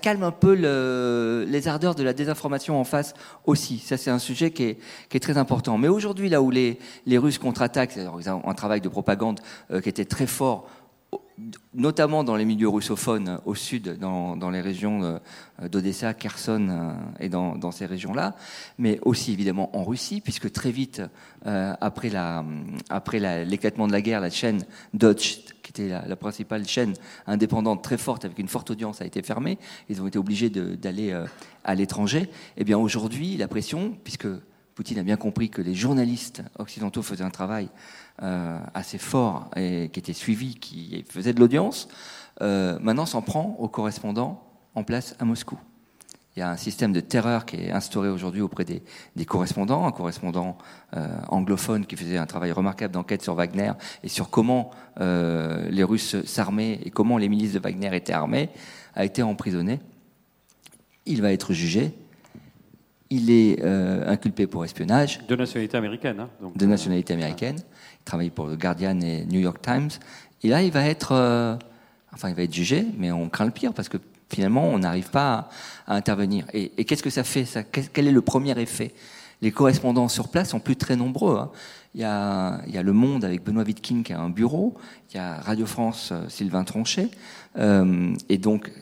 calme 0.00 0.22
un 0.22 0.30
peu 0.30 0.54
le, 0.54 1.46
les 1.48 1.66
ardeurs 1.66 1.94
de 1.94 2.02
la 2.02 2.12
désinformation 2.12 2.78
en 2.78 2.84
face 2.84 3.14
aussi. 3.46 3.78
Ça, 3.78 3.96
c'est 3.96 4.10
un 4.10 4.18
sujet 4.18 4.50
qui 4.50 4.76
est, 5.10 5.20
très 5.20 5.38
important. 5.38 5.78
Mais 5.78 5.88
aujourd'hui, 5.88 6.28
là 6.28 6.42
où 6.42 6.50
les, 6.50 6.78
Russes 7.06 7.38
contre-attaquent, 7.38 7.96
ils 7.96 8.30
ont 8.30 8.46
un 8.46 8.54
travail 8.54 8.82
de 8.82 8.88
propagande 8.88 9.40
euh, 9.70 9.80
qui 9.80 9.88
était 9.88 10.04
très 10.04 10.26
fort 10.26 10.68
notamment 11.74 12.24
dans 12.24 12.36
les 12.36 12.44
milieux 12.44 12.68
russophones 12.68 13.40
au 13.44 13.54
sud, 13.54 13.98
dans, 13.98 14.36
dans 14.36 14.50
les 14.50 14.60
régions 14.60 15.20
d'Odessa, 15.68 16.14
Kherson 16.14 16.68
euh, 16.68 16.92
et 17.20 17.28
dans, 17.28 17.70
ces 17.70 17.86
régions-là, 17.86 18.34
mais 18.78 18.98
aussi 19.02 19.32
évidemment 19.32 19.74
en 19.76 19.84
Russie, 19.84 20.20
puisque 20.20 20.50
très 20.50 20.70
vite, 20.70 21.02
euh, 21.46 21.74
après, 21.80 22.08
la, 22.08 22.44
après 22.88 23.44
l'éclatement 23.44 23.86
de 23.86 23.92
la 23.92 24.02
guerre, 24.02 24.20
la 24.20 24.30
chaîne 24.30 24.64
Dodge, 24.94 25.38
qui 25.62 25.70
était 25.70 25.88
la, 25.88 26.16
principale 26.16 26.66
chaîne 26.66 26.94
indépendante 27.26 27.82
très 27.82 27.98
forte, 27.98 28.24
avec 28.24 28.38
une 28.38 28.48
forte 28.48 28.70
audience, 28.70 29.00
a 29.00 29.06
été 29.06 29.22
fermée. 29.22 29.58
Ils 29.88 30.02
ont 30.02 30.06
été 30.06 30.18
obligés 30.18 30.50
d'aller 30.50 31.12
euh, 31.12 31.26
à 31.64 31.74
l'étranger. 31.74 32.22
Et 32.22 32.28
eh 32.58 32.64
bien 32.64 32.78
aujourd'hui, 32.78 33.36
la 33.36 33.48
pression, 33.48 33.96
puisque 34.04 34.26
Poutine 34.74 34.98
a 34.98 35.02
bien 35.02 35.16
compris 35.16 35.50
que 35.50 35.60
les 35.60 35.74
journalistes 35.74 36.42
occidentaux 36.58 37.02
faisaient 37.02 37.24
un 37.24 37.30
travail 37.30 37.68
euh, 37.68 37.68
assez 38.18 38.98
fort 38.98 39.50
et 39.56 39.88
qui 39.92 39.98
était 39.98 40.12
suivi, 40.12 40.54
qui 40.54 41.04
faisait 41.08 41.32
de 41.32 41.40
l'audience, 41.40 41.88
euh, 42.40 42.78
maintenant 42.80 43.06
s'en 43.06 43.22
prend 43.22 43.56
aux 43.58 43.68
correspondants 43.68 44.42
en 44.74 44.84
place 44.84 45.14
à 45.18 45.24
Moscou. 45.24 45.58
Il 46.34 46.40
y 46.40 46.42
a 46.42 46.50
un 46.50 46.56
système 46.56 46.94
de 46.94 47.00
terreur 47.00 47.44
qui 47.44 47.56
est 47.56 47.70
instauré 47.70 48.08
aujourd'hui 48.08 48.40
auprès 48.40 48.64
des, 48.64 48.82
des, 49.16 49.26
correspondants, 49.26 49.86
un 49.86 49.92
correspondant 49.92 50.56
euh, 50.96 51.06
anglophone 51.28 51.84
qui 51.84 51.94
faisait 51.94 52.16
un 52.16 52.24
travail 52.24 52.52
remarquable 52.52 52.94
d'enquête 52.94 53.22
sur 53.22 53.34
Wagner 53.34 53.72
et 54.02 54.08
sur 54.08 54.30
comment 54.30 54.70
euh, 54.98 55.68
les 55.68 55.84
Russes 55.84 56.24
s'armaient 56.24 56.80
et 56.84 56.90
comment 56.90 57.18
les 57.18 57.28
milices 57.28 57.52
de 57.52 57.58
Wagner 57.58 57.94
étaient 57.94 58.14
armées, 58.14 58.48
a 58.94 59.04
été 59.04 59.22
emprisonné. 59.22 59.78
Il 61.04 61.20
va 61.20 61.32
être 61.32 61.52
jugé 61.52 61.94
il 63.12 63.30
est 63.30 63.62
euh, 63.62 64.08
inculpé 64.08 64.46
pour 64.46 64.64
espionnage. 64.64 65.20
De 65.28 65.36
nationalité 65.36 65.76
américaine. 65.76 66.20
Hein, 66.20 66.30
donc, 66.40 66.56
de 66.56 66.64
nationalité 66.64 67.12
américaine. 67.12 67.56
Il 68.02 68.04
travaille 68.04 68.30
pour 68.30 68.48
le 68.48 68.56
Guardian 68.56 69.00
et 69.00 69.24
New 69.26 69.38
York 69.38 69.62
Times. 69.62 69.90
Et 70.42 70.48
là, 70.48 70.62
il 70.62 70.72
va 70.72 70.84
être, 70.84 71.12
euh, 71.12 71.56
enfin, 72.12 72.28
il 72.30 72.34
va 72.34 72.42
être 72.42 72.52
jugé, 72.52 72.84
mais 72.98 73.12
on 73.12 73.28
craint 73.28 73.44
le 73.44 73.52
pire 73.52 73.72
parce 73.72 73.88
que 73.88 73.98
finalement, 74.28 74.66
on 74.66 74.80
n'arrive 74.80 75.10
pas 75.10 75.48
à, 75.86 75.94
intervenir. 75.94 76.46
Et, 76.52 76.84
qu'est-ce 76.84 77.02
que 77.02 77.10
ça 77.10 77.22
fait 77.22 77.44
ça? 77.44 77.62
Quel 77.62 78.08
est 78.08 78.12
le 78.12 78.22
premier 78.22 78.58
effet? 78.60 78.92
Les 79.40 79.52
correspondants 79.52 80.08
sur 80.08 80.28
place 80.28 80.50
sont 80.50 80.60
plus 80.60 80.76
très 80.76 80.96
nombreux. 80.96 81.38
Hein. 81.38 81.50
Il, 81.94 82.00
y 82.00 82.04
a, 82.04 82.60
il 82.66 82.74
y 82.74 82.78
a, 82.78 82.82
Le 82.82 82.92
Monde 82.92 83.24
avec 83.24 83.44
Benoît 83.44 83.62
Wittkin 83.62 84.02
qui 84.02 84.12
a 84.12 84.20
un 84.20 84.30
bureau. 84.30 84.74
Il 85.10 85.16
y 85.16 85.20
a 85.20 85.34
Radio 85.34 85.66
France, 85.66 86.10
euh, 86.10 86.28
Sylvain 86.28 86.64
Tronchet. 86.64 87.08
Euh, 87.58 88.14
et 88.28 88.38
donc, 88.38 88.72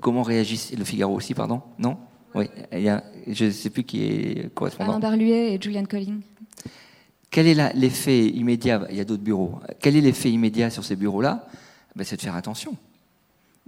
comment 0.00 0.22
réagissent 0.22 0.72
Le 0.76 0.84
Figaro 0.84 1.14
aussi, 1.14 1.34
pardon? 1.34 1.62
Non? 1.78 1.96
Oui, 2.34 2.48
il 2.72 2.80
y 2.80 2.88
a, 2.88 3.04
je 3.26 3.46
ne 3.46 3.50
sais 3.50 3.70
plus 3.70 3.84
qui 3.84 4.04
est 4.04 4.54
correspondant. 4.54 4.90
Alain 4.90 5.00
Darluet 5.00 5.54
et 5.54 5.60
Julian 5.60 5.84
Colling. 5.84 6.20
Quel 7.30 7.46
est 7.46 7.74
l'effet 7.74 8.26
immédiat 8.26 8.82
Il 8.90 8.96
y 8.96 9.00
a 9.00 9.04
d'autres 9.04 9.22
bureaux. 9.22 9.60
Quel 9.80 9.96
est 9.96 10.00
l'effet 10.00 10.30
immédiat 10.30 10.70
sur 10.70 10.84
ces 10.84 10.96
bureaux-là? 10.96 11.46
Ben, 11.94 12.04
C'est 12.04 12.16
de 12.16 12.22
faire 12.22 12.36
attention. 12.36 12.76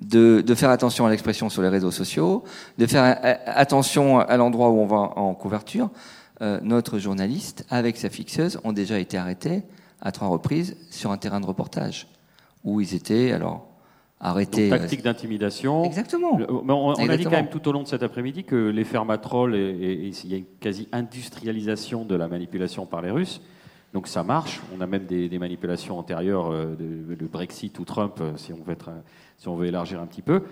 De, 0.00 0.40
de 0.40 0.54
faire 0.54 0.70
attention 0.70 1.04
à 1.04 1.10
l'expression 1.10 1.50
sur 1.50 1.60
les 1.60 1.68
réseaux 1.68 1.90
sociaux, 1.90 2.42
de 2.78 2.86
faire 2.86 3.18
attention 3.44 4.18
à 4.18 4.36
l'endroit 4.38 4.70
où 4.70 4.78
on 4.78 4.86
va 4.86 4.96
en 4.96 5.34
couverture. 5.34 5.90
Euh, 6.40 6.58
notre 6.62 6.98
journaliste, 6.98 7.66
avec 7.68 7.98
sa 7.98 8.08
fixeuse, 8.08 8.58
ont 8.64 8.72
déjà 8.72 8.98
été 8.98 9.18
arrêtés 9.18 9.62
à 10.00 10.10
trois 10.10 10.28
reprises 10.28 10.74
sur 10.90 11.10
un 11.10 11.18
terrain 11.18 11.40
de 11.40 11.44
reportage 11.44 12.06
où 12.64 12.80
ils 12.80 12.94
étaient 12.94 13.32
alors 13.32 13.69
arrêter. 14.20 14.68
Donc, 14.68 14.78
tactique 14.78 15.02
d'intimidation. 15.02 15.84
Exactement. 15.84 16.38
on, 16.48 17.08
a 17.08 17.16
dit 17.16 17.24
quand 17.24 17.30
même 17.30 17.48
tout 17.48 17.66
au 17.68 17.72
long 17.72 17.82
de 17.82 17.88
cet 17.88 18.02
après-midi 18.02 18.44
que 18.44 18.68
les 18.68 18.84
fermatrolls, 18.84 19.54
et, 19.54 20.12
il 20.24 20.30
y 20.30 20.34
a 20.34 20.36
une 20.36 20.44
quasi-industrialisation 20.60 22.04
de 22.04 22.14
la 22.14 22.28
manipulation 22.28 22.86
par 22.86 23.02
les 23.02 23.10
Russes. 23.10 23.40
Donc 23.92 24.06
ça 24.06 24.22
marche. 24.22 24.60
On 24.76 24.80
a 24.80 24.86
même 24.86 25.06
des, 25.06 25.38
manipulations 25.38 25.98
antérieures, 25.98 26.50
euh, 26.52 26.76
de, 26.76 27.26
Brexit 27.26 27.76
ou 27.78 27.84
Trump, 27.84 28.18
euh, 28.20 28.32
si 28.36 28.52
on 28.52 28.62
veut, 28.62 28.72
être, 28.72 28.90
si 29.38 29.48
on 29.48 29.56
veut 29.56 29.66
élargir 29.66 30.00
un 30.00 30.06
petit 30.06 30.22
peu. 30.22 30.42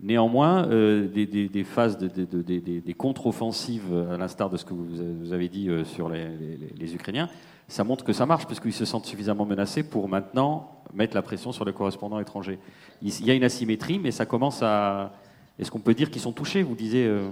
Néanmoins, 0.00 0.66
euh, 0.68 1.08
des, 1.08 1.26
des, 1.26 1.64
phases 1.64 1.98
des 1.98 2.94
contre-offensives, 2.96 3.92
à 4.12 4.16
l'instar 4.16 4.48
de 4.48 4.56
ce 4.56 4.64
que 4.64 4.72
vous 4.72 5.32
avez 5.32 5.48
dit 5.48 5.68
sur 5.84 6.08
les, 6.08 6.28
les, 6.28 6.58
les 6.78 6.94
Ukrainiens, 6.94 7.28
ça 7.68 7.84
montre 7.84 8.04
que 8.04 8.14
ça 8.14 8.24
marche, 8.26 8.46
parce 8.46 8.60
qu'ils 8.60 8.72
se 8.72 8.86
sentent 8.86 9.06
suffisamment 9.06 9.44
menacés 9.44 9.82
pour 9.82 10.08
maintenant 10.08 10.82
mettre 10.94 11.14
la 11.14 11.22
pression 11.22 11.52
sur 11.52 11.64
les 11.64 11.72
correspondants 11.72 12.18
étrangers. 12.18 12.58
Il 13.02 13.26
y 13.26 13.30
a 13.30 13.34
une 13.34 13.44
asymétrie, 13.44 13.98
mais 13.98 14.10
ça 14.10 14.24
commence 14.24 14.62
à... 14.62 15.12
Est-ce 15.58 15.70
qu'on 15.70 15.80
peut 15.80 15.94
dire 15.94 16.10
qu'ils 16.10 16.22
sont 16.22 16.32
touchés? 16.32 16.62
Vous 16.62 16.74
disiez... 16.74 17.06
Euh, 17.06 17.28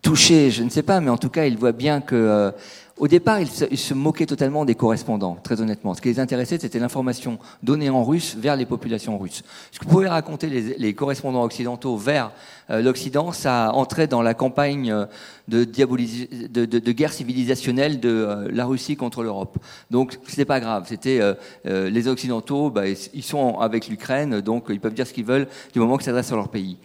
touchés, 0.00 0.50
je 0.50 0.62
ne 0.62 0.70
sais 0.70 0.82
pas, 0.82 1.00
mais 1.00 1.10
en 1.10 1.18
tout 1.18 1.28
cas, 1.28 1.44
ils 1.44 1.58
voient 1.58 1.72
bien 1.72 2.00
que... 2.00 2.14
Euh, 2.14 2.50
au 2.98 3.08
départ, 3.08 3.40
ils 3.40 3.48
se, 3.48 3.94
moquaient 3.94 4.24
totalement 4.24 4.64
des 4.64 4.74
correspondants, 4.74 5.36
très 5.42 5.60
honnêtement. 5.60 5.92
Ce 5.92 6.00
qui 6.00 6.08
les 6.08 6.18
intéressait, 6.18 6.58
c'était 6.58 6.78
l'information 6.78 7.38
donnée 7.62 7.90
en 7.90 8.02
russe 8.02 8.36
vers 8.38 8.56
les 8.56 8.64
populations 8.64 9.18
russes. 9.18 9.42
Ce 9.70 9.78
que 9.78 9.84
pouvaient 9.84 10.08
raconter 10.08 10.48
les, 10.48 10.94
correspondants 10.94 11.42
occidentaux 11.42 11.98
vers 11.98 12.32
euh, 12.70 12.80
l'Occident, 12.80 13.32
ça 13.32 13.70
entrait 13.74 14.06
dans 14.06 14.22
la 14.22 14.32
campagne 14.32 14.90
euh, 14.90 15.04
de, 15.46 15.64
de, 15.64 16.92
guerre 16.92 17.12
civilisationnelle 17.12 18.00
de 18.00 18.08
euh, 18.08 18.48
la 18.50 18.64
Russie 18.64 18.96
contre 18.96 19.22
l'Europe. 19.22 19.58
Donc, 19.90 20.18
c'était 20.26 20.46
pas 20.46 20.60
grave. 20.60 20.86
C'était 20.88 21.20
les 21.64 22.08
Occidentaux, 22.08 22.70
bah, 22.70 22.84
ils 22.88 23.22
sont 23.22 23.58
avec 23.58 23.88
l'Ukraine, 23.88 24.40
donc 24.40 24.66
ils 24.70 24.80
peuvent 24.80 24.94
dire 24.94 25.06
ce 25.06 25.12
qu'ils 25.12 25.24
veulent 25.24 25.48
du 25.72 25.80
moment 25.80 25.98
que 25.98 26.02
ça 26.02 26.06
s'adresse 26.06 26.28
sur 26.28 26.36
leur 26.36 26.48
pays. 26.48 26.78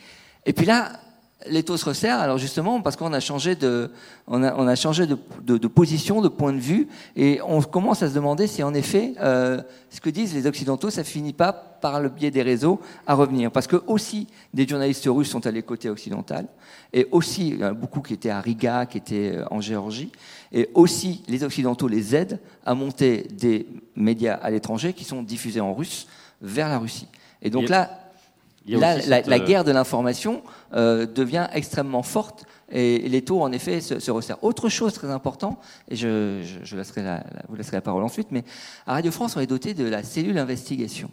Et 0.45 0.53
puis 0.53 0.65
là, 0.65 0.91
les 1.47 1.63
taux 1.63 1.77
se 1.77 1.85
resserrent, 1.85 2.19
alors 2.19 2.37
justement 2.37 2.81
parce 2.81 2.95
qu'on 2.95 3.13
a 3.13 3.19
changé 3.19 3.55
de, 3.55 3.91
on 4.27 4.43
a, 4.43 4.53
on 4.55 4.67
a 4.67 4.75
changé 4.75 5.07
de, 5.07 5.17
de, 5.43 5.57
de, 5.57 5.67
position, 5.67 6.21
de 6.21 6.27
point 6.27 6.53
de 6.53 6.59
vue, 6.59 6.87
et 7.15 7.39
on 7.45 7.61
commence 7.61 8.03
à 8.03 8.09
se 8.09 8.13
demander 8.13 8.47
si 8.47 8.63
en 8.63 8.73
effet, 8.73 9.13
euh, 9.21 9.61
ce 9.89 10.01
que 10.01 10.09
disent 10.09 10.33
les 10.33 10.47
Occidentaux, 10.47 10.89
ça 10.89 11.03
finit 11.03 11.33
pas 11.33 11.51
par 11.53 11.99
le 11.99 12.09
biais 12.09 12.31
des 12.31 12.41
réseaux 12.41 12.79
à 13.07 13.15
revenir, 13.15 13.51
parce 13.51 13.67
que 13.67 13.81
aussi 13.87 14.27
des 14.53 14.67
journalistes 14.67 15.07
russes 15.07 15.29
sont 15.29 15.45
allés 15.47 15.63
côté 15.63 15.89
occidental, 15.89 16.47
et 16.93 17.07
aussi 17.11 17.49
il 17.49 17.59
y 17.59 17.63
en 17.63 17.69
a 17.69 17.73
beaucoup 17.73 18.01
qui 18.01 18.13
étaient 18.13 18.29
à 18.29 18.41
Riga, 18.41 18.85
qui 18.85 18.97
étaient 18.97 19.37
euh, 19.37 19.45
en 19.51 19.61
Géorgie, 19.61 20.11
et 20.51 20.69
aussi 20.73 21.23
les 21.27 21.43
Occidentaux 21.43 21.87
les 21.87 22.15
aident 22.15 22.39
à 22.65 22.75
monter 22.75 23.27
des 23.31 23.67
médias 23.95 24.35
à 24.35 24.49
l'étranger 24.49 24.93
qui 24.93 25.03
sont 25.03 25.23
diffusés 25.23 25.61
en 25.61 25.73
russe 25.73 26.07
vers 26.41 26.69
la 26.69 26.77
Russie. 26.77 27.07
Et 27.41 27.49
donc 27.49 27.69
là, 27.69 28.00
Là, 28.67 28.97
la, 29.07 29.21
la, 29.21 29.35
euh, 29.35 29.45
guerre 29.45 29.63
de 29.63 29.71
l'information 29.71 30.43
euh, 30.73 31.05
devient 31.05 31.47
extrêmement 31.51 32.03
forte 32.03 32.45
et 32.71 32.99
les 33.09 33.23
taux, 33.23 33.41
en 33.41 33.51
effet, 33.51 33.81
se, 33.81 33.99
se 33.99 34.11
resserrent. 34.11 34.43
Autre 34.43 34.69
chose 34.69 34.93
très 34.93 35.09
importante, 35.09 35.59
et 35.89 35.95
je, 35.95 36.41
je, 36.43 36.63
je 36.63 36.77
laisserai 36.77 37.03
la, 37.03 37.23
vous 37.49 37.55
laisserai 37.55 37.77
la 37.77 37.81
parole 37.81 38.03
ensuite, 38.03 38.27
mais 38.31 38.43
à 38.85 38.93
Radio 38.93 39.11
France, 39.11 39.35
on 39.35 39.39
est 39.39 39.47
doté 39.47 39.73
de 39.73 39.83
la 39.83 40.03
cellule 40.03 40.37
investigation. 40.37 41.09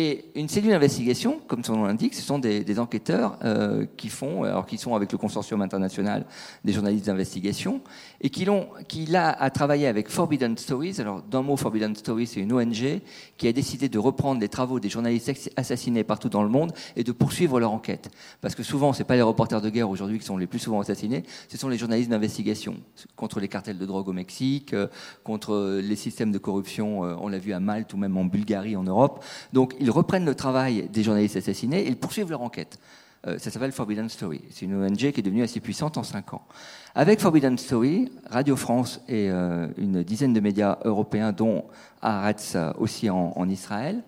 Et 0.00 0.26
une 0.36 0.48
cellule 0.48 0.70
d'investigation, 0.70 1.40
comme 1.48 1.64
son 1.64 1.74
nom 1.74 1.86
l'indique, 1.86 2.14
ce 2.14 2.22
sont 2.22 2.38
des, 2.38 2.78
enquêteurs 2.78 3.36
euh, 3.42 3.84
qui 3.96 4.10
font, 4.10 4.44
alors 4.44 4.64
qui 4.64 4.78
sont 4.78 4.94
avec 4.94 5.10
le 5.10 5.18
consortium 5.18 5.60
international 5.60 6.24
des 6.64 6.72
journalistes 6.72 7.06
d'investigation, 7.06 7.80
et 8.20 8.30
qui, 8.30 8.44
l'ont, 8.44 8.68
qui 8.86 9.06
là 9.06 9.28
a 9.30 9.50
travaillé 9.50 9.88
avec 9.88 10.08
Forbidden 10.08 10.56
Stories. 10.56 11.00
Alors 11.00 11.20
d'un 11.22 11.42
mot, 11.42 11.56
Forbidden 11.56 11.96
Stories, 11.96 12.28
c'est 12.28 12.38
une 12.38 12.52
ONG 12.52 13.00
qui 13.38 13.48
a 13.48 13.52
décidé 13.52 13.88
de 13.88 13.98
reprendre 13.98 14.40
les 14.40 14.48
travaux 14.48 14.78
des 14.78 14.88
journalistes 14.88 15.50
assassinés 15.56 16.04
partout 16.04 16.28
dans 16.28 16.44
le 16.44 16.48
monde 16.48 16.70
et 16.94 17.02
de 17.02 17.10
poursuivre 17.10 17.58
leur 17.58 17.72
enquête. 17.72 18.08
Parce 18.40 18.54
que 18.54 18.62
souvent, 18.62 18.92
c'est 18.92 19.02
pas 19.02 19.16
les 19.16 19.22
reporters 19.22 19.60
de 19.60 19.68
guerre 19.68 19.90
aujourd'hui 19.90 20.20
qui 20.20 20.24
sont 20.24 20.36
les 20.36 20.46
plus 20.46 20.60
souvent 20.60 20.78
assassinés, 20.78 21.24
ce 21.48 21.58
sont 21.58 21.68
les 21.68 21.76
journalistes 21.76 22.10
d'investigation 22.10 22.76
contre 23.16 23.40
les 23.40 23.48
cartels 23.48 23.78
de 23.78 23.86
drogue 23.86 24.06
au 24.06 24.12
Mexique, 24.12 24.74
euh, 24.74 24.86
contre 25.24 25.80
les 25.82 25.96
systèmes 25.96 26.30
de 26.30 26.38
corruption, 26.38 27.04
euh, 27.04 27.16
on 27.18 27.26
l'a 27.26 27.40
vu 27.40 27.52
à 27.52 27.58
Malte 27.58 27.92
ou 27.94 27.96
même 27.96 28.16
en 28.16 28.26
Bulgarie, 28.26 28.76
en 28.76 28.84
Europe. 28.84 29.24
Donc 29.52 29.74
ils 29.80 29.87
reprennent 29.90 30.24
le 30.24 30.34
travail 30.34 30.88
des 30.88 31.02
journalistes 31.02 31.36
assassinés 31.36 31.80
et 31.80 31.88
ils 31.88 31.96
poursuivent 31.96 32.30
leur 32.30 32.42
enquête. 32.42 32.78
Euh, 33.26 33.38
ça 33.38 33.50
s'appelle 33.50 33.72
Forbidden 33.72 34.08
Story. 34.08 34.42
C'est 34.50 34.64
une 34.64 34.82
ONG 34.82 34.96
qui 34.96 35.06
est 35.06 35.22
devenue 35.22 35.42
assez 35.42 35.60
puissante 35.60 35.96
en 35.96 36.02
cinq 36.02 36.34
ans. 36.34 36.46
Avec 36.94 37.20
Forbidden 37.20 37.58
Story, 37.58 38.12
Radio 38.30 38.54
France 38.56 39.00
et 39.08 39.28
euh, 39.30 39.68
une 39.76 40.02
dizaine 40.02 40.32
de 40.32 40.40
médias 40.40 40.78
européens, 40.84 41.32
dont 41.32 41.64
Haaretz 42.00 42.56
aussi 42.78 43.10
en, 43.10 43.48
Israël, 43.48 44.02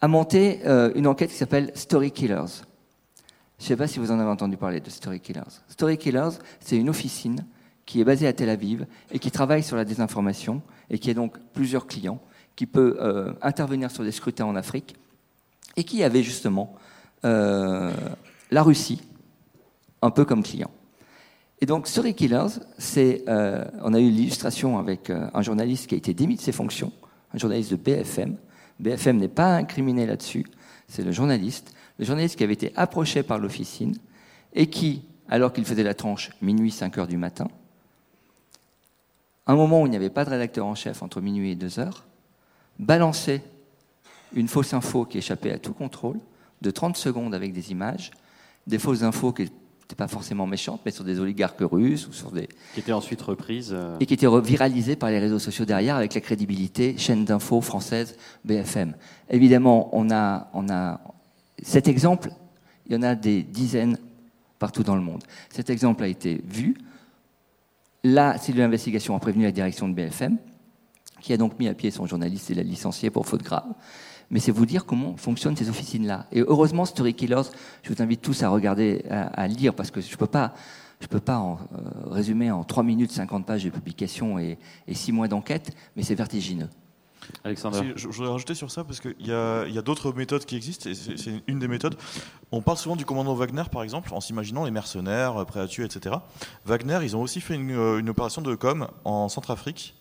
a 0.00 0.08
monté 0.08 0.60
euh, 0.66 0.92
une 0.94 1.06
enquête 1.06 1.30
qui 1.30 1.36
s'appelle 1.36 1.72
Story 1.74 2.10
Killers. 2.10 2.62
Je 3.58 3.64
ne 3.64 3.68
sais 3.68 3.76
pas 3.76 3.88
si 3.88 3.98
vous 3.98 4.12
en 4.12 4.18
avez 4.20 4.30
entendu 4.30 4.56
parler 4.56 4.80
de 4.80 4.90
Story 4.90 5.18
Killers. 5.18 5.62
Story 5.68 5.98
Killers, 5.98 6.38
c'est 6.60 6.76
une 6.76 6.90
officine 6.90 7.44
qui 7.86 8.00
est 8.00 8.04
basée 8.04 8.26
à 8.26 8.32
Tel 8.34 8.50
Aviv 8.50 8.86
et 9.10 9.18
qui 9.18 9.30
travaille 9.30 9.62
sur 9.62 9.76
la 9.76 9.86
désinformation 9.86 10.62
et 10.90 10.98
qui 10.98 11.10
a 11.10 11.14
donc 11.14 11.38
plusieurs 11.54 11.86
clients 11.86 12.20
qui 12.58 12.66
peut 12.66 12.96
euh, 12.98 13.32
intervenir 13.40 13.88
sur 13.88 14.02
des 14.02 14.10
scrutins 14.10 14.44
en 14.44 14.56
Afrique, 14.56 14.96
et 15.76 15.84
qui 15.84 16.02
avait 16.02 16.24
justement 16.24 16.74
euh, 17.24 17.92
la 18.50 18.64
Russie 18.64 19.00
un 20.02 20.10
peu 20.10 20.24
comme 20.24 20.42
client. 20.42 20.72
Et 21.60 21.66
donc, 21.66 21.86
Story 21.86 22.14
Killers, 22.14 22.58
c'est, 22.76 23.22
euh, 23.28 23.64
on 23.84 23.94
a 23.94 24.00
eu 24.00 24.10
l'illustration 24.10 24.76
avec 24.76 25.08
euh, 25.08 25.30
un 25.34 25.42
journaliste 25.42 25.86
qui 25.86 25.94
a 25.94 25.98
été 25.98 26.14
démis 26.14 26.34
de 26.34 26.40
ses 26.40 26.50
fonctions, 26.50 26.90
un 27.32 27.38
journaliste 27.38 27.70
de 27.70 27.76
BFM. 27.76 28.36
BFM 28.80 29.18
n'est 29.18 29.28
pas 29.28 29.54
incriminé 29.54 30.04
là-dessus, 30.04 30.44
c'est 30.88 31.04
le 31.04 31.12
journaliste. 31.12 31.76
Le 32.00 32.04
journaliste 32.04 32.34
qui 32.34 32.42
avait 32.42 32.54
été 32.54 32.72
approché 32.74 33.22
par 33.22 33.38
l'officine 33.38 33.96
et 34.52 34.68
qui, 34.68 35.04
alors 35.28 35.52
qu'il 35.52 35.64
faisait 35.64 35.84
la 35.84 35.94
tranche 35.94 36.32
minuit 36.42 36.72
5 36.72 36.98
heures 36.98 37.06
du 37.06 37.18
matin, 37.18 37.46
un 39.46 39.54
moment 39.54 39.82
où 39.82 39.86
il 39.86 39.90
n'y 39.90 39.96
avait 39.96 40.10
pas 40.10 40.24
de 40.24 40.30
rédacteur 40.30 40.66
en 40.66 40.74
chef 40.74 41.04
entre 41.04 41.20
minuit 41.20 41.52
et 41.52 41.54
2 41.54 41.78
heures, 41.78 42.07
balançait 42.78 43.42
une 44.34 44.48
fausse 44.48 44.74
info 44.74 45.04
qui 45.04 45.18
échappait 45.18 45.52
à 45.52 45.58
tout 45.58 45.72
contrôle, 45.72 46.18
de 46.60 46.70
30 46.70 46.96
secondes 46.96 47.34
avec 47.34 47.52
des 47.52 47.70
images, 47.70 48.10
des 48.66 48.78
fausses 48.78 49.02
infos 49.02 49.32
qui 49.32 49.42
n'étaient 49.42 49.94
pas 49.96 50.08
forcément 50.08 50.46
méchantes, 50.46 50.80
mais 50.84 50.90
sur 50.90 51.04
des 51.04 51.18
oligarques 51.18 51.60
russes 51.60 52.06
ou 52.08 52.12
sur 52.12 52.30
des... 52.30 52.48
Qui 52.74 52.80
étaient 52.80 52.92
ensuite 52.92 53.22
reprises. 53.22 53.70
euh, 53.72 53.96
Et 54.00 54.06
qui 54.06 54.14
étaient 54.14 54.26
viralisées 54.40 54.96
par 54.96 55.10
les 55.10 55.18
réseaux 55.18 55.38
sociaux 55.38 55.64
derrière 55.64 55.96
avec 55.96 56.14
la 56.14 56.20
crédibilité 56.20 56.96
chaîne 56.98 57.24
d'infos 57.24 57.60
française 57.62 58.16
BFM. 58.44 58.94
Évidemment, 59.30 59.88
on 59.92 60.10
a, 60.10 60.50
on 60.52 60.68
a 60.68 61.00
cet 61.62 61.88
exemple, 61.88 62.30
il 62.86 62.92
y 62.92 62.96
en 62.96 63.02
a 63.02 63.14
des 63.14 63.42
dizaines 63.42 63.98
partout 64.58 64.82
dans 64.82 64.94
le 64.96 65.02
monde. 65.02 65.24
Cet 65.50 65.70
exemple 65.70 66.02
a 66.04 66.08
été 66.08 66.42
vu. 66.44 66.76
La 68.04 68.38
cellule 68.38 68.60
d'investigation 68.60 69.16
a 69.16 69.18
prévenu 69.20 69.44
la 69.44 69.52
direction 69.52 69.88
de 69.88 69.94
BFM, 69.94 70.36
qui 71.20 71.32
a 71.32 71.36
donc 71.36 71.58
mis 71.58 71.68
à 71.68 71.74
pied 71.74 71.90
son 71.90 72.06
journaliste 72.06 72.50
et 72.50 72.54
l'a 72.54 72.62
licencié 72.62 73.10
pour 73.10 73.26
faute 73.26 73.42
grave. 73.42 73.66
Mais 74.30 74.40
c'est 74.40 74.52
vous 74.52 74.66
dire 74.66 74.84
comment 74.84 75.16
fonctionnent 75.16 75.56
ces 75.56 75.70
officines-là. 75.70 76.26
Et 76.32 76.40
heureusement, 76.40 76.84
Story 76.84 77.14
Killers, 77.14 77.42
je 77.82 77.92
vous 77.92 78.02
invite 78.02 78.20
tous 78.20 78.42
à 78.42 78.50
regarder, 78.50 79.04
à, 79.10 79.22
à 79.28 79.46
lire, 79.48 79.74
parce 79.74 79.90
que 79.90 80.00
je 80.00 80.10
ne 80.10 80.16
peux 80.16 80.26
pas, 80.26 80.52
je 81.00 81.06
peux 81.06 81.20
pas 81.20 81.38
en, 81.38 81.54
euh, 81.54 81.56
résumer 82.10 82.50
en 82.50 82.62
3 82.62 82.82
minutes 82.82 83.10
50 83.12 83.46
pages 83.46 83.64
de 83.64 83.70
publication 83.70 84.38
et, 84.38 84.58
et 84.86 84.94
6 84.94 85.12
mois 85.12 85.28
d'enquête, 85.28 85.74
mais 85.96 86.02
c'est 86.02 86.14
vertigineux. 86.14 86.68
Alexandre. 87.44 87.78
Si, 87.78 87.84
je, 87.96 88.10
je 88.10 88.16
voudrais 88.16 88.32
rajouter 88.32 88.54
sur 88.54 88.70
ça 88.70 88.84
parce 88.84 89.00
qu'il 89.00 89.14
y 89.26 89.32
a, 89.32 89.64
il 89.66 89.74
y 89.74 89.78
a 89.78 89.82
d'autres 89.82 90.12
méthodes 90.12 90.44
qui 90.44 90.56
existent 90.56 90.88
et 90.88 90.94
c'est 90.94 91.42
une 91.46 91.58
des 91.58 91.68
méthodes. 91.68 91.96
On 92.52 92.62
parle 92.62 92.78
souvent 92.78 92.96
du 92.96 93.04
commandant 93.04 93.34
Wagner 93.34 93.64
par 93.70 93.82
exemple 93.82 94.14
en 94.14 94.20
s'imaginant 94.20 94.64
les 94.64 94.70
mercenaires 94.70 95.44
prêts 95.46 95.60
à 95.60 95.66
tuer, 95.66 95.84
etc. 95.84 96.16
Wagner, 96.64 97.00
ils 97.02 97.16
ont 97.16 97.22
aussi 97.22 97.40
fait 97.40 97.54
une, 97.54 97.72
euh, 97.72 97.98
une 97.98 98.08
opération 98.08 98.40
de 98.40 98.54
com 98.54 98.88
en 99.04 99.28
Centrafrique. 99.28 99.94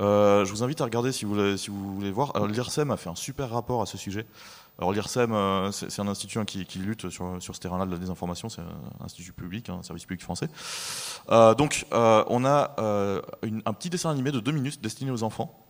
Euh, 0.00 0.44
je 0.44 0.50
vous 0.50 0.62
invite 0.62 0.80
à 0.80 0.84
regarder 0.84 1.12
si 1.12 1.24
vous 1.24 1.34
voulez, 1.34 2.10
voir. 2.10 2.46
L'IRSEM 2.46 2.90
a 2.90 2.96
fait 2.96 3.10
un 3.10 3.14
super 3.14 3.50
rapport 3.50 3.82
à 3.82 3.86
ce 3.86 3.98
sujet. 3.98 4.26
Alors 4.78 4.92
l'IRSEM, 4.92 5.32
euh, 5.32 5.70
c'est 5.72 6.00
un 6.00 6.08
institut 6.08 6.38
hein, 6.38 6.44
qui, 6.44 6.64
lutte 6.78 7.10
sur, 7.10 7.38
ce 7.40 7.60
terrain-là 7.60 7.84
de 7.84 7.92
la 7.92 7.98
désinformation, 7.98 8.48
c'est 8.48 8.62
un 8.62 9.04
institut 9.04 9.32
public, 9.32 9.68
hein, 9.68 9.78
un 9.80 9.82
service 9.82 10.04
public 10.04 10.22
français. 10.22 10.48
Euh, 11.30 11.54
donc 11.54 11.86
on 11.92 12.44
a 12.44 12.74
un 12.78 13.72
petit 13.72 13.90
dessin 13.90 14.10
animé 14.10 14.32
de 14.32 14.40
deux 14.40 14.52
minutes 14.52 14.80
destiné 14.80 15.10
aux 15.10 15.22
enfants 15.22 15.66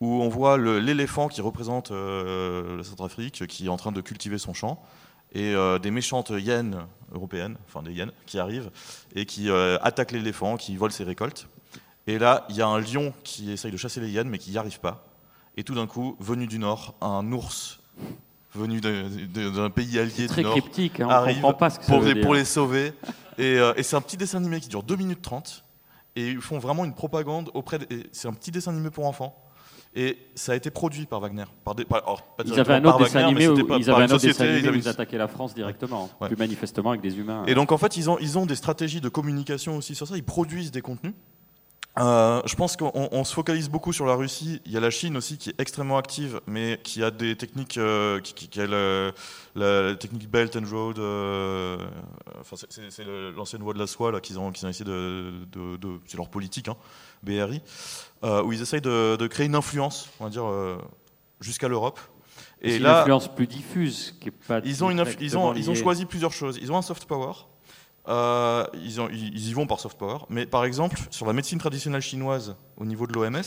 où 0.00 0.22
on 0.22 0.28
voit 0.28 0.58
l'éléphant 0.58 1.28
qui 1.28 1.40
représente 1.40 1.90
la 1.90 2.82
Centrafrique, 2.82 3.46
qui 3.46 3.66
est 3.66 3.68
en 3.68 3.76
train 3.76 3.92
de 3.92 4.00
cultiver 4.00 4.38
son 4.38 4.54
champ, 4.54 4.82
et 5.32 5.54
des 5.80 5.90
méchantes 5.90 6.30
hyènes 6.30 6.86
européennes, 7.12 7.56
enfin 7.66 7.82
des 7.82 7.92
hyènes, 7.92 8.12
qui 8.26 8.38
arrivent 8.38 8.70
et 9.14 9.26
qui 9.26 9.50
attaquent 9.50 10.12
l'éléphant, 10.12 10.56
qui 10.56 10.76
volent 10.76 10.92
ses 10.92 11.04
récoltes. 11.04 11.48
Et 12.06 12.18
là, 12.18 12.44
il 12.50 12.56
y 12.56 12.62
a 12.62 12.66
un 12.66 12.80
lion 12.80 13.12
qui 13.22 13.50
essaye 13.50 13.70
de 13.72 13.76
chasser 13.76 14.00
les 14.00 14.10
hyènes, 14.10 14.28
mais 14.28 14.38
qui 14.38 14.50
n'y 14.50 14.58
arrive 14.58 14.80
pas. 14.80 15.06
Et 15.56 15.64
tout 15.64 15.74
d'un 15.74 15.86
coup, 15.86 16.16
venu 16.20 16.46
du 16.46 16.58
nord, 16.58 16.94
un 17.00 17.30
ours 17.32 17.80
venu 18.54 18.80
d'un 18.80 19.70
pays 19.70 19.98
allié 19.98 20.26
Très 20.26 20.42
du 20.42 20.44
nord 20.44 20.52
cryptique, 20.52 21.00
hein, 21.00 21.06
on 21.08 21.10
arrive 21.10 21.36
comprend 21.36 21.54
pas 21.54 21.70
ce 21.70 21.78
que 21.80 21.84
ça 21.86 21.92
pour, 21.92 22.02
veut 22.02 22.08
les, 22.08 22.14
dire. 22.14 22.22
pour 22.22 22.34
les 22.34 22.44
sauver. 22.44 22.92
Et, 23.38 23.58
euh, 23.58 23.72
et 23.76 23.82
c'est 23.82 23.96
un 23.96 24.00
petit 24.00 24.16
dessin 24.16 24.38
animé 24.38 24.60
qui 24.60 24.68
dure 24.68 24.82
2 24.84 24.94
minutes 24.96 25.22
30. 25.22 25.64
Et 26.16 26.28
ils 26.30 26.40
font 26.40 26.58
vraiment 26.60 26.84
une 26.84 26.94
propagande 26.94 27.50
auprès. 27.54 27.78
C'est 28.12 28.28
un 28.28 28.32
petit 28.32 28.52
dessin 28.52 28.70
animé 28.72 28.90
pour 28.90 29.06
enfants. 29.06 29.36
Et 29.96 30.18
ça 30.34 30.52
a 30.52 30.54
été 30.56 30.70
produit 30.70 31.06
par 31.06 31.20
Wagner. 31.20 31.44
Par 31.64 31.74
des, 31.74 31.84
par- 31.84 32.02
alors, 32.04 32.22
pas 32.36 32.42
Ils 32.46 32.58
avaient 32.60 32.74
un 32.74 32.84
autre 32.84 32.98
dessin 32.98 33.22
Wagner, 33.22 33.46
animé 33.46 33.62
où 33.62 33.66
pas- 33.66 33.76
ils 33.78 33.90
avaient 33.90 34.04
une 34.04 34.10
un 34.10 34.14
autre 34.14 34.22
dessin 34.22 34.38
société, 34.38 34.42
animé 34.44 34.58
ils 34.60 34.64
où 34.66 34.68
avaient 34.68 34.78
ils 34.78 34.88
attaquaient 34.88 35.18
la 35.18 35.28
France 35.28 35.54
directement, 35.54 36.10
Ouais. 36.20 36.28
plus 36.28 36.36
manifestement 36.36 36.90
avec 36.90 37.00
des 37.00 37.16
humains. 37.18 37.44
Et 37.46 37.54
donc 37.54 37.72
en 37.72 37.78
fait, 37.78 37.96
ils 37.96 38.08
ont, 38.10 38.18
ils 38.20 38.36
ont 38.38 38.46
des 38.46 38.56
stratégies 38.56 39.00
de 39.00 39.08
communication 39.08 39.76
aussi 39.76 39.94
sur 39.96 40.06
ça. 40.06 40.16
Ils 40.16 40.24
produisent 40.24 40.70
des 40.72 40.80
contenus. 40.82 41.14
Euh, 41.96 42.42
je 42.44 42.56
pense 42.56 42.76
qu'on 42.76 42.90
on 42.92 43.22
se 43.22 43.32
focalise 43.32 43.68
beaucoup 43.70 43.92
sur 43.92 44.04
la 44.04 44.14
Russie. 44.14 44.60
Il 44.66 44.72
y 44.72 44.76
a 44.76 44.80
la 44.80 44.90
Chine 44.90 45.16
aussi 45.16 45.38
qui 45.38 45.50
est 45.50 45.60
extrêmement 45.60 45.96
active, 45.96 46.40
mais 46.48 46.80
qui 46.82 47.04
a 47.04 47.12
des 47.12 47.36
techniques, 47.36 47.78
euh, 47.78 48.18
qui, 48.20 48.34
qui- 48.34 48.48
qui 48.48 48.60
a 48.60 48.66
la, 48.66 49.12
la 49.54 49.94
technique 49.94 50.28
Belt 50.28 50.56
and 50.56 50.64
Road. 50.68 50.98
euh, 50.98 51.78
enfin, 52.40 52.56
c'est- 52.68 53.04
l'ancienne 53.36 53.62
voie 53.62 53.74
de 53.74 53.78
la 53.78 53.86
soie 53.86 54.10
là 54.10 54.20
qu'ils 54.20 54.40
ont, 54.40 54.50
qu'ils 54.50 54.66
ont 54.66 54.70
essayé 54.70 54.84
de, 54.84 55.32
de- 55.52 55.76
de- 55.76 56.00
c'est 56.06 56.16
leur 56.16 56.28
politique, 56.28 56.66
hein, 56.68 56.76
BRI, 57.22 57.60
où 58.24 58.52
ils 58.52 58.60
essayent 58.60 58.80
de, 58.80 59.14
de 59.14 59.26
créer 59.28 59.46
une 59.46 59.54
influence, 59.54 60.08
on 60.18 60.24
va 60.24 60.30
dire, 60.30 60.46
jusqu'à 61.40 61.68
l'Europe. 61.68 62.00
Et 62.60 62.72
Et 62.72 62.76
une 62.78 62.82
là, 62.84 63.00
influence 63.02 63.32
plus 63.32 63.46
diffuse 63.46 64.16
qui 64.20 64.28
est 64.28 64.32
pas 64.32 64.60
ils 64.64 64.82
ont, 64.82 64.90
une 64.90 64.98
inf- 65.00 65.16
ils, 65.20 65.36
ont, 65.36 65.52
directement 65.52 65.54
ils 65.54 65.70
ont 65.70 65.74
liée. 65.74 65.80
choisi 65.82 66.06
plusieurs 66.06 66.32
choses. 66.32 66.58
Ils 66.60 66.72
ont 66.72 66.76
un 66.78 66.82
soft 66.82 67.04
power. 67.04 67.32
Euh, 68.08 68.66
ils, 68.82 69.00
ont- 69.00 69.08
ils- 69.10 69.32
ils 69.34 69.48
y 69.48 69.52
vont 69.54 69.66
par 69.66 69.80
soft 69.80 69.96
power. 69.98 70.18
Mais 70.28 70.44
par 70.46 70.64
exemple, 70.64 70.98
sur 71.10 71.26
la 71.26 71.32
médecine 71.32 71.58
traditionnelle 71.58 72.02
chinoise, 72.02 72.54
au 72.76 72.84
niveau 72.84 73.06
de 73.06 73.12
l'OMS, 73.14 73.40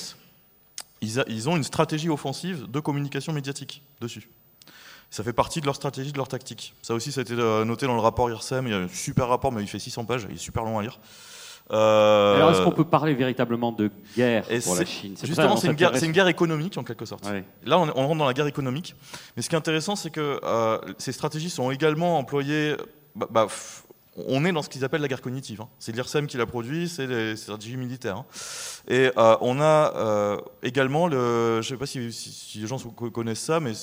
ils, 1.01 1.19
ont 1.49 1.55
une 1.55 1.63
stratégie 1.63 2.09
offensive 2.09 2.65
de 2.69 2.79
communication 2.79 3.33
médiatique 3.33 3.83
dessus. 4.01 4.29
Ça 5.11 5.23
fait 5.23 5.31
partie 5.33 5.61
de 5.61 5.65
leur 5.65 5.75
stratégie, 5.75 6.11
de 6.11 6.17
leur 6.17 6.27
tactique. 6.27 6.73
Ça 6.81 6.93
aussi, 6.93 7.11
ça 7.11 7.21
a 7.21 7.23
été 7.23 7.33
euh, 7.33 7.63
noté 7.65 7.85
dans 7.85 7.93
le 7.93 8.01
rapport 8.01 8.29
IRSEM. 8.29 8.67
Il 8.67 8.71
y 8.71 8.73
a 8.73 8.79
un 8.79 8.87
super 8.89 9.27
rapport, 9.29 9.51
mais 9.51 9.61
il 9.61 9.67
fait 9.67 9.79
600 9.79 10.05
pages. 10.05 10.25
Il 10.29 10.35
est 10.35 10.39
super 10.39 10.63
long 10.63 10.79
à 10.79 10.81
lire. 10.81 10.99
Euh, 11.71 12.35
Alors 12.37 12.51
est-ce 12.51 12.61
qu'on 12.61 12.71
peut 12.71 12.85
parler 12.85 13.13
véritablement 13.13 13.71
de 13.73 13.91
guerre 14.15 14.49
et 14.51 14.59
pour 14.59 14.75
la 14.75 14.85
Chine? 14.85 15.15
Justement, 15.21 15.55
c'est 15.57 15.67
une, 15.67 15.73
guerre- 15.73 15.91
une 16.01 16.27
économique 16.29 16.77
en 16.77 16.83
quelque 16.83 17.05
sorte. 17.05 17.25
Ouais. 17.25 17.43
Là, 17.65 17.77
on, 17.77 17.89
on 17.95 18.07
rentre 18.07 18.17
dans 18.19 18.25
la 18.25 18.33
guerre 18.33 18.47
économique. 18.47 18.95
Mais 19.35 19.43
ce 19.43 19.49
qui 19.49 19.55
est 19.55 19.57
intéressant, 19.57 19.95
c'est 19.95 20.09
que 20.09 20.39
euh, 20.43 20.77
ces 20.97 21.11
stratégies 21.11 21.49
sont 21.49 21.69
également 21.71 22.17
employées. 22.17 22.75
bah, 23.15 23.27
bah, 23.29 23.47
on 24.27 24.43
est 24.45 24.51
dans 24.51 24.61
ce 24.63 24.69
qu'ils 24.69 24.83
appellent 24.83 25.01
la 25.01 25.07
guerre 25.07 25.21
cognitive. 25.21 25.61
hein. 25.61 25.69
C'est 25.79 25.91
l'IRSEM 25.95 26.25
qui 26.27 26.37
l'a 26.37 26.45
produit, 26.45 26.89
c'est 26.89 27.05
les 27.07 27.35
stratégies 27.35 27.77
militaires. 27.77 28.17
hein. 28.17 28.25
Et 28.87 29.11
euh, 29.17 29.35
on 29.41 29.59
a 29.61 29.93
euh, 29.95 30.37
également, 30.63 31.07
le, 31.07 31.61
je 31.61 31.67
ne 31.67 31.75
sais 31.75 31.77
pas 31.77 31.85
si, 31.85 32.11
si- 32.11 32.31
si 32.31 32.59
les 32.59 32.67
gens 32.67 32.77
connaissent 33.13 33.39
ça, 33.41 33.59
mais 33.59 33.73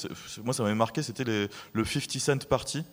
moi 0.44 0.52
ça 0.54 0.62
m'avait 0.62 0.74
marqué, 0.74 1.02
c'était 1.02 1.24
le 1.24 1.84
50 1.84 2.18
Cent 2.20 2.44
Party, 2.48 2.84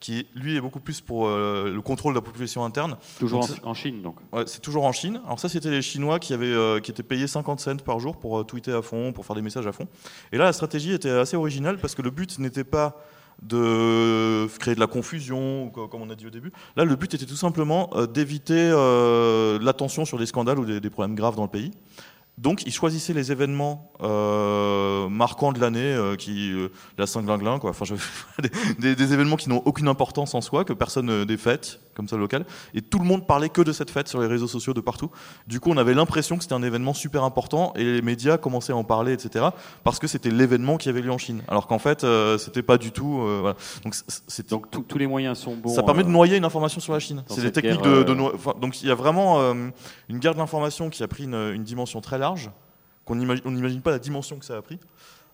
qui 0.00 0.26
lui 0.34 0.56
est 0.56 0.60
beaucoup 0.60 0.80
plus 0.80 1.00
pour 1.00 1.28
euh, 1.28 1.70
le 1.72 1.80
contrôle 1.80 2.12
de 2.12 2.18
la 2.18 2.22
population 2.22 2.64
interne. 2.64 2.96
Toujours 3.18 3.46
Donc, 3.46 3.64
en, 3.64 3.70
en 3.70 3.74
Chine 3.74 4.02
donc. 4.02 4.16
Ouais, 4.32 4.42
c'est 4.46 4.60
toujours 4.60 4.84
en 4.84 4.92
Chine. 4.92 5.20
Alors 5.24 5.38
ça, 5.38 5.48
c'était 5.48 5.70
les 5.70 5.80
Chinois 5.80 6.18
qui 6.18 6.34
avaient, 6.34 6.80
qui 6.82 6.90
étaient 6.90 7.02
payés 7.02 7.26
50 7.26 7.60
cents 7.60 7.76
par 7.76 8.00
jour 8.00 8.18
pour 8.18 8.44
tweeter 8.44 8.72
à 8.72 8.82
fond, 8.82 9.12
pour 9.12 9.24
faire 9.24 9.36
des 9.36 9.42
messages 9.42 9.66
à 9.66 9.72
fond. 9.72 9.86
Et 10.32 10.36
là, 10.36 10.44
la 10.44 10.52
stratégie 10.52 10.92
était 10.92 11.08
assez 11.10 11.36
originale 11.36 11.78
parce 11.78 11.94
que 11.94 12.02
le 12.02 12.10
but 12.10 12.38
n'était 12.38 12.64
pas 12.64 13.00
de 13.42 14.46
créer 14.58 14.74
de 14.74 14.80
la 14.80 14.86
confusion, 14.86 15.70
comme 15.70 16.02
on 16.02 16.10
a 16.10 16.14
dit 16.14 16.26
au 16.26 16.30
début. 16.30 16.52
Là, 16.76 16.84
le 16.84 16.96
but 16.96 17.12
était 17.14 17.26
tout 17.26 17.36
simplement 17.36 17.90
euh, 17.94 18.06
d'éviter 18.06 18.70
euh, 18.72 19.58
l'attention 19.60 20.04
sur 20.04 20.18
des 20.18 20.26
scandales 20.26 20.58
ou 20.58 20.64
des, 20.64 20.90
problèmes 20.90 21.14
graves 21.14 21.36
dans 21.36 21.42
le 21.42 21.48
pays. 21.48 21.72
Donc, 22.36 22.64
ils 22.66 22.72
choisissaient 22.72 23.12
les 23.12 23.30
événements 23.30 23.92
euh, 24.02 25.08
marquants 25.08 25.52
de 25.52 25.60
l'année, 25.60 25.96
qui 26.18 26.52
la 26.98 27.06
Saint-Glinglin, 27.06 27.60
quoi. 27.60 27.72
Des, 28.80 29.12
événements 29.12 29.36
qui 29.36 29.48
n'ont 29.48 29.62
aucune 29.64 29.86
importance 29.86 30.34
en 30.34 30.40
soi, 30.40 30.64
que 30.64 30.72
personne 30.72 31.24
fêtes 31.36 31.80
comme 31.94 32.08
ça 32.08 32.16
locales, 32.16 32.44
et 32.74 32.82
tout 32.82 32.98
le 32.98 33.04
monde 33.04 33.26
parlait 33.26 33.48
que 33.48 33.62
de 33.62 33.72
cette 33.72 33.90
fête 33.90 34.08
sur 34.08 34.20
les 34.20 34.26
réseaux 34.26 34.48
sociaux 34.48 34.74
de 34.74 34.80
partout. 34.80 35.10
Du 35.46 35.60
coup, 35.60 35.70
on 35.70 35.76
avait 35.76 35.94
l'impression 35.94 36.36
que 36.36 36.42
c'était 36.42 36.54
un 36.54 36.62
événement 36.62 36.94
super 36.94 37.24
important, 37.24 37.72
et 37.76 37.84
les 37.84 38.02
médias 38.02 38.36
commençaient 38.36 38.72
à 38.72 38.76
en 38.76 38.84
parler, 38.84 39.12
etc., 39.12 39.46
parce 39.84 39.98
que 39.98 40.06
c'était 40.06 40.30
l'événement 40.30 40.76
qui 40.76 40.88
avait 40.88 41.00
lieu 41.00 41.10
en 41.12 41.18
Chine, 41.18 41.42
alors 41.48 41.66
qu'en 41.66 41.78
fait, 41.78 42.04
euh, 42.04 42.38
c'était 42.38 42.62
pas 42.62 42.78
du 42.78 42.90
tout. 42.92 43.20
euh, 43.22 43.38
voilà. 43.40 43.56
Donc, 43.84 43.94
c'est 44.28 44.48
Donc 44.50 44.70
tous- 44.70 44.82
tous 44.82 44.98
les 44.98 45.06
moyens 45.06 45.38
sont 45.38 45.54
bons. 45.56 45.74
ça 45.74 45.82
permet 45.82 46.02
de 46.02 46.08
euh, 46.08 46.12
noyer 46.12 46.36
une 46.36 46.44
information 46.44 46.80
sur 46.80 46.92
la 46.92 46.98
Chine. 47.00 47.22
C'est 47.28 47.40
des 47.42 47.52
techniques 47.52 47.80
guerre, 47.82 48.04
de, 48.04 48.12
euh, 48.12 48.14
de 48.14 48.20
enfin, 48.34 48.54
donc 48.60 48.82
il 48.82 48.88
y 48.88 48.90
a 48.90 48.94
vraiment 48.94 49.40
une 50.08 50.18
guerre 50.18 50.34
d'information 50.34 50.90
qui 50.90 51.02
a 51.02 51.08
pris 51.08 51.24
une, 51.24 51.34
une 51.54 51.62
dimension 51.64 52.00
très 52.00 52.18
large, 52.18 52.50
qu'on 53.04 53.16
n'imagine 53.16 53.42
on 53.46 53.50
n'imagine 53.50 53.80
pas 53.82 53.90
la 53.90 53.98
dimension 53.98 54.36
que 54.38 54.44
ça 54.44 54.56
a 54.56 54.62
pris. 54.62 54.78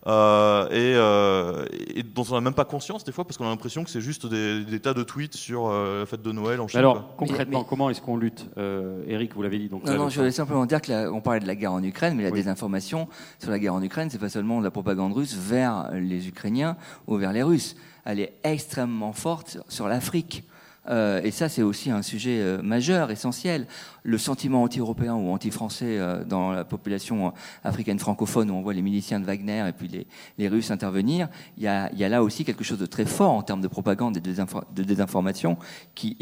Euh, 0.07 0.67
et, 0.69 0.95
euh, 0.97 1.65
et 1.93 2.01
dont 2.01 2.23
on 2.31 2.33
n'a 2.33 2.41
même 2.41 2.55
pas 2.55 2.65
conscience 2.65 3.03
des 3.03 3.11
fois 3.11 3.23
parce 3.23 3.37
qu'on 3.37 3.45
a 3.45 3.49
l'impression 3.49 3.83
que 3.83 3.89
c'est 3.91 4.01
juste 4.01 4.25
des, 4.25 4.65
des 4.65 4.79
tas 4.79 4.95
de 4.95 5.03
tweets 5.03 5.35
sur 5.35 5.67
euh, 5.67 5.99
la 5.99 6.05
fête 6.07 6.23
de 6.23 6.31
Noël 6.31 6.59
en 6.59 6.67
Chine. 6.67 6.79
alors 6.79 6.93
quoi. 7.05 7.15
concrètement, 7.27 7.59
mais- 7.59 7.65
comment 7.69 7.87
est-ce 7.91 8.01
qu'on 8.01 8.17
lutte 8.17 8.47
euh, 8.57 9.03
Eric, 9.07 9.35
vous 9.35 9.43
l'avez 9.43 9.59
dit 9.59 9.69
donc. 9.69 9.83
Non, 9.85 9.91
là, 9.91 9.97
non, 9.99 10.09
je 10.09 10.17
voulais 10.17 10.31
simplement 10.31 10.65
dire 10.65 10.81
que 10.81 10.91
la- 10.91 11.11
on 11.11 11.21
parlait 11.21 11.39
de 11.39 11.45
la 11.45 11.55
guerre 11.55 11.73
en 11.73 11.83
Ukraine, 11.83 12.15
mais 12.15 12.23
la 12.23 12.29
Oui. 12.29 12.35
désinformation 12.39 13.07
sur 13.39 13.51
la 13.51 13.59
guerre 13.59 13.75
en 13.75 13.83
Ukraine, 13.83 14.09
c'est 14.09 14.17
pas 14.17 14.29
seulement 14.29 14.57
de 14.57 14.63
la 14.63 14.71
propagande 14.71 15.13
russe 15.13 15.35
vers 15.35 15.91
les 15.93 16.27
Ukrainiens 16.27 16.77
ou 17.05 17.17
vers 17.17 17.31
les 17.31 17.43
Russes. 17.43 17.75
Elle 18.03 18.19
est 18.19 18.33
extrêmement 18.43 19.13
forte 19.13 19.49
sur, 19.49 19.63
sur 19.69 19.87
l'Afrique. 19.87 20.43
Euh, 20.89 21.21
et 21.23 21.29
ça, 21.31 21.47
c'est 21.47 21.61
aussi 21.61 21.91
un 21.91 22.01
sujet 22.01 22.39
euh, 22.39 22.61
majeur, 22.61 23.11
essentiel. 23.11 23.67
Le 24.03 24.17
sentiment 24.17 24.63
anti-européen 24.63 25.13
ou 25.13 25.29
anti-français 25.29 25.99
euh, 25.99 26.23
dans 26.23 26.51
la 26.51 26.63
population 26.63 27.33
africaine 27.63 27.99
francophone, 27.99 28.49
où 28.49 28.55
on 28.55 28.61
voit 28.61 28.73
les 28.73 28.81
miliciens 28.81 29.19
de 29.19 29.25
Wagner 29.25 29.65
et 29.67 29.73
puis 29.73 30.05
les, 30.37 30.47
Russes 30.47 30.71
intervenir, 30.71 31.29
il 31.57 31.63
y, 31.63 31.67
a, 31.67 32.09
là 32.09 32.23
aussi 32.23 32.43
quelque 32.43 32.63
chose 32.63 32.79
de 32.79 32.87
très 32.87 33.05
fort 33.05 33.31
en 33.31 33.43
termes 33.43 33.61
de 33.61 33.67
propagande 33.67 34.17
et 34.17 34.19
de, 34.19 34.83
désinformation 34.83 35.57
qui, 35.93 36.17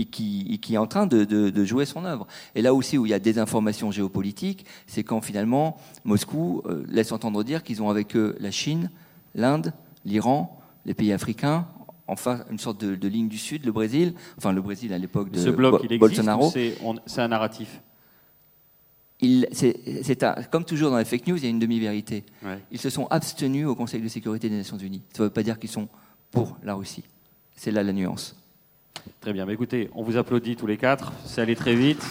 est 0.70 0.78
en 0.78 0.88
train 0.88 1.08
de, 1.08 1.24
de, 1.24 1.50
de, 1.50 1.66
jouer 1.66 1.86
son 1.86 2.04
œuvre. 2.06 2.28
Et 2.54 2.62
là 2.62 2.74
aussi 2.74 2.98
où 2.98 3.06
il 3.06 3.10
y 3.10 3.14
a 3.14 3.20
désinformation 3.20 3.92
géopolitique, 3.92 4.66
c'est 4.88 5.04
quand 5.04 5.22
finalement 5.22 5.78
Moscou 6.04 6.62
laisse 6.88 7.12
entendre 7.12 7.44
dire 7.44 7.64
qu'ils 7.64 7.82
ont 7.82 7.90
avec 7.90 8.16
eux 8.16 8.36
la 8.40 8.52
Chine, 8.52 8.92
l'Inde, 9.34 9.74
l'Iran, 10.06 10.60
les 10.86 10.94
pays 10.94 11.14
africains, 11.14 11.66
enfin 12.10 12.44
une 12.50 12.60
sorte 12.60 12.84
de, 12.84 13.08
ligne 13.08 13.28
du 13.28 13.38
Sud, 13.38 13.66
le 13.66 13.72
Brésil, 13.72 14.14
enfin 14.38 14.52
le 14.52 14.62
Brésil 14.62 14.94
à 14.94 14.98
l'époque 14.98 15.32
de 15.32 15.40
Ce 15.40 15.50
bloc, 15.50 15.82
il 15.90 16.00
Bolsonaro. 16.00 16.52
C'est 16.52 17.22
un 17.22 17.28
narratif? 17.28 17.82
Il, 19.22 19.50
comme 20.50 20.64
toujours 20.64 20.92
dans 20.92 20.98
les 20.98 21.04
fake 21.04 21.28
news, 21.28 21.38
il 21.38 21.44
y 21.44 21.48
a 21.48 21.50
une 21.50 21.60
demi-vérité. 21.60 22.24
Ils 22.72 22.80
se 22.80 22.90
sont 22.90 23.06
abstenus 23.08 23.68
au 23.68 23.76
Conseil 23.76 24.02
de 24.02 24.08
sécurité 24.08 24.50
des 24.50 24.56
Nations 24.56 24.78
Unies. 24.78 25.02
Ça 25.14 25.24
ne 25.24 25.28
veut 25.28 25.34
pas 25.34 25.44
dire 25.44 25.60
qu'ils 25.60 25.70
sont 25.70 25.90
pour 26.32 26.58
la 26.64 26.74
Russie. 26.74 27.04
C'est 27.56 27.72
là 27.72 27.84
la 27.84 27.92
nuance. 27.92 28.36
Très 29.20 29.34
bien. 29.34 29.46
Mais 29.46 29.54
écoutez, 29.54 29.90
on 29.94 30.04
vous 30.04 30.16
applaudit 30.16 30.56
tous 30.56 30.68
les 30.68 30.78
quatre. 30.78 31.12
C'est 31.26 31.42
allé 31.42 31.56
très 31.56 31.76
vite. 31.76 32.04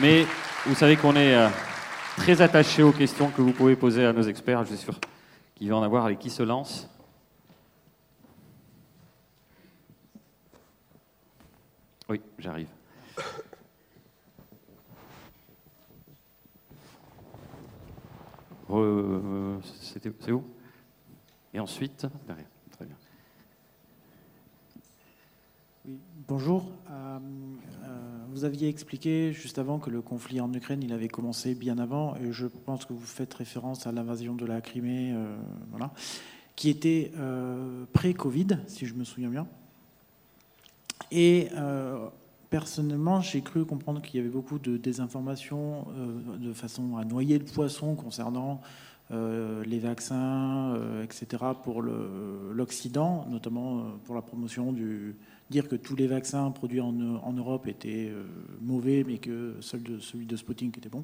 Mais 0.00 0.24
vous 0.66 0.74
savez 0.74 0.96
qu'on 0.96 1.16
est 1.16 1.34
euh, 1.34 1.48
très 2.16 2.42
attaché 2.42 2.82
aux 2.82 2.92
questions 2.92 3.30
que 3.30 3.42
vous 3.42 3.52
pouvez 3.52 3.76
poser 3.76 4.04
à 4.04 4.12
nos 4.12 4.22
experts. 4.22 4.64
Je 4.64 4.74
suis 4.74 4.84
sûr 4.84 4.98
qu'il 5.56 5.68
va 5.68 5.76
en 5.76 5.82
avoir. 5.82 6.04
avec 6.04 6.18
qui 6.18 6.30
se 6.30 6.42
lance 6.42 6.89
Oui, 12.10 12.20
j'arrive. 12.40 12.66
c'est 19.80 20.32
où? 20.32 20.42
Et 21.54 21.60
ensuite, 21.60 22.06
derrière. 22.26 22.46
Très 22.72 22.84
bien. 22.84 22.96
Oui, 25.84 26.00
bonjour. 26.26 26.72
Euh, 26.90 27.18
euh, 27.84 28.24
vous 28.30 28.44
aviez 28.44 28.68
expliqué 28.68 29.32
juste 29.32 29.60
avant 29.60 29.78
que 29.78 29.90
le 29.90 30.02
conflit 30.02 30.40
en 30.40 30.52
Ukraine, 30.52 30.82
il 30.82 30.92
avait 30.92 31.08
commencé 31.08 31.54
bien 31.54 31.78
avant, 31.78 32.16
et 32.16 32.32
je 32.32 32.46
pense 32.46 32.86
que 32.86 32.92
vous 32.92 33.06
faites 33.06 33.34
référence 33.34 33.86
à 33.86 33.92
l'invasion 33.92 34.34
de 34.34 34.46
la 34.46 34.60
Crimée, 34.60 35.12
euh, 35.14 35.36
voilà, 35.70 35.92
qui 36.56 36.70
était 36.70 37.12
pré-Covid, 37.92 38.58
si 38.66 38.86
je 38.86 38.94
me 38.94 39.04
souviens 39.04 39.30
bien. 39.30 39.46
Et 41.10 41.48
euh, 41.54 42.08
personnellement, 42.50 43.20
j'ai 43.20 43.40
cru 43.40 43.64
comprendre 43.64 44.00
qu'il 44.00 44.18
y 44.18 44.20
avait 44.20 44.32
beaucoup 44.32 44.58
de 44.58 44.76
désinformation 44.76 45.86
euh, 45.96 46.36
de 46.38 46.52
façon 46.52 46.96
à 46.96 47.04
noyer 47.04 47.38
le 47.38 47.44
poisson 47.44 47.94
concernant 47.94 48.60
euh, 49.12 49.64
les 49.64 49.80
vaccins, 49.80 50.78
etc., 51.02 51.42
pour 51.64 51.82
l'Occident, 51.82 53.26
notamment 53.28 53.84
pour 54.04 54.14
la 54.14 54.22
promotion 54.22 54.72
du. 54.72 55.16
dire 55.50 55.68
que 55.68 55.74
tous 55.74 55.96
les 55.96 56.06
vaccins 56.06 56.48
produits 56.52 56.80
en, 56.80 56.92
Europe 57.32 57.66
étaient 57.66 58.12
mauvais, 58.60 59.02
mais 59.04 59.18
que 59.18 59.56
celui 59.60 60.26
de 60.26 60.36
Sputnik 60.36 60.78
était 60.78 60.88
bon. 60.88 61.02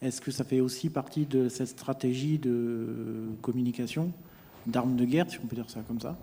Est-ce 0.00 0.20
que 0.20 0.30
ça 0.30 0.44
fait 0.44 0.60
aussi 0.60 0.90
partie 0.90 1.26
de 1.26 1.48
cette 1.48 1.68
stratégie 1.68 2.38
de 2.38 3.26
communication, 3.42 4.12
d'armes 4.68 4.94
de 4.94 5.04
guerre, 5.04 5.28
si 5.28 5.38
on 5.42 5.46
peut 5.46 5.56
dire 5.56 5.68
ça 5.68 5.80
comme 5.80 6.00
ça? 6.00 6.16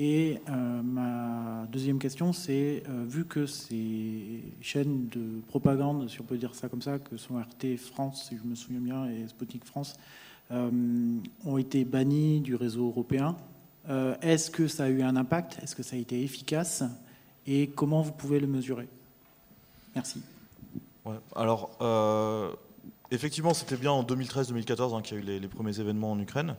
Et 0.00 0.40
euh, 0.48 0.82
ma 0.82 1.66
deuxième 1.66 1.98
question, 1.98 2.32
c'est 2.32 2.84
euh, 2.88 3.04
vu 3.04 3.24
que 3.24 3.46
ces 3.46 4.44
chaînes 4.60 5.08
de 5.08 5.40
propagande, 5.48 6.08
si 6.08 6.20
on 6.20 6.24
peut 6.24 6.38
dire 6.38 6.54
ça 6.54 6.68
comme 6.68 6.82
ça, 6.82 7.00
que 7.00 7.16
sont 7.16 7.34
RT 7.36 7.76
France, 7.76 8.28
si 8.28 8.38
je 8.38 8.48
me 8.48 8.54
souviens 8.54 8.78
bien, 8.78 9.06
et 9.06 9.26
Sputnik 9.26 9.64
France, 9.64 9.96
euh, 10.52 10.70
ont 11.44 11.58
été 11.58 11.84
bannies 11.84 12.40
du 12.40 12.54
réseau 12.54 12.86
européen, 12.86 13.36
est-ce 14.20 14.50
que 14.50 14.68
ça 14.68 14.84
a 14.84 14.88
eu 14.88 15.00
un 15.00 15.16
impact? 15.16 15.60
Est-ce 15.62 15.74
que 15.74 15.82
ça 15.82 15.96
a 15.96 15.98
été 15.98 16.22
efficace? 16.22 16.84
Et 17.46 17.68
comment 17.68 18.02
vous 18.02 18.12
pouvez 18.12 18.38
le 18.38 18.46
mesurer? 18.46 18.86
Merci. 19.94 20.20
alors, 21.34 21.70
effectivement, 23.10 23.54
c'était 23.54 23.78
bien 23.78 23.90
en 23.90 24.02
2013-2014 24.02 24.94
hein, 24.94 25.00
qu'il 25.00 25.16
y 25.16 25.20
a 25.20 25.22
eu 25.22 25.26
les, 25.26 25.40
les, 25.40 25.48
premiers 25.48 25.80
événements 25.80 26.12
en 26.12 26.20
Ukraine. 26.20 26.54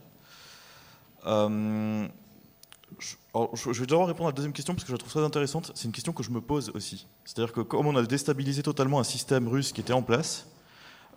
Je, 2.98 3.80
vais 3.80 3.86
d'abord 3.86 4.08
répondre 4.08 4.28
à 4.28 4.30
la 4.30 4.36
deuxième 4.36 4.52
question 4.52 4.74
parce 4.74 4.84
que 4.84 4.88
je 4.88 4.94
la 4.94 4.98
trouve 4.98 5.12
très 5.12 5.24
intéressante. 5.24 5.72
C'est 5.74 5.84
une 5.84 5.92
question 5.92 6.12
que 6.12 6.22
je 6.22 6.30
me 6.30 6.40
pose 6.40 6.70
aussi. 6.74 7.06
C'est-à-dire 7.24 7.52
que 7.52 7.60
comme 7.60 7.86
on 7.86 7.96
a 7.96 8.02
déstabilisé 8.02 8.62
totalement 8.62 8.98
un 9.00 9.04
système 9.04 9.48
russe 9.48 9.72
qui 9.72 9.80
était 9.80 9.92
en 9.92 10.02
place, 10.02 10.46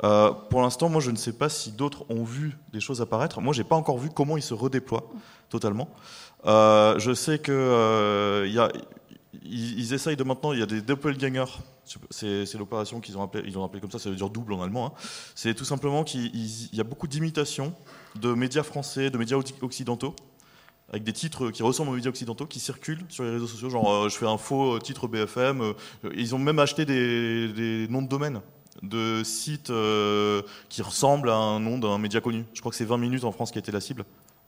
euh, 0.03 0.31
pour 0.31 0.61
l'instant, 0.61 0.89
moi, 0.89 1.01
je 1.01 1.11
ne 1.11 1.15
sais 1.15 1.33
pas 1.33 1.49
si 1.49 1.71
d'autres 1.71 2.05
ont 2.09 2.23
vu 2.23 2.57
des 2.71 2.79
choses 2.79 3.01
apparaître. 3.01 3.41
Moi, 3.41 3.53
j'ai 3.53 3.63
pas 3.63 3.75
encore 3.75 3.97
vu 3.97 4.09
comment 4.09 4.37
ils 4.37 4.43
se 4.43 4.53
redéploient 4.53 5.09
totalement. 5.49 5.89
Euh, 6.45 6.97
je 6.99 7.13
sais 7.13 7.39
que 7.39 7.51
euh, 7.51 8.69
ils, 9.43 9.93
essayent 9.93 10.17
de 10.17 10.23
maintenant. 10.23 10.53
Il 10.53 10.59
y 10.59 10.63
a 10.63 10.67
des 10.67 10.81
doppelgangers. 10.81 11.59
C'est 12.09 12.57
l'opération 12.57 13.01
qu'ils 13.01 13.17
ont 13.17 13.23
appelé, 13.23 13.43
ils 13.45 13.57
ont 13.57 13.63
appelé 13.63 13.81
comme 13.81 13.91
ça. 13.91 13.99
Ça 13.99 14.09
veut 14.09 14.15
dire 14.15 14.29
double 14.29 14.53
en 14.53 14.61
allemand. 14.61 14.87
Hein. 14.87 15.01
C'est 15.35 15.53
tout 15.53 15.65
simplement 15.65 16.03
qu'il 16.03 16.31
y 16.75 16.79
a 16.79 16.83
beaucoup 16.83 17.07
d'imitations 17.07 17.73
de 18.15 18.33
médias 18.33 18.63
français, 18.63 19.09
de 19.09 19.17
médias 19.17 19.37
occidentaux 19.61 20.15
avec 20.89 21.03
des 21.03 21.13
titres 21.13 21.49
qui 21.51 21.63
ressemblent 21.63 21.91
aux 21.91 21.95
médias 21.95 22.09
occidentaux 22.09 22.45
qui 22.45 22.59
circulent 22.59 23.03
sur 23.09 23.23
les 23.23 23.31
réseaux 23.31 23.47
sociaux. 23.47 23.69
Genre, 23.69 23.91
euh, 23.91 24.09
je 24.09 24.17
fais 24.17 24.27
un 24.27 24.37
faux 24.37 24.79
titre 24.79 25.07
BFM. 25.07 25.61
Euh, 25.61 25.73
ils 26.15 26.35
ont 26.35 26.39
même 26.39 26.59
acheté 26.59 26.85
des, 26.85 27.87
noms 27.89 28.01
de 28.01 28.07
domaine 28.07 28.41
de 28.81 29.23
sites 29.23 29.69
euh, 29.69 30.41
qui 30.67 30.81
ressemblent 30.81 31.29
à 31.29 31.35
un 31.35 31.59
nom 31.59 31.77
d'un 31.77 31.97
média 31.97 32.21
connu. 32.21 32.45
Je 32.53 32.59
crois 32.59 32.69
que 32.69 32.75
c'est 32.75 32.85
20 32.85 32.97
minutes 32.97 33.23
en 33.23 33.31
France 33.31 33.51
qui 33.51 33.57
a 33.57 33.61
été 33.61 33.71
la 33.71 33.81
cible. 33.81 34.05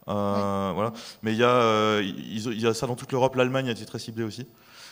Voilà. 0.08 0.94
Mais 1.24 1.34
il 1.34 1.38
y, 1.38 1.44
a, 1.44 2.00
il 2.02 2.62
y 2.62 2.68
a 2.68 2.74
ça 2.74 2.86
dans 2.86 2.96
toute 2.96 3.12
l'Europe. 3.12 3.36
L'Allemagne 3.36 3.70
a 3.70 3.72
été 3.72 3.86
très 3.86 4.00
ciblée 4.00 4.24
aussi. 4.24 4.46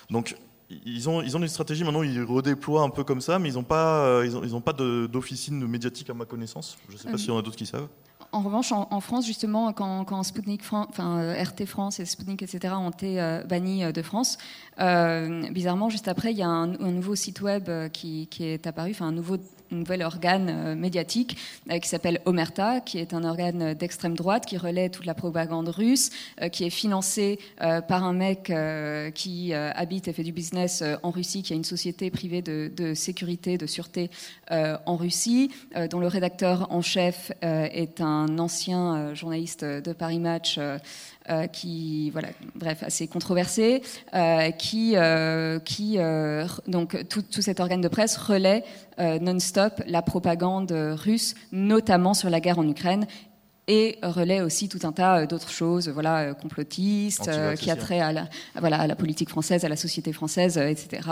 Donc, 0.10 0.36
ils 0.70 1.08
ont, 1.08 1.22
ils 1.22 1.38
ont 1.38 1.40
une 1.40 1.48
stratégie 1.48 1.84
maintenant, 1.84 2.02
ils 2.02 2.24
redéploient 2.24 2.82
un 2.82 2.90
peu 2.90 3.04
comme 3.04 3.22
ça, 3.22 3.38
mais 3.38 3.50
ils 3.50 3.56
n'ont 3.56 3.64
pas, 3.64 4.24
ils 4.24 4.36
ont, 4.36 4.44
ils 4.44 4.56
ont 4.56 4.62
pas 4.62 4.74
d'officine 4.74 5.68
médiatique 5.68 6.10
à 6.10 6.16
ma 6.16 6.26
connaissance. 6.26 6.78
Je 6.88 6.94
ne 6.94 6.98
sais 6.98 7.12
pas 7.12 7.18
s'il 7.18 7.28
y 7.28 7.32
en 7.32 7.38
a 7.38 7.42
d'autres 7.44 7.58
qui 7.58 7.68
savent. 7.68 7.90
En 8.34 8.42
revanche, 8.42 8.72
en, 8.72 9.00
France, 9.00 9.28
justement, 9.28 9.72
quand, 9.74 10.06
enfin 10.10 11.20
euh, 11.20 11.44
RT 11.44 11.68
France 11.68 12.00
et 12.00 12.06
Sputnik, 12.06 12.42
etc., 12.42 12.74
ont 12.76 12.90
été 12.90 13.22
euh, 13.22 13.44
bannis 13.44 13.84
euh, 13.84 13.92
de 13.92 14.02
France, 14.02 14.40
bizarrement, 15.52 15.90
juste 15.90 16.08
après, 16.08 16.32
il 16.32 16.40
y 16.40 16.42
a 16.42 16.48
un, 16.48 16.66
nouveau 16.66 17.14
site 17.14 17.42
web 17.42 17.70
qui, 17.92 18.26
qui 18.32 18.46
est 18.46 18.66
apparu, 18.66 18.90
enfin 18.90 19.06
un 19.06 19.12
nouveau 19.12 19.38
nouvel 19.74 20.04
organe 20.04 20.50
euh, 20.50 20.76
médiatique 20.76 21.38
euh, 21.70 21.80
qui 21.80 21.90
s'appelle 21.90 22.22
Omerta, 22.26 22.80
qui 22.82 22.98
est 22.98 23.14
un 23.14 23.24
organe 23.24 23.74
d'extrême 23.74 24.16
droite 24.16 24.46
qui 24.46 24.58
relaie 24.58 24.90
toute 24.90 25.06
la 25.06 25.14
propagande 25.14 25.70
russe, 25.70 26.10
euh, 26.42 26.50
qui 26.50 26.64
est 26.64 26.70
financé 26.70 27.40
par 27.88 28.04
un 28.04 28.14
mec 28.14 28.52
qui 29.16 29.54
habite 29.54 30.08
et 30.08 30.14
fait 30.14 30.24
du 30.24 30.32
business 30.32 30.84
en 31.02 31.12
Russie, 31.12 31.44
qui 31.44 31.54
a 31.54 31.56
une 31.56 31.64
société 31.64 32.12
privée 32.12 32.42
de, 32.42 32.94
sécurité, 32.94 33.58
de 33.58 33.66
sûreté 33.66 34.10
en 34.50 34.96
Russie, 34.96 35.52
dont 35.90 36.00
le 36.00 36.08
rédacteur 36.08 36.68
en 36.72 36.82
chef 36.82 37.32
est 37.42 38.02
un 38.02 38.38
ancien 38.40 39.14
journaliste 39.14 39.64
de 39.64 39.94
Paris 39.94 40.20
Match. 40.20 40.60
Qui, 41.52 42.10
voilà, 42.12 42.30
bref, 42.56 42.84
assez 42.84 43.08
controversé, 43.08 43.82
qui, 44.58 44.96
qui 45.66 45.98
donc 46.68 47.08
tout, 47.08 47.22
tout, 47.22 47.42
cet 47.42 47.60
organe 47.60 47.82
de 47.82 47.88
presse 47.88 48.18
relaie 48.18 48.64
non-stop 49.00 49.82
la 49.88 50.02
propagande 50.02 50.72
russe, 50.72 51.36
notamment 51.52 52.14
sur 52.14 52.30
la 52.30 52.40
guerre 52.40 52.60
en 52.60 52.68
Ukraine 52.68 53.08
et 53.68 53.98
relaie 54.04 54.42
aussi 54.42 54.68
tout 54.68 54.80
un 54.84 54.92
tas 54.92 55.20
euh, 55.20 55.26
d'autres 55.26 55.50
choses, 55.50 55.88
voilà, 55.88 56.20
euh, 56.20 56.34
complotistes, 56.34 57.30
euh, 57.30 57.56
qui 57.56 57.72
a 57.72 57.76
trait 57.76 58.00
à 58.00 58.12
la, 58.12 58.28
voilà, 58.60 58.80
à 58.80 58.88
la 58.88 58.96
politique 58.96 59.30
française, 59.30 59.64
à 59.64 59.70
la 59.70 59.78
société 59.78 60.12
française, 60.12 60.58
etc. 60.58 61.10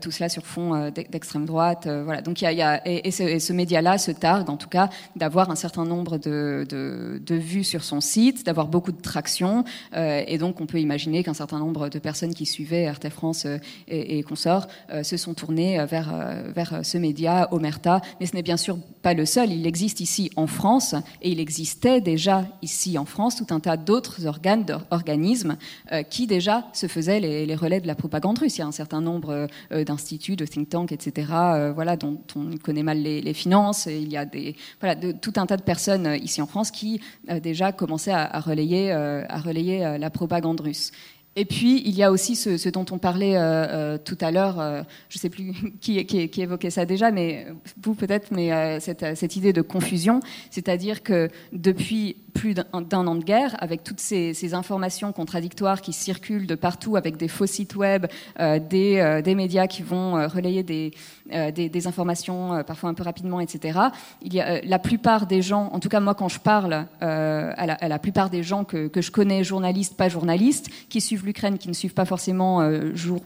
tout 0.00 0.10
cela 0.10 0.28
sur 0.28 0.46
fond 0.46 0.90
d'extrême 0.90 1.44
droite, 1.44 1.86
voilà. 1.86 2.22
Donc 2.22 2.40
il 2.40 2.50
y 2.50 2.62
a, 2.62 2.80
et, 2.86 3.10
ce, 3.10 3.52
média-là 3.52 3.98
se 3.98 4.10
targue, 4.10 4.48
en 4.48 4.56
tout 4.56 4.68
cas, 4.68 4.88
d'avoir 5.16 5.50
un 5.50 5.54
certain 5.54 5.84
nombre 5.84 6.18
de, 6.18 6.66
de, 6.68 7.34
vues 7.34 7.64
sur 7.64 7.84
son 7.84 8.00
site, 8.00 8.46
d'avoir 8.46 8.68
beaucoup 8.68 8.92
de 8.92 9.00
traction, 9.00 9.64
et 9.94 10.38
donc 10.38 10.60
on 10.60 10.66
peut 10.66 10.80
imaginer 10.80 11.22
qu'un 11.22 11.34
certain 11.34 11.58
nombre 11.58 11.88
de 11.88 11.98
personnes 11.98 12.34
qui 12.34 12.46
suivaient 12.46 12.90
RT 12.90 13.10
France 13.10 13.46
et, 13.88 14.18
et 14.18 14.22
consorts 14.22 14.68
se 15.02 15.16
sont 15.16 15.34
tournées 15.34 15.84
vers 15.86 16.12
vers 16.54 16.80
ce 16.82 16.98
média, 16.98 17.48
Omerta. 17.52 18.00
Mais 18.20 18.26
ce 18.26 18.34
n'est 18.34 18.42
bien 18.42 18.56
sûr 18.56 18.78
pas 19.02 19.14
le 19.14 19.26
seul. 19.26 19.52
Il 19.52 19.66
existe 19.66 20.00
ici 20.00 20.30
en 20.36 20.46
France 20.46 20.94
et 21.22 21.30
il 21.30 21.40
existait 21.40 21.89
déjà 21.98 22.44
ici 22.62 22.96
en 22.98 23.04
France 23.04 23.34
tout 23.36 23.52
un 23.52 23.58
tas 23.58 23.76
d'autres 23.76 24.26
organes, 24.26 24.64
d'organismes 24.64 25.56
euh, 25.92 26.02
qui 26.02 26.26
déjà 26.26 26.68
se 26.72 26.86
faisaient 26.86 27.18
les, 27.18 27.54
relais 27.54 27.80
de 27.80 27.86
la 27.86 27.94
propagande 27.94 28.38
russe. 28.38 28.58
Il 28.58 28.60
y 28.60 28.64
a 28.64 28.66
un 28.66 28.72
certain 28.72 29.00
nombre 29.00 29.48
euh, 29.72 29.84
d'instituts, 29.84 30.36
de 30.36 30.46
think 30.46 30.68
tanks, 30.68 30.92
etc., 30.92 31.28
euh, 31.32 31.72
voilà, 31.72 31.96
dont 31.96 32.20
on 32.36 32.56
connaît 32.58 32.82
mal 32.82 33.02
les, 33.02 33.34
finances. 33.34 33.86
Il 33.86 34.12
y 34.12 34.16
a 34.16 34.26
tout 34.26 35.32
un 35.36 35.46
tas 35.46 35.56
de 35.56 35.62
personnes 35.62 36.18
ici 36.20 36.42
en 36.42 36.46
France 36.46 36.70
qui 36.70 37.00
déjà 37.42 37.72
commençaient 37.72 38.12
à, 38.12 38.40
relayer, 38.40 38.90
à 38.92 39.38
relayer 39.38 39.98
la 39.98 40.10
propagande 40.10 40.60
russe. 40.60 40.90
Et 41.36 41.44
puis, 41.44 41.80
il 41.84 41.94
y 41.94 42.02
a 42.02 42.10
aussi 42.10 42.34
ce, 42.34 42.68
dont 42.70 42.86
on 42.90 42.98
parlait 42.98 43.36
euh, 43.36 43.40
euh, 43.40 43.98
tout 43.98 44.18
à 44.20 44.32
l'heure, 44.32 44.58
euh, 44.58 44.82
je 45.08 45.16
ne 45.16 45.20
sais 45.20 45.30
plus 45.30 45.52
qui, 45.80 45.98
évoquait 46.38 46.70
ça 46.70 46.84
déjà, 46.84 47.12
mais 47.12 47.46
vous 47.80 47.94
peut-être, 47.94 48.32
mais 48.32 48.80
cette, 48.80 49.36
idée 49.36 49.52
de 49.52 49.62
confusion, 49.62 50.20
c'est-à-dire 50.50 51.04
que 51.04 51.28
depuis 51.52 52.16
plus 52.34 52.54
d'un 52.54 53.06
an 53.06 53.14
de 53.14 53.24
guerre, 53.24 53.56
avec 53.60 53.84
toutes 53.84 54.00
ces, 54.00 54.54
informations 54.54 55.12
contradictoires 55.12 55.80
qui 55.80 55.92
circulent 55.92 56.46
de 56.46 56.56
partout, 56.56 56.96
avec 56.96 57.16
des 57.16 57.28
faux 57.28 57.46
sites 57.46 57.76
web, 57.76 58.06
des, 58.38 59.34
médias 59.36 59.68
qui 59.68 59.82
vont 59.82 60.26
relayer 60.28 60.62
des, 60.64 61.86
informations 61.86 62.64
parfois 62.64 62.90
un 62.90 62.94
peu 62.94 63.04
rapidement, 63.04 63.40
etc., 63.40 63.78
il 64.22 64.34
y 64.34 64.40
a, 64.40 64.60
la 64.62 64.78
plupart 64.78 65.26
des 65.26 65.42
gens, 65.42 65.70
en 65.72 65.78
tout 65.78 65.88
cas 65.88 66.00
moi 66.00 66.14
quand 66.14 66.28
je 66.28 66.40
parle 66.40 66.86
à 67.00 67.66
la, 67.66 67.74
à, 67.74 67.88
la, 67.88 67.98
plupart 67.98 68.30
des 68.30 68.42
gens 68.42 68.64
que, 68.64 68.88
que 68.88 69.00
je 69.00 69.10
connais, 69.10 69.44
journalistes, 69.44 69.96
pas 69.96 70.08
journalistes, 70.08 70.68
qui 70.88 71.00
suivent 71.00 71.20
l'Ukraine, 71.30 71.58
qui 71.58 71.68
ne 71.68 71.74
suivent 71.74 71.94
pas 71.94 72.04
forcément 72.04 72.60
euh, 72.60 72.90
jour, 72.96 73.20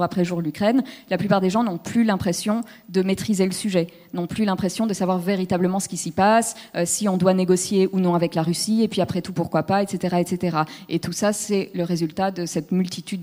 après 0.00 0.24
jour 0.24 0.40
l'Ukraine, 0.40 0.82
la 1.10 1.18
plupart 1.18 1.42
des 1.42 1.50
gens 1.50 1.62
n'ont 1.62 1.76
plus 1.76 2.02
l'impression 2.02 2.62
de 2.88 3.02
maîtriser 3.02 3.44
le 3.44 3.52
sujet, 3.52 3.88
n'ont 4.14 4.26
plus 4.26 4.46
l'impression 4.46 4.86
de 4.86 4.94
savoir 4.94 5.18
véritablement 5.18 5.80
ce 5.80 5.88
qui 5.88 5.98
s'y 5.98 6.12
passe, 6.12 6.54
euh, 6.76 6.84
si 6.86 7.06
on 7.06 7.18
doit 7.18 7.34
négocier 7.34 7.90
ou 7.92 8.00
non 8.00 8.14
avec 8.14 8.34
la 8.34 8.42
Russie, 8.42 8.82
et 8.82 8.88
puis 8.88 9.02
après 9.02 9.20
tout 9.20 9.34
pourquoi 9.34 9.64
pas, 9.64 9.82
etc. 9.82 10.16
etc. 10.18 10.56
Et 10.88 10.98
tout 10.98 11.12
ça, 11.12 11.34
c'est 11.34 11.70
le 11.74 11.82
résultat 11.84 12.30
de 12.30 12.46
cette 12.46 12.72
multitude 12.72 13.22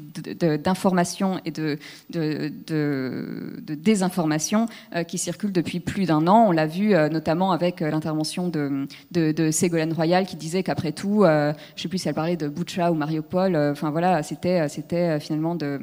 d'informations 0.63 1.41
et 1.43 1.49
de, 1.49 1.79
désinformations 3.73 4.67
euh, 4.95 5.03
qui 5.03 5.17
circulent 5.17 5.53
depuis 5.53 5.79
plus 5.79 6.05
d'un 6.05 6.27
an. 6.27 6.45
On 6.49 6.51
l'a 6.51 6.67
vu 6.67 6.93
notamment 7.11 7.51
avec 7.51 7.79
l'intervention 7.79 8.47
de, 8.47 8.85
de, 9.09 9.49
Ségolène 9.49 9.93
Royal 9.93 10.27
qui 10.27 10.35
disait 10.35 10.61
qu'après 10.61 10.91
tout, 10.91 11.23
je 11.23 11.49
ne 11.49 11.53
sais 11.75 11.87
plus 11.87 11.97
si 11.97 12.07
elle 12.07 12.13
parlait 12.13 12.37
de 12.37 12.47
Boucha 12.47 12.91
ou 12.91 12.95
Mariupol, 12.95 13.55
enfin 13.71 13.91
voilà, 13.91 14.23
c'était 14.23 14.67
c'était 14.69 15.19
finalement 15.19 15.55
de 15.55 15.79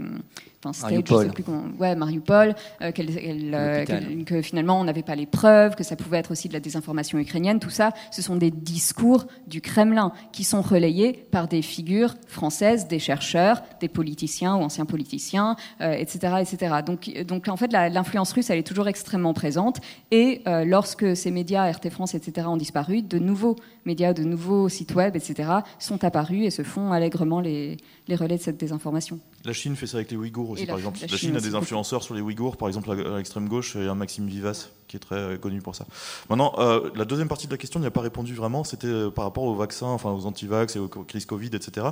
Enfin, 0.64 0.88
Mariupol. 0.88 1.30
ouais, 1.78 1.94
Mariupol, 1.94 2.54
euh, 2.82 2.90
euh, 2.98 4.24
que 4.24 4.42
finalement 4.42 4.80
on 4.80 4.84
n'avait 4.84 5.04
pas 5.04 5.14
les 5.14 5.26
preuves, 5.26 5.76
que 5.76 5.84
ça 5.84 5.94
pouvait 5.94 6.18
être 6.18 6.32
aussi 6.32 6.48
de 6.48 6.52
la 6.52 6.58
désinformation 6.58 7.18
ukrainienne. 7.18 7.60
Tout 7.60 7.70
ça, 7.70 7.92
ce 8.10 8.22
sont 8.22 8.34
des 8.34 8.50
discours 8.50 9.26
du 9.46 9.60
Kremlin 9.60 10.12
qui 10.32 10.42
sont 10.42 10.60
relayés 10.60 11.12
par 11.30 11.46
des 11.46 11.62
figures 11.62 12.14
françaises, 12.26 12.88
des 12.88 12.98
chercheurs, 12.98 13.62
des 13.80 13.88
politiciens 13.88 14.56
ou 14.56 14.62
anciens 14.62 14.84
politiciens, 14.84 15.54
etc., 15.80 16.18
euh, 16.24 16.38
etc. 16.38 16.74
Donc, 16.84 17.08
donc 17.24 17.46
en 17.46 17.56
fait, 17.56 17.72
l'influence 17.72 18.32
russe, 18.32 18.50
elle 18.50 18.58
est 18.58 18.66
toujours 18.66 18.88
extrêmement 18.88 19.34
présente. 19.34 19.78
Et 20.10 20.42
lorsque 20.64 21.16
ces 21.16 21.30
médias, 21.30 21.70
RT 21.70 21.90
France, 21.90 22.14
etc., 22.14 22.48
ont 22.48 22.56
disparu, 22.56 23.02
de 23.02 23.18
nouveaux 23.18 23.56
médias, 23.84 24.12
de 24.12 24.24
nouveaux 24.24 24.68
sites 24.68 24.94
web, 24.94 25.14
etc., 25.14 25.50
sont 25.78 26.02
apparus 26.04 26.44
et 26.44 26.50
se 26.50 26.62
font 26.62 26.90
allègrement 26.92 27.40
les, 27.40 27.76
les 28.08 28.16
relais 28.16 28.38
de 28.38 28.42
cette 28.42 28.58
désinformation. 28.58 29.20
La 29.44 29.52
Chine 29.52 29.76
fait 29.76 29.86
ça 29.86 29.98
avec 29.98 30.10
les 30.10 30.16
Ouïghours 30.16 30.50
aussi, 30.50 30.66
par 30.66 30.76
exemple. 30.78 30.98
La, 31.00 31.16
Chine, 31.16 31.36
a 31.36 31.40
des 31.40 31.54
influenceurs 31.54 32.02
sur 32.02 32.14
les 32.14 32.20
Ouïghours, 32.20 32.56
par 32.56 32.68
exemple 32.68 32.90
à 32.90 33.16
l'extrême 33.16 33.48
gauche, 33.48 33.76
et 33.76 33.86
un 33.86 33.94
Maxime 33.94 34.26
Vivas 34.26 34.68
qui 34.88 34.96
est 34.96 35.00
très 35.00 35.16
euh, 35.16 35.36
connu 35.36 35.60
pour 35.60 35.76
ça. 35.76 35.86
Maintenant, 36.28 36.54
euh, 36.58 36.90
la 36.96 37.04
deuxième 37.04 37.28
partie 37.28 37.46
de 37.46 37.52
la 37.52 37.58
question 37.58 37.78
n'y 37.78 37.86
a 37.86 37.90
pas 37.90 38.00
répondu 38.00 38.34
vraiment, 38.34 38.64
c'était 38.64 38.88
euh, 38.88 39.10
par 39.10 39.24
rapport 39.24 39.44
aux 39.44 39.54
vaccins, 39.54 39.86
enfin 39.86 40.10
aux 40.10 40.26
antivax 40.26 40.74
et 40.74 40.78
aux 40.78 40.88
crises 40.88 41.26
Covid, 41.26 41.50
etc. 41.52 41.88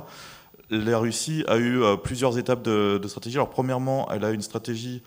La 0.69 0.97
Russie 0.97 1.45
a 1.47 1.57
eu 1.57 1.81
plusieurs 2.03 2.37
étapes 2.37 2.61
de, 2.61 3.01
stratégie. 3.07 3.37
Alors, 3.37 3.49
premièrement, 3.49 4.09
elle 4.11 4.25
a 4.25 4.31
une 4.31 4.41
stratégie 4.41 5.01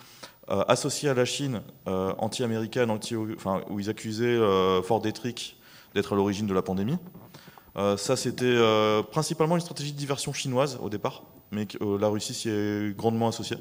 associée 0.49 1.11
à 1.11 1.15
la 1.15 1.27
Chine, 1.27 1.61
anti-américaine, 1.85 2.91
anti, 2.91 3.15
enfin, 3.37 3.61
où 3.69 3.79
ils 3.79 3.91
accusaient 3.91 4.39
Fort 4.83 5.03
Detrick 5.03 5.59
d'être 5.95 6.15
à 6.15 6.17
l'origine 6.17 6.47
de 6.47 6.55
la 6.55 6.63
pandémie. 6.63 6.97
ça, 7.77 8.17
c'était 8.17 8.59
principalement 9.13 9.57
une 9.57 9.61
stratégie 9.61 9.93
de 9.93 9.99
diversion 9.99 10.33
chinoise 10.33 10.79
au 10.81 10.89
départ 10.89 11.25
mais 11.51 11.67
euh, 11.81 11.99
la 11.99 12.09
Russie 12.09 12.35
s'y 12.35 12.49
est 12.49 12.97
grandement 12.97 13.29
associée. 13.29 13.57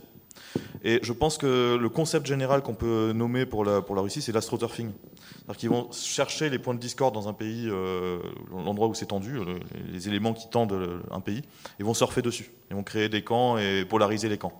Et 0.83 0.99
je 1.03 1.13
pense 1.13 1.37
que 1.37 1.77
le 1.79 1.89
concept 1.89 2.25
général 2.25 2.61
qu'on 2.61 2.73
peut 2.73 3.11
nommer 3.13 3.45
pour 3.45 3.65
la, 3.65 3.81
pour 3.81 3.95
la 3.95 4.01
Russie, 4.01 4.21
c'est 4.21 4.31
l'astroturfing. 4.31 4.91
C'est-à-dire 4.91 5.57
qu'ils 5.57 5.69
vont 5.69 5.91
chercher 5.91 6.49
les 6.49 6.59
points 6.59 6.73
de 6.73 6.79
discorde 6.79 7.13
dans 7.13 7.27
un 7.27 7.33
pays, 7.33 7.67
euh, 7.67 8.19
l'endroit 8.51 8.87
où 8.87 8.93
c'est 8.93 9.07
tendu, 9.07 9.37
euh, 9.37 9.59
les 9.91 10.07
éléments 10.07 10.33
qui 10.33 10.49
tendent 10.49 11.01
un 11.11 11.19
pays, 11.19 11.41
et 11.79 11.83
vont 11.83 11.93
surfer 11.93 12.21
dessus. 12.21 12.51
Ils 12.69 12.75
vont 12.75 12.83
créer 12.83 13.09
des 13.09 13.23
camps 13.23 13.57
et 13.57 13.85
polariser 13.85 14.29
les 14.29 14.37
camps. 14.37 14.53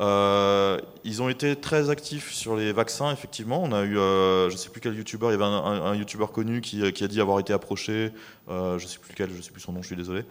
ils 0.00 1.22
ont 1.22 1.28
été 1.28 1.56
très 1.56 1.90
actifs 1.90 2.32
sur 2.32 2.56
les 2.56 2.72
vaccins, 2.72 3.12
effectivement. 3.12 3.62
On 3.62 3.72
a 3.72 3.84
eu, 3.84 3.94
je 3.94 4.52
ne 4.52 4.56
sais 4.56 4.70
plus 4.70 4.80
quel 4.80 4.94
youtubeur, 4.94 5.30
il 5.30 5.32
y 5.32 5.36
avait 5.36 5.44
un, 5.44 5.50
un, 5.50 5.94
youtubeur 5.94 6.32
connu 6.32 6.60
qui, 6.60 6.90
qui, 6.92 7.04
a 7.04 7.08
dit 7.08 7.20
avoir 7.20 7.40
été 7.40 7.52
approché, 7.52 8.12
je 8.48 8.74
ne 8.74 8.88
sais 8.88 8.98
plus 8.98 9.12
lequel, 9.12 9.30
je 9.30 9.36
ne 9.36 9.42
sais 9.42 9.50
plus 9.50 9.60
son 9.60 9.72
nom, 9.72 9.82
je 9.82 9.88
suis 9.88 9.96
désolé. 9.96 10.24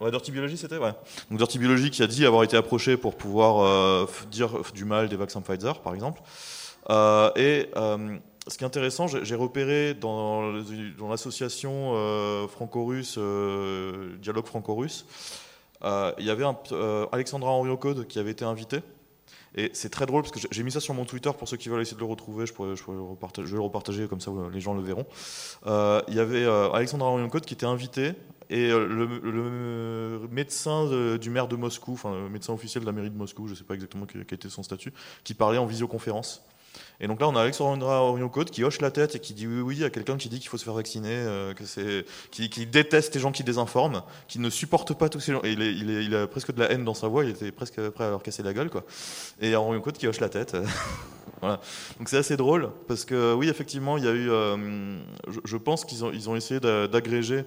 Ouais, 0.00 0.12
Dirty 0.12 0.30
Biology, 0.30 0.56
c'était 0.56 0.78
ouais. 0.78 0.92
Donc 1.28 1.38
Dirty 1.38 1.58
Biology 1.58 1.90
qui 1.90 2.04
a 2.04 2.06
dit 2.06 2.24
avoir 2.24 2.44
été 2.44 2.56
approché 2.56 2.96
pour 2.96 3.16
pouvoir 3.16 3.64
euh, 3.64 4.06
dire 4.30 4.62
du 4.72 4.84
mal 4.84 5.08
des 5.08 5.16
vaccins 5.16 5.40
Pfizer, 5.40 5.80
par 5.80 5.92
exemple. 5.92 6.22
Euh, 6.88 7.32
et 7.34 7.68
euh, 7.76 8.16
ce 8.46 8.56
qui 8.56 8.62
est 8.62 8.66
intéressant, 8.66 9.08
j'ai 9.08 9.34
repéré 9.34 9.94
dans, 9.94 10.52
l'association 11.10 11.94
franco-russe, 12.48 13.18
Dialogue 14.22 14.46
franco-russe, 14.46 15.04
il 15.82 16.24
y 16.24 16.30
avait 16.30 16.44
un, 16.44 16.56
Alexandra 17.10 17.50
Henriot-Code 17.50 18.06
qui 18.06 18.20
avait 18.20 18.30
été 18.30 18.44
invité. 18.44 18.80
Et 19.56 19.70
c'est 19.72 19.88
très 19.88 20.06
drôle 20.06 20.22
parce 20.22 20.32
que 20.32 20.38
j'ai 20.50 20.62
mis 20.62 20.70
ça 20.70 20.78
sur 20.78 20.94
mon 20.94 21.06
Twitter 21.06 21.30
pour 21.36 21.48
ceux 21.48 21.56
qui 21.56 21.68
veulent 21.68 21.80
essayer 21.80 21.96
de 21.96 22.00
le 22.00 22.06
retrouver. 22.06 22.46
Je, 22.46 22.52
vais 22.52 22.66
le 22.66 23.60
repartager 23.60 24.06
comme 24.06 24.20
ça 24.20 24.30
les 24.52 24.60
gens 24.60 24.74
le 24.74 24.82
verront. 24.82 25.06
il 25.66 26.14
y 26.14 26.20
avait 26.20 26.46
Alexandra 26.72 27.08
Henriot-Code 27.08 27.44
qui 27.44 27.54
était 27.54 27.66
invité 27.66 28.14
et 28.50 28.70
euh, 28.70 28.86
le, 28.86 30.28
médecin 30.30 30.86
du 31.18 31.30
maire 31.30 31.48
de 31.48 31.56
Moscou, 31.56 31.92
enfin 31.92 32.14
le 32.14 32.28
médecin 32.28 32.52
officiel 32.52 32.82
de 32.82 32.86
la 32.86 32.92
mairie 32.92 33.10
de 33.10 33.16
Moscou, 33.16 33.46
je 33.46 33.52
ne 33.52 33.56
sais 33.56 33.64
pas 33.64 33.74
exactement 33.74 34.06
quel, 34.06 34.22
était 34.22 34.48
son 34.48 34.62
statut, 34.62 34.92
qui 35.24 35.34
parlait 35.34 35.58
en 35.58 35.66
visioconférence. 35.66 36.44
Et 37.00 37.06
donc 37.06 37.20
là, 37.20 37.28
on 37.28 37.34
a 37.34 37.42
Alexandra 37.42 38.02
Orion-Côte 38.02 38.50
qui 38.50 38.62
hoche 38.62 38.80
la 38.80 38.90
tête 38.90 39.16
et 39.16 39.18
qui 39.18 39.34
dit 39.34 39.46
oui, 39.46 39.60
oui, 39.60 39.76
il 39.76 39.80
y 39.80 39.84
a 39.84 39.90
quelqu'un 39.90 40.16
qui 40.16 40.28
dit 40.28 40.38
qu'il 40.38 40.48
faut 40.48 40.58
se 40.58 40.64
faire 40.64 40.74
vacciner, 40.74 41.10
euh, 41.12 41.52
qui, 42.30 42.66
déteste 42.66 43.14
les 43.14 43.20
gens 43.20 43.32
qui 43.32 43.42
désinforment, 43.42 44.02
qui 44.28 44.38
ne 44.38 44.50
supporte 44.50 44.94
pas 44.94 45.08
tous 45.08 45.20
ces 45.20 45.32
gens. 45.32 45.40
Et 45.44 45.52
il, 45.52 46.14
a 46.14 46.26
presque 46.26 46.52
de 46.52 46.60
la 46.60 46.70
haine 46.70 46.84
dans 46.84 46.94
sa 46.94 47.08
voix, 47.08 47.24
il 47.24 47.30
était 47.30 47.52
presque 47.52 47.80
prêt 47.90 48.04
à 48.04 48.10
leur 48.10 48.22
casser 48.22 48.42
la 48.42 48.52
gueule, 48.52 48.70
quoi. 48.70 48.84
Et 49.40 49.54
Orion-Côte 49.54 49.98
qui 49.98 50.06
hoche 50.06 50.20
la 50.20 50.28
tête. 50.28 50.56
Donc 51.42 52.08
c'est 52.08 52.16
assez 52.16 52.36
drôle 52.36 52.70
parce 52.88 53.04
que 53.04 53.32
oui, 53.34 53.48
effectivement, 53.48 53.96
il 53.96 54.04
y 54.04 54.08
a 54.08 54.12
eu. 54.12 54.30
Euh, 54.30 54.98
je, 55.44 55.56
pense 55.56 55.84
qu'ils 55.84 56.04
ont, 56.04 56.10
ils 56.12 56.28
ont 56.28 56.36
essayé 56.36 56.60
d'agréger 56.60 57.44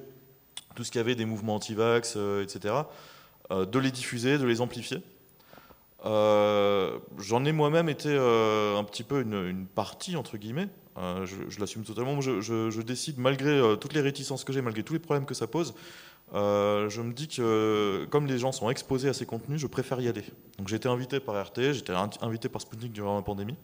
tout 0.75 0.83
ce 0.83 0.91
qu'il 0.91 0.99
y 0.99 1.03
avait 1.03 1.15
des 1.15 1.25
mouvements 1.25 1.55
anti-vax, 1.55 2.15
euh, 2.17 2.43
etc., 2.43 2.75
euh, 3.51 3.65
de 3.65 3.79
les 3.79 3.91
diffuser, 3.91 4.37
de 4.37 4.45
les 4.45 4.61
amplifier. 4.61 5.01
Euh, 6.05 6.97
j'en 7.19 7.45
ai 7.45 7.51
moi-même 7.51 7.89
été 7.89 8.09
un 8.09 8.83
petit 8.83 9.03
peu 9.03 9.21
une, 9.21 9.67
partie, 9.67 10.15
entre 10.15 10.37
guillemets. 10.37 10.67
je, 10.97 11.59
l'assume 11.59 11.83
totalement. 11.83 12.19
Je, 12.21 12.81
décide, 12.81 13.19
malgré 13.19 13.77
toutes 13.79 13.93
les 13.93 14.01
réticences 14.01 14.43
que 14.43 14.51
j'ai, 14.51 14.61
malgré 14.61 14.83
tous 14.83 14.93
les 14.93 14.99
problèmes 14.99 15.25
que 15.25 15.35
ça 15.35 15.45
pose, 15.45 15.75
je 16.33 17.01
me 17.01 17.13
dis 17.13 17.27
que 17.27 18.07
comme 18.09 18.25
les 18.25 18.39
gens 18.39 18.51
sont 18.51 18.71
exposés 18.71 19.09
à 19.09 19.13
ces 19.13 19.27
contenus, 19.27 19.59
je 19.59 19.67
préfère 19.67 20.01
y 20.01 20.07
aller. 20.07 20.23
Donc 20.57 20.69
j'ai 20.69 20.77
été 20.77 20.89
invité 20.89 21.19
par 21.19 21.39
RT, 21.39 21.73
j'étais 21.73 21.93
invité 22.21 22.49
par 22.49 22.61
Sputnik 22.61 22.91
durant 22.91 23.17
la 23.17 23.21
pandémie, 23.21 23.57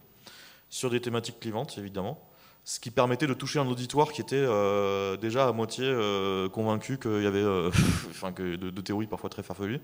sur 0.70 0.91
des 0.91 1.01
thématiques 1.01 1.39
clivantes, 1.39 1.76
évidemment 1.80 2.22
ce 2.68 2.82
qui 2.82 2.91
permettait 2.91 3.28
de 3.28 3.34
toucher 3.34 3.59
un 3.59 3.68
auditoire 3.68 4.11
qui 4.11 4.20
était 4.20 4.36
euh, 4.36 5.15
déjà 5.15 5.47
à 5.47 5.53
moitié 5.53 5.86
euh, 5.86 6.49
convaincu 6.49 6.97
qu'il 6.97 7.24
y 7.24 7.26
avait 7.26 7.39
euh, 7.39 7.72
que 8.36 8.57
de, 8.57 8.82
théories 8.82 9.07
parfois 9.07 9.30
très 9.30 9.41
farfelues. 9.41 9.80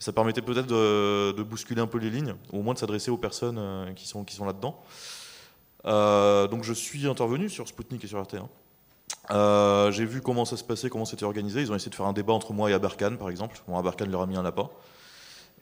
Ça 0.00 0.12
permettait 0.12 0.42
peut-être 0.42 0.66
de, 0.66 1.42
bousculer 1.44 1.80
un 1.80 1.86
peu 1.86 1.98
les 1.98 2.10
lignes, 2.10 2.34
ou 2.52 2.58
au 2.58 2.62
moins 2.62 2.74
de 2.74 2.80
s'adresser 2.80 3.12
aux 3.12 3.16
personnes 3.16 3.92
qui 3.94 4.08
sont, 4.08 4.24
qui 4.24 4.34
sont 4.34 4.46
là-dedans. 4.46 4.82
donc 5.84 6.64
je 6.64 6.72
suis 6.72 7.06
intervenu 7.06 7.48
sur 7.48 7.68
Sputnik 7.68 8.02
et 8.02 8.08
sur 8.08 8.20
RT1. 8.20 9.92
J'ai 9.92 10.04
vu 10.04 10.20
comment 10.20 10.44
ça 10.44 10.56
se 10.56 10.64
passait, 10.64 10.90
comment 10.90 11.04
c'était 11.04 11.24
organisé. 11.24 11.60
Ils 11.60 11.70
ont 11.70 11.76
essayé 11.76 11.90
de 11.90 11.94
faire 11.94 12.06
un 12.06 12.12
débat 12.12 12.32
entre 12.32 12.52
moi 12.52 12.68
et 12.68 12.72
Aberkan, 12.72 13.14
par 13.16 13.30
exemple. 13.30 13.60
Bon, 13.68 13.78
Aberkan 13.78 14.06
leur 14.06 14.22
a 14.22 14.26
mis 14.26 14.36
un 14.36 14.42
lapin. 14.42 14.68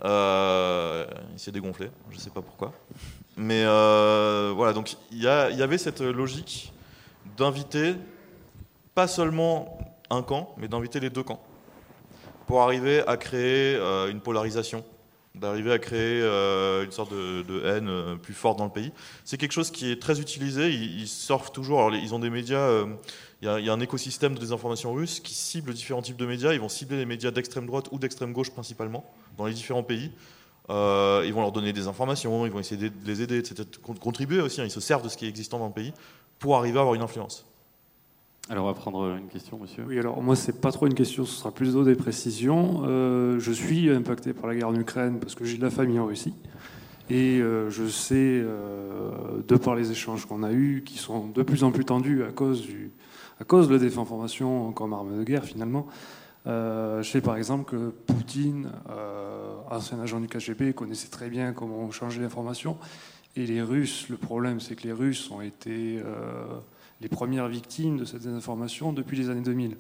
Il 0.05 1.39
s'est 1.39 1.53
dégonflé, 1.53 1.91
je 2.11 2.17
ne 2.17 2.21
sais 2.21 2.31
pas 2.31 2.43
pourquoi. 2.43 2.73
Mais 3.37 3.65
euh, 3.65 4.53
voilà, 4.55 4.73
donc 4.73 4.97
il 5.11 5.23
y, 5.23 5.27
avait 5.27 5.79
cette 5.79 6.01
logique 6.01 6.73
d'inviter 7.37 7.95
pas 8.95 9.07
seulement 9.07 9.79
un 10.11 10.23
camp, 10.23 10.55
mais 10.59 10.69
d'inviter 10.69 11.01
les 11.01 11.09
deux 11.09 11.23
camps, 11.23 11.43
pour 12.47 12.61
arriver 12.61 13.03
à 13.07 13.17
créer 13.17 13.75
euh, 13.77 14.11
une 14.11 14.21
polarisation, 14.21 14.85
d'arriver 15.35 15.73
à 15.73 15.79
créer 15.79 16.21
euh, 16.21 16.85
une 16.85 16.93
sorte 16.93 17.13
de, 17.13 17.63
haine 17.65 18.19
plus 18.19 18.35
forte 18.35 18.59
dans 18.59 18.67
le 18.67 18.71
pays. 18.71 18.93
C'est 19.25 19.39
quelque 19.39 19.53
chose 19.53 19.71
qui 19.71 19.91
est 19.91 20.01
très 20.01 20.21
utilisé, 20.21 20.71
ils, 20.71 21.09
surfent 21.09 21.53
toujours, 21.53 21.81
alors 21.81 21.95
ils 21.95 22.15
ont 22.15 22.19
des 22.19 22.31
médias, 22.31 22.85
il 23.43 23.65
y, 23.65 23.69
a 23.69 23.73
un 23.73 23.81
écosystème 23.81 24.35
de 24.35 24.41
désinformation 24.41 24.93
russe 24.93 25.19
qui 25.19 25.35
cible 25.35 25.75
différents 25.75 26.01
types 26.01 26.17
de 26.17 26.27
médias, 26.27 26.53
ils 26.53 26.61
vont 26.61 26.69
cibler 26.69 26.97
les 26.97 27.07
médias 27.07 27.33
d'extrême 27.33 27.67
droite 27.67 27.89
ou 27.91 27.99
d'extrême 27.99 28.33
gauche 28.33 28.51
principalement, 28.51 29.05
dans 29.37 29.47
les 29.47 29.53
différents 29.53 29.83
pays. 29.83 30.13
Euh, 30.71 31.25
ils 31.27 31.35
vont 31.35 31.41
leur 31.41 31.51
donner 31.51 31.73
des 31.73 31.89
informations, 31.89 32.47
ils 32.47 32.53
vont 32.53 32.61
essayer 32.61 32.89
de 32.89 33.05
les 33.05 33.21
aider, 33.21 33.39
etc. 33.39 33.69
Contribuer 34.01 34.41
aussi, 34.41 34.61
hein. 34.61 34.65
ils 34.65 34.71
se 34.71 34.79
servent 34.79 35.03
de 35.03 35.09
ce 35.09 35.17
qui 35.17 35.27
est 35.27 35.29
existant 35.29 35.59
dans 35.59 35.67
le 35.67 35.73
pays 35.73 35.93
pour 36.39 36.57
arriver 36.57 36.79
à 36.79 36.83
avoir 36.83 36.95
une 36.95 37.03
influence. 37.03 37.45
Alors, 38.49 38.65
on 38.65 38.69
va 38.69 38.75
prendre 38.75 39.17
une 39.17 39.29
question, 39.29 39.59
monsieur. 39.59 39.85
Oui, 39.89 39.99
alors 39.99 40.21
moi, 40.23 40.37
c'est 40.37 40.61
pas 40.61 40.71
trop 40.71 40.87
une 40.87 40.95
question, 40.95 41.25
ce 41.25 41.35
sera 41.35 41.53
plutôt 41.53 41.85
des 41.85 41.95
précisions. 41.95 42.83
Euh, 42.85 43.41
je 43.41 43.53
suis 43.53 43.91
impacté 43.91 44.33
par 44.33 44.49
la 44.49 44.55
guerre 44.55 44.69
en 44.69 44.75
Ukraine 44.75 45.19
parce 45.21 45.35
que 45.35 45.45
j'ai 45.45 45.59
de 45.59 45.63
la 45.63 45.71
famille 45.71 45.99
en 45.99 46.07
Russie. 46.07 46.35
Et 47.09 47.41
euh, 47.41 47.71
je 47.71 47.87
sais, 47.89 48.15
euh, 48.17 49.11
de 49.47 49.57
par 49.57 49.75
les 49.75 49.91
échanges 49.91 50.27
qu'on 50.27 50.43
a 50.43 50.53
eus, 50.53 50.83
qui 50.85 50.99
sont 50.99 51.29
de 51.29 51.43
plus 51.43 51.65
en 51.65 51.71
plus 51.71 51.85
tendus 51.85 52.25
à 52.25 52.33
cause, 52.33 52.63
du, 52.63 52.91
à 53.43 53.45
cause 53.45 53.67
de 53.67 53.73
la 53.73 53.81
désinformation 53.81 54.71
comme 54.71 54.93
arme 54.93 55.19
de 55.19 55.25
guerre, 55.25 55.45
finalement, 55.45 55.89
je 56.47 57.03
sais 57.03 57.21
par 57.21 57.37
exemple 57.37 57.69
que 57.69 57.89
Poutine, 57.89 58.71
ancien 59.69 59.99
agent 59.99 60.21
du 60.21 60.29
KGB, 60.29 60.75
connaissait 60.75 61.09
très 61.09 61.29
bien 61.29 61.53
comment 61.53 61.91
changer 61.91 62.23
l'information. 62.23 62.77
Et 63.35 63.45
les 63.45 63.61
Russes, 63.61 64.07
le 64.09 64.17
problème, 64.17 64.61
c'est 64.61 64.77
que 64.77 64.85
les 64.85 64.93
Russes 64.93 65.29
ont 65.33 65.41
été 65.41 66.01
les 67.01 67.09
premières 67.09 67.49
victimes 67.49 67.99
de 67.99 68.05
cette 68.05 68.23
désinformation 68.23 68.93
depuis 68.93 69.17
les 69.17 69.29
années 69.29 69.41
2000. 69.41 69.77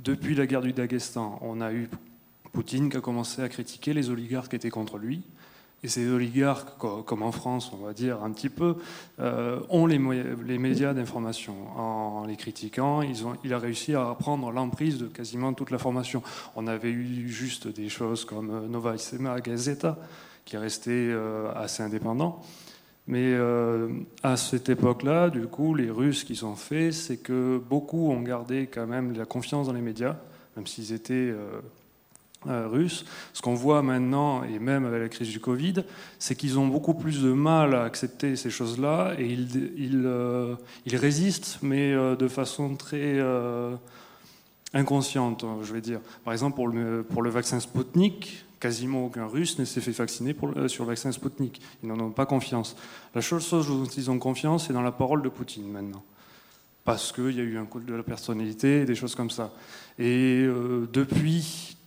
Depuis 0.00 0.34
la 0.34 0.46
guerre 0.46 0.60
du 0.60 0.74
Daghestan, 0.74 1.38
on 1.40 1.62
a 1.62 1.72
eu 1.72 1.88
Poutine 2.52 2.90
qui 2.90 2.98
a 2.98 3.00
commencé 3.00 3.40
à 3.40 3.48
critiquer 3.48 3.94
les 3.94 4.10
oligarques 4.10 4.50
qui 4.50 4.56
étaient 4.56 4.68
contre 4.68 4.98
lui. 4.98 5.22
Et 5.84 5.88
ces 5.88 6.08
oligarques, 6.08 6.78
comme 6.78 7.22
en 7.22 7.30
France, 7.30 7.70
on 7.74 7.84
va 7.84 7.92
dire 7.92 8.22
un 8.24 8.30
petit 8.30 8.48
peu, 8.48 8.76
euh, 9.20 9.60
ont 9.68 9.84
les, 9.84 9.98
médias 9.98 10.94
d'information. 10.94 11.54
En 11.76 12.24
les 12.26 12.36
critiquant, 12.36 13.02
ils 13.02 13.26
ont, 13.26 13.34
il 13.44 13.52
a 13.52 13.58
réussi 13.58 13.94
à 13.94 14.16
prendre 14.18 14.50
l'emprise 14.50 14.96
de 14.96 15.08
quasiment 15.08 15.52
toute 15.52 15.70
l'information. 15.70 16.22
On 16.56 16.66
avait 16.66 16.90
eu 16.90 17.28
juste 17.28 17.68
des 17.68 17.90
choses 17.90 18.24
comme 18.24 18.50
euh, 18.50 18.66
Nova 18.66 18.96
Sema 18.96 19.38
Gazeta, 19.42 19.98
qui 20.46 20.56
est 20.56 20.88
euh, 20.88 21.52
assez 21.54 21.82
indépendant. 21.82 22.40
Mais 23.06 23.36
à 24.22 24.38
cette 24.38 24.70
époque-là, 24.70 25.28
du 25.28 25.46
coup, 25.46 25.74
les 25.74 25.90
Russes 25.90 26.24
qui 26.24 26.34
sont 26.34 26.56
faits, 26.56 26.94
c'est 26.94 27.18
que 27.18 27.58
beaucoup 27.58 28.10
ont 28.10 28.22
gardé 28.22 28.66
quand 28.66 28.86
même 28.86 29.12
la 29.12 29.26
confiance 29.26 29.66
dans 29.66 29.74
les 29.74 29.82
médias, 29.82 30.16
même 30.56 30.66
s'ils 30.66 30.94
étaient 30.94 31.34
russes. 32.46 33.04
Ce 33.32 33.42
qu'on 33.42 33.54
voit 33.54 33.82
maintenant, 33.82 34.44
et 34.44 34.58
même 34.58 34.84
avec 34.84 35.00
la 35.00 35.08
crise 35.08 35.28
du 35.28 35.40
Covid, 35.40 35.84
c'est 36.18 36.34
qu'ils 36.34 36.58
ont 36.58 36.66
beaucoup 36.66 36.94
plus 36.94 37.22
de 37.22 37.32
mal 37.32 37.74
à 37.74 37.84
accepter 37.84 38.36
ces 38.36 38.50
choses-là 38.50 39.14
et 39.18 39.26
ils, 39.26 39.72
ils, 40.86 40.96
résistent, 40.96 41.58
mais 41.62 41.92
de 41.92 42.28
façon 42.28 42.76
très 42.76 43.20
inconsciente, 44.74 45.44
je 45.62 45.72
vais 45.72 45.80
dire. 45.80 46.00
Par 46.24 46.32
exemple, 46.32 46.56
pour 46.56 47.22
le, 47.22 47.30
vaccin 47.30 47.60
Sputnik, 47.60 48.44
quasiment 48.60 49.06
aucun 49.06 49.26
Russe 49.26 49.58
ne 49.58 49.64
s'est 49.64 49.80
fait 49.80 49.92
vacciner 49.92 50.34
sur 50.66 50.84
le 50.84 50.88
vaccin 50.88 51.12
Sputnik. 51.12 51.60
Ils 51.82 51.88
n'en 51.88 51.98
ont 52.00 52.10
pas 52.10 52.26
confiance. 52.26 52.76
La 53.14 53.22
seule 53.22 53.40
chose 53.40 53.68
dont 53.68 53.84
ils 53.84 54.10
ont 54.10 54.18
confiance, 54.18 54.66
c'est 54.66 54.72
dans 54.72 54.82
la 54.82 54.92
parole 54.92 55.22
de 55.22 55.28
Poutine 55.28 55.70
maintenant. 55.70 56.02
Parce 56.84 57.12
qu'il 57.12 57.30
y 57.30 57.40
a 57.40 57.44
eu 57.44 57.56
un 57.56 57.64
coup 57.64 57.80
de 57.80 57.94
la 57.94 58.02
personnalité, 58.02 58.84
des 58.84 58.94
choses 58.94 59.14
comme 59.14 59.30
ça. 59.30 59.52
Et 59.98 60.42
euh, 60.42 60.86
depuis 60.92 61.78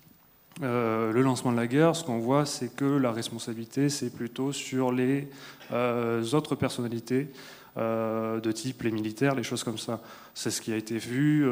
euh, 0.64 1.12
le 1.12 1.22
lancement 1.22 1.52
de 1.52 1.58
la 1.58 1.68
guerre, 1.68 1.96
ce 1.96 2.04
qu'on 2.04 2.20
voit, 2.20 2.46
c'est 2.46 2.76
que 2.76 2.86
la 2.86 3.12
responsabilité, 3.12 3.90
c'est 3.90 4.10
plutôt 4.10 4.52
sur 4.52 4.92
les 4.92 5.28
euh, 5.72 6.24
autres 6.34 6.56
personnalités. 6.56 7.30
de 7.78 8.52
type 8.52 8.82
les 8.82 8.92
militaires, 8.92 9.36
les 9.36 9.44
choses 9.44 9.64
comme 9.64 9.78
ça. 9.78 10.02
C'est 10.34 10.50
ce 10.50 10.62
qui 10.62 10.74
a 10.74 10.78
été 10.78 10.98
vu 10.98 11.46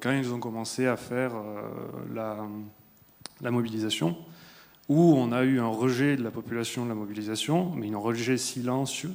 quand 0.00 0.12
ils 0.12 0.32
ont 0.32 0.38
commencé 0.38 0.86
à 0.86 0.96
faire 0.96 1.32
la 2.14 3.50
mobilisation 3.50 4.16
où 4.88 5.14
on 5.16 5.32
a 5.32 5.42
eu 5.44 5.60
un 5.60 5.68
rejet 5.68 6.16
de 6.16 6.22
la 6.22 6.30
population 6.30 6.84
de 6.84 6.90
la 6.90 6.94
mobilisation, 6.94 7.72
mais 7.74 7.92
un 7.92 7.98
rejet 7.98 8.36
silencieux, 8.36 9.12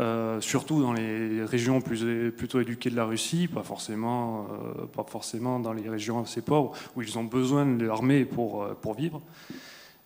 euh, 0.00 0.40
surtout 0.40 0.82
dans 0.82 0.92
les 0.92 1.44
régions 1.44 1.80
plus, 1.80 2.32
plutôt 2.32 2.60
éduquées 2.60 2.90
de 2.90 2.96
la 2.96 3.04
Russie, 3.04 3.46
pas 3.46 3.62
forcément, 3.62 4.48
euh, 4.50 4.86
pas 4.86 5.04
forcément 5.08 5.60
dans 5.60 5.72
les 5.72 5.88
régions 5.88 6.20
assez 6.20 6.42
pauvres, 6.42 6.72
où 6.96 7.02
ils 7.02 7.16
ont 7.16 7.22
besoin 7.22 7.64
de 7.64 7.86
l'armée 7.86 8.24
pour, 8.24 8.64
euh, 8.64 8.74
pour 8.80 8.94
vivre. 8.94 9.22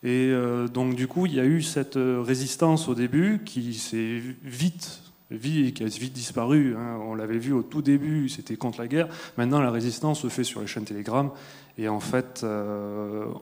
Et 0.05 0.32
donc 0.72 0.95
du 0.95 1.09
coup, 1.09 1.26
il 1.26 1.34
y 1.34 1.41
a 1.41 1.45
eu 1.45 1.61
cette 1.61 1.99
résistance 1.99 2.86
au 2.86 2.95
début 2.95 3.41
qui 3.45 3.74
s'est 3.74 4.22
vite 4.45 5.03
vie 5.32 5.72
qui 5.72 5.82
a 5.82 5.86
vite 5.86 6.12
disparu. 6.12 6.76
Hein. 6.78 7.01
On 7.03 7.16
l'avait 7.16 7.39
vu 7.39 7.53
au 7.53 7.64
tout 7.64 7.82
début, 7.82 8.28
c'était 8.28 8.55
contre 8.55 8.80
la 8.80 8.86
guerre. 8.86 9.09
Maintenant, 9.36 9.61
la 9.61 9.72
résistance 9.72 10.20
se 10.20 10.28
fait 10.28 10.45
sur 10.45 10.61
les 10.61 10.68
chaînes 10.68 10.84
Telegram 10.84 11.32
et 11.78 11.89
en 11.89 11.99
fait, 11.99 12.47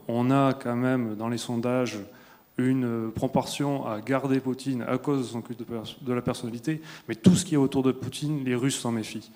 on 0.09 0.31
a 0.31 0.55
quand 0.55 0.77
même 0.77 1.15
dans 1.17 1.29
les 1.29 1.37
sondages 1.37 1.99
une 2.59 3.11
proportion 3.13 3.87
à 3.87 4.01
garder 4.01 4.41
Poutine 4.41 4.83
à 4.83 4.99
cause 4.99 5.19
de 5.19 5.25
son 5.25 5.43
culte 5.43 5.63
de, 6.03 6.13
la 6.13 6.23
personnalité, 6.23 6.81
mais 7.09 7.15
tout 7.15 7.35
ce 7.35 7.45
qui 7.45 7.55
est 7.55 7.59
autour 7.59 7.83
de 7.83 7.93
Poutine, 7.93 8.45
les 8.45 8.55
Russes 8.55 8.79
s'en 8.79 8.93
méfient. 8.93 9.31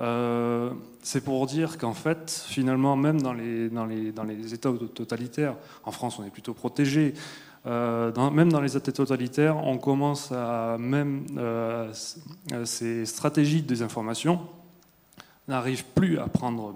Euh, 0.00 0.70
c'est 1.02 1.22
pour 1.22 1.46
dire 1.46 1.78
qu'en 1.78 1.92
fait, 1.92 2.44
finalement, 2.48 2.96
même 2.96 3.20
dans 3.20 3.32
les 3.32 4.54
États 4.54 4.72
totalitaires, 4.94 5.56
en 5.84 5.90
France 5.90 6.18
on 6.18 6.24
est 6.24 6.30
plutôt 6.30 6.54
protégé, 6.54 7.14
euh, 7.66 8.30
même 8.30 8.50
dans 8.50 8.60
les 8.60 8.76
États 8.76 8.92
totalitaires, 8.92 9.56
on 9.58 9.78
commence 9.78 10.32
à 10.32 10.76
même 10.78 11.26
ces 12.64 13.06
stratégies 13.06 13.62
de 13.62 13.66
désinformation 13.66 14.40
n'arrivent 15.48 15.84
plus 15.94 16.18
à 16.18 16.28
prendre 16.28 16.74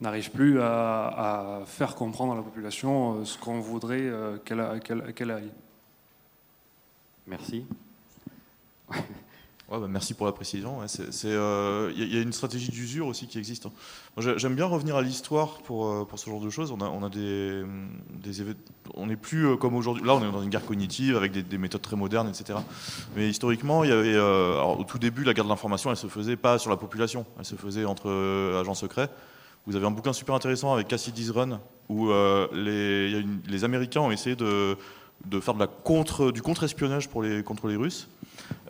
n'arrive 0.00 0.30
plus 0.30 0.60
à, 0.60 1.62
faire 1.66 1.94
comprendre 1.94 2.32
à 2.32 2.36
la 2.36 2.42
population 2.42 3.20
euh, 3.20 3.24
ce 3.24 3.38
qu'on 3.38 3.60
voudrait 3.60 4.00
euh, 4.00 4.38
qu'elle 4.38 5.30
aille. 5.30 5.52
Merci. 7.26 7.64
Ouais, 9.72 9.78
bah 9.78 9.86
merci 9.88 10.14
pour 10.14 10.26
la 10.26 10.32
précision. 10.32 10.78
Il 10.82 11.10
euh, 11.26 11.92
y, 11.94 12.18
a 12.18 12.20
une 12.20 12.32
stratégie 12.32 12.72
d'usure 12.72 13.06
aussi 13.06 13.28
qui 13.28 13.38
existe. 13.38 13.66
Hein. 13.66 14.32
J'aime 14.36 14.56
bien 14.56 14.64
revenir 14.64 14.96
à 14.96 15.02
l'histoire 15.02 15.58
pour, 15.62 16.08
pour 16.08 16.18
ce 16.18 16.28
genre 16.28 16.40
de 16.40 16.50
choses. 16.50 16.72
On 16.72 16.80
a, 16.80 16.86
on 16.86 17.04
a 17.04 17.08
des, 17.08 17.62
des 18.10 18.42
on 18.96 19.06
n'est 19.06 19.14
plus 19.14 19.56
comme 19.58 19.76
aujourd'hui. 19.76 20.04
Là, 20.04 20.16
on 20.16 20.28
est 20.28 20.32
dans 20.32 20.42
une 20.42 20.50
guerre 20.50 20.66
cognitive 20.66 21.16
avec 21.16 21.30
des, 21.30 21.56
méthodes 21.56 21.82
très 21.82 21.94
modernes, 21.94 22.28
etc. 22.28 22.58
Mais 23.14 23.28
historiquement, 23.28 23.84
il 23.84 23.90
y 23.90 23.92
avait, 23.92 24.18
au 24.18 24.82
tout 24.82 24.98
début, 24.98 25.22
la 25.22 25.34
guerre 25.34 25.44
de 25.44 25.50
l'information, 25.50 25.90
elle 25.90 25.96
se 25.96 26.08
faisait 26.08 26.34
pas 26.34 26.58
sur 26.58 26.70
la 26.70 26.76
population. 26.76 27.24
Elle 27.38 27.44
se 27.44 27.54
faisait 27.54 27.84
entre 27.84 28.10
agents 28.58 28.74
secrets. 28.74 29.08
Vous 29.66 29.76
avez 29.76 29.86
un 29.86 29.90
bouquin 29.90 30.12
super 30.12 30.34
intéressant 30.34 30.72
avec 30.72 30.88
Cassidy's 30.88 31.30
Run, 31.30 31.60
où 31.88 32.10
euh, 32.10 32.48
les, 32.52 33.64
Américains 33.64 34.00
ont 34.00 34.10
essayé 34.10 34.36
de, 34.36 34.76
faire 35.40 35.54
du 36.32 36.42
contre-espionnage 36.42 37.08
pour 37.08 37.22
les, 37.22 37.42
contre 37.42 37.68
les 37.68 37.76
Russes, 37.76 38.08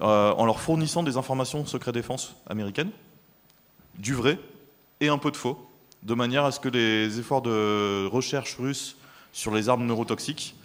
euh, 0.01 0.33
en 0.33 0.47
leur 0.47 0.61
fournissant 0.61 1.03
des 1.03 1.17
informations 1.17 1.65
secret 1.65 1.93
défense 1.93 2.35
américaines, 2.49 2.91
du 3.99 4.15
vrai 4.15 4.39
et 5.01 5.09
un 5.09 5.19
peu 5.19 5.31
de 5.31 5.37
faux, 5.37 5.59
de 6.03 6.15
manière 6.15 6.45
à 6.45 6.51
ce 6.51 6.59
que 6.59 6.69
les 6.69 7.19
efforts 7.21 7.43
de 7.43 8.07
recherche 8.07 8.57
russes 8.57 8.97
sur 9.33 9.55
les 9.55 9.69
armes 9.69 9.87
neurotoxiques 9.87 10.57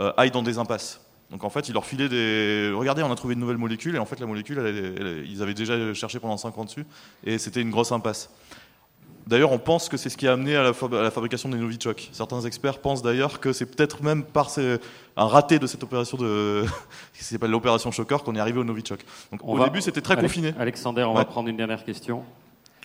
euh, 0.00 0.12
aillent 0.16 0.30
dans 0.30 0.42
des 0.42 0.58
impasses. 0.58 1.00
Donc 1.30 1.44
en 1.44 1.50
fait, 1.50 1.68
ils 1.68 1.72
leur 1.72 1.84
filaient 1.84 2.08
des. 2.08 2.72
Regardez, 2.74 3.02
on 3.02 3.10
a 3.10 3.16
trouvé 3.16 3.34
une 3.34 3.40
nouvelle 3.40 3.58
molécule, 3.58 3.96
et 3.96 3.98
en 3.98 4.06
fait, 4.06 4.20
la 4.20 4.26
molécule, 4.26 5.24
ils 5.26 5.42
avaient 5.42 5.54
déjà 5.54 5.92
cherché 5.92 6.20
pendant 6.20 6.36
5 6.36 6.56
ans 6.58 6.64
dessus, 6.64 6.86
et 7.24 7.38
c'était 7.38 7.60
une 7.60 7.70
grosse 7.70 7.92
impasse. 7.92 8.30
D'ailleurs, 9.26 9.52
on 9.52 9.58
pense 9.58 9.88
que 9.88 9.96
c'est 9.96 10.10
ce 10.10 10.16
qui 10.16 10.28
a 10.28 10.32
amené 10.32 10.54
à 10.54 10.62
la, 10.62 10.72
fabrication 10.72 11.48
des 11.48 11.56
Novichok. 11.56 12.10
Certains 12.12 12.42
experts 12.42 12.78
pensent 12.78 13.02
d'ailleurs 13.02 13.40
que 13.40 13.52
c'est 13.52 13.66
peut-être 13.66 14.02
même 14.02 14.22
par 14.22 14.50
un 15.16 15.26
raté 15.26 15.58
de 15.58 15.66
cette 15.66 15.82
opération 15.82 16.18
de, 16.18 16.64
qui 17.16 17.24
s'appelle 17.24 17.50
l'opération 17.50 17.90
Shocker 17.90 18.22
qu'on 18.22 18.34
est 18.34 18.40
arrivé 18.40 18.58
au 18.58 18.64
Novichok. 18.64 19.00
Donc, 19.32 19.40
au 19.44 19.62
début, 19.64 19.80
c'était 19.80 20.02
très 20.02 20.16
confiné. 20.16 20.52
Alexander, 20.58 21.04
on 21.04 21.14
va 21.14 21.24
prendre 21.24 21.48
une 21.48 21.56
dernière 21.56 21.84
question. 21.84 22.22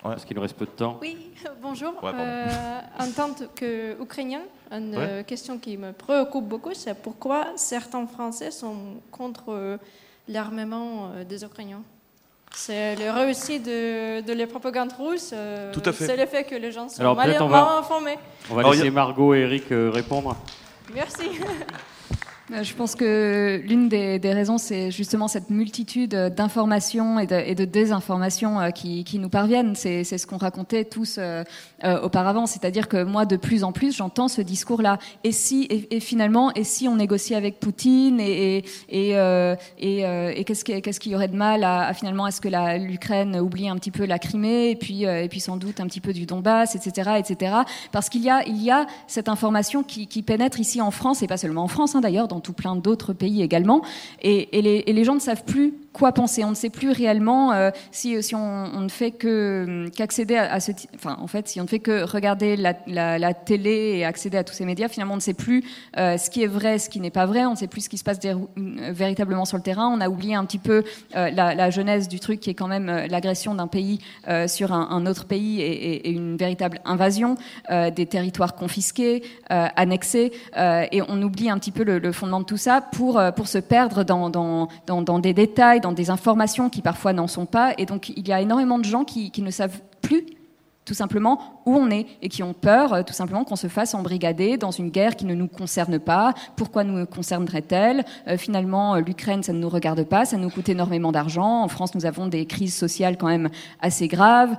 Parce 0.02 0.24
qu'il 0.24 0.36
nous 0.36 0.42
reste 0.42 0.56
peu 0.56 0.66
de 0.66 0.72
temps. 0.72 0.98
Oui, 1.02 1.18
bonjour. 1.62 1.94
Euh, 2.04 2.82
en 2.98 3.12
tant 3.12 3.32
qu'Ukrainien, 3.56 4.42
une 4.72 4.96
euh, 4.96 5.24
question 5.24 5.58
qui 5.60 5.78
me 5.78 5.92
préoccupe 5.92 6.46
beaucoup, 6.46 6.74
c'est 6.74 6.94
pourquoi 6.94 7.48
certains 7.56 8.08
Français 8.08 8.52
sont 8.52 8.78
contre 9.12 9.50
euh, 9.50 9.78
l'armement 10.28 11.12
des 11.28 11.44
Ukrainiens? 11.44 11.82
C'est 12.56 12.96
le 12.96 13.12
réussi 13.12 13.60
de, 13.60 14.22
de 14.22 14.34
les 14.34 14.48
propagandes 14.48 14.94
russes. 15.00 15.32
Euh, 15.34 15.72
Tout 15.72 15.84
à 15.86 15.94
fait. 15.94 16.08
C'est 16.08 16.18
le 16.18 16.26
fait 16.26 16.44
que 16.44 16.56
les 16.56 16.72
gens 16.72 16.90
sont 16.90 17.16
mal, 17.16 17.36
informés. 17.36 18.18
On 18.50 18.56
va 18.56 18.72
laisser 18.72 18.90
Margot 18.90 19.34
et 19.34 19.40
Eric 19.40 19.72
euh, 19.72 19.92
répondre. 19.94 20.36
Merci. 20.94 21.30
Euh, 22.52 22.64
je 22.64 22.74
pense 22.74 22.96
que 22.96 23.62
l'une 23.64 23.90
des, 23.90 24.20
raisons, 24.24 24.58
c'est 24.58 24.92
justement 24.92 25.28
cette 25.28 25.50
multitude 25.50 26.16
d'informations 26.16 27.20
et 27.20 27.28
de, 27.28 27.66
désinformations 27.66 28.60
euh, 28.60 28.70
qui, 28.72 29.20
nous 29.20 29.30
parviennent. 29.30 29.76
C'est 29.76 30.04
ce 30.04 30.26
qu'on 30.26 30.38
racontait 30.38 30.86
tous 30.86 31.20
euh, 31.20 31.44
auparavant. 32.02 32.46
C'est-à-dire 32.46 32.88
que 32.88 33.04
moi, 33.04 33.26
de 33.26 33.38
plus 33.38 33.64
en 33.64 33.72
plus, 33.72 33.96
j'entends 33.96 34.28
ce 34.28 34.42
discours-là. 34.42 34.98
Et 35.24 35.32
si, 35.32 35.68
et, 35.70 36.00
finalement, 36.00 36.52
et 36.54 36.64
si 36.64 36.88
on 36.88 36.96
négocie 36.96 37.36
avec 37.36 37.60
Poutine 37.60 38.20
et, 38.20 38.64
qu'est-ce 38.90 40.64
qu'il 40.64 40.82
qu 40.82 41.10
y 41.10 41.16
aurait 41.16 41.28
de 41.28 41.36
mal 41.36 41.64
à, 41.64 41.88
à 41.88 41.94
finalement, 41.94 42.28
est-ce 42.28 42.42
que 42.42 42.50
l'Ukraine 42.78 43.40
oublie 43.40 43.70
un 43.70 43.76
petit 43.76 43.92
peu 43.92 44.06
la 44.06 44.20
Crimée 44.20 44.72
et 44.72 44.76
puis, 44.76 45.40
sans 45.40 45.58
doute 45.58 45.80
un 45.80 45.86
petit 45.86 46.02
peu 46.02 46.14
du 46.14 46.26
Donbass, 46.26 46.76
etc., 46.76 47.12
etc. 47.18 47.56
Parce 47.92 48.10
qu'il 48.10 48.24
y 48.24 48.30
a, 48.30 48.86
cette 49.08 49.30
information 49.30 49.84
qui, 49.84 50.08
pénètre 50.24 50.60
ici 50.60 50.82
en 50.82 50.92
France 50.92 51.24
et 51.24 51.28
pas 51.28 51.38
seulement 51.38 51.64
en 51.64 51.68
France, 51.68 51.96
hein, 51.96 52.02
d'ailleurs, 52.02 52.28
tout 52.40 52.54
plein 52.54 52.76
d'autres 52.76 53.14
pays 53.14 53.42
également. 53.42 53.82
Et, 54.22 54.50
les, 54.62 55.04
gens 55.04 55.16
ne 55.16 55.20
savent 55.20 55.46
plus 55.46 55.74
penser. 56.12 56.44
On 56.44 56.50
ne 56.50 56.56
sait 56.56 56.70
plus 56.70 56.92
réellement 56.92 57.52
euh, 57.52 57.72
si, 57.92 58.22
si 58.24 58.36
on, 58.36 58.80
ne 58.80 58.90
fait 58.90 59.12
que 59.12 59.90
qu'accéder 59.96 60.36
à, 60.36 60.60
ce, 60.60 60.72
enfin 60.96 61.18
en 61.20 61.28
fait, 61.28 61.48
si 61.48 61.60
on 61.60 61.64
ne 61.64 61.70
fait 61.70 61.80
que 61.80 62.04
regarder 62.04 62.56
la, 62.56 63.34
télé 63.34 63.98
et 63.98 64.06
accéder 64.06 64.38
à 64.38 64.44
tous 64.44 64.54
ces 64.54 64.66
médias, 64.66 64.88
finalement, 64.88 65.14
on 65.14 65.18
ne 65.18 65.22
sait 65.22 65.34
plus 65.34 65.64
euh, 65.98 66.18
ce 66.18 66.30
qui 66.30 66.44
est 66.44 66.48
vrai, 66.48 66.80
ce 66.80 66.90
qui 66.90 67.00
n'est 67.00 67.10
pas 67.10 67.26
vrai. 67.26 67.46
On 67.46 67.52
ne 67.52 67.56
sait 67.56 67.68
plus 67.68 67.82
ce 67.82 67.90
qui 67.90 67.98
se 67.98 68.04
passe 68.04 68.20
véritablement 68.56 69.46
sur 69.46 69.58
le 69.58 69.64
terrain. 69.64 69.88
On 69.88 70.02
a 70.02 70.10
oublié 70.10 70.36
un 70.36 70.46
petit 70.46 70.58
peu 70.58 70.84
la, 71.14 71.70
genèse 71.70 72.08
du 72.08 72.20
truc, 72.20 72.40
qui 72.40 72.50
est 72.50 72.54
quand 72.54 72.68
même 72.68 72.88
l'agression 73.10 73.54
d'un 73.54 73.68
pays 73.68 74.00
sur 74.48 74.74
un, 74.74 75.06
autre 75.06 75.26
pays 75.26 75.62
et, 75.62 76.10
une 76.10 76.38
véritable 76.38 76.80
invasion, 76.86 77.36
des 77.70 78.06
territoires 78.06 78.56
confisqués, 78.56 79.24
annexés, 79.50 80.32
et 80.58 81.02
on 81.08 81.22
oublie 81.22 81.50
un 81.50 81.58
petit 81.58 81.72
peu 81.72 81.84
le, 81.84 82.12
fondement 82.12 82.40
de 82.40 82.46
tout 82.46 82.58
ça 82.58 82.82
pour 82.82 83.22
pour 83.36 83.48
se 83.48 83.58
perdre 83.58 84.04
dans, 84.04 84.30
dans, 84.30 85.20
des 85.20 85.34
détails, 85.34 85.82
des 85.92 86.10
informations 86.10 86.70
qui 86.70 86.82
parfois 86.82 87.14
n'en 87.14 87.28
sont 87.28 87.46
pas. 87.46 87.74
Et 87.78 87.86
donc 87.86 88.10
il 88.10 88.28
y 88.28 88.34
a 88.34 88.42
énormément 88.42 88.80
de 88.80 88.86
gens 88.86 89.04
qui, 89.04 89.32
ne 89.42 89.52
savent 89.52 89.82
plus 90.02 90.26
tout 90.86 90.94
simplement 90.94 91.59
où 91.70 91.78
on 91.78 91.92
est 91.92 92.08
et 92.22 92.30
qui 92.30 92.42
ont 92.42 92.54
peur 92.54 92.94
euh, 92.94 93.04
tout 93.04 93.14
simplement 93.14 93.44
qu'on 93.44 93.56
se 93.56 93.68
fasse 93.68 93.94
embrigader 93.94 94.58
dans 94.58 94.72
une 94.72 94.90
guerre 94.90 95.16
qui 95.16 95.26
ne 95.26 95.36
nous 95.36 95.48
concerne 95.48 96.00
pas. 96.00 96.34
Pourquoi 96.56 96.84
nous 96.84 97.06
concernerait-elle? 97.06 98.04
Euh, 98.28 98.38
Finalement, 98.38 98.96
euh, 98.96 99.02
l'Ukraine, 99.02 99.44
ça 99.44 99.54
ne 99.54 99.60
nous 99.60 99.70
regarde 99.70 100.04
pas, 100.04 100.26
ça 100.26 100.38
nous 100.38 100.50
coûte 100.50 100.70
énormément 100.70 101.12
d'argent. 101.12 101.64
En 101.64 101.68
France, 101.68 101.94
nous 101.94 102.06
avons 102.06 102.28
des 102.28 102.46
crises 102.46 102.76
sociales 102.76 103.18
quand 103.18 103.28
même 103.28 103.50
assez 103.82 104.08
graves 104.08 104.56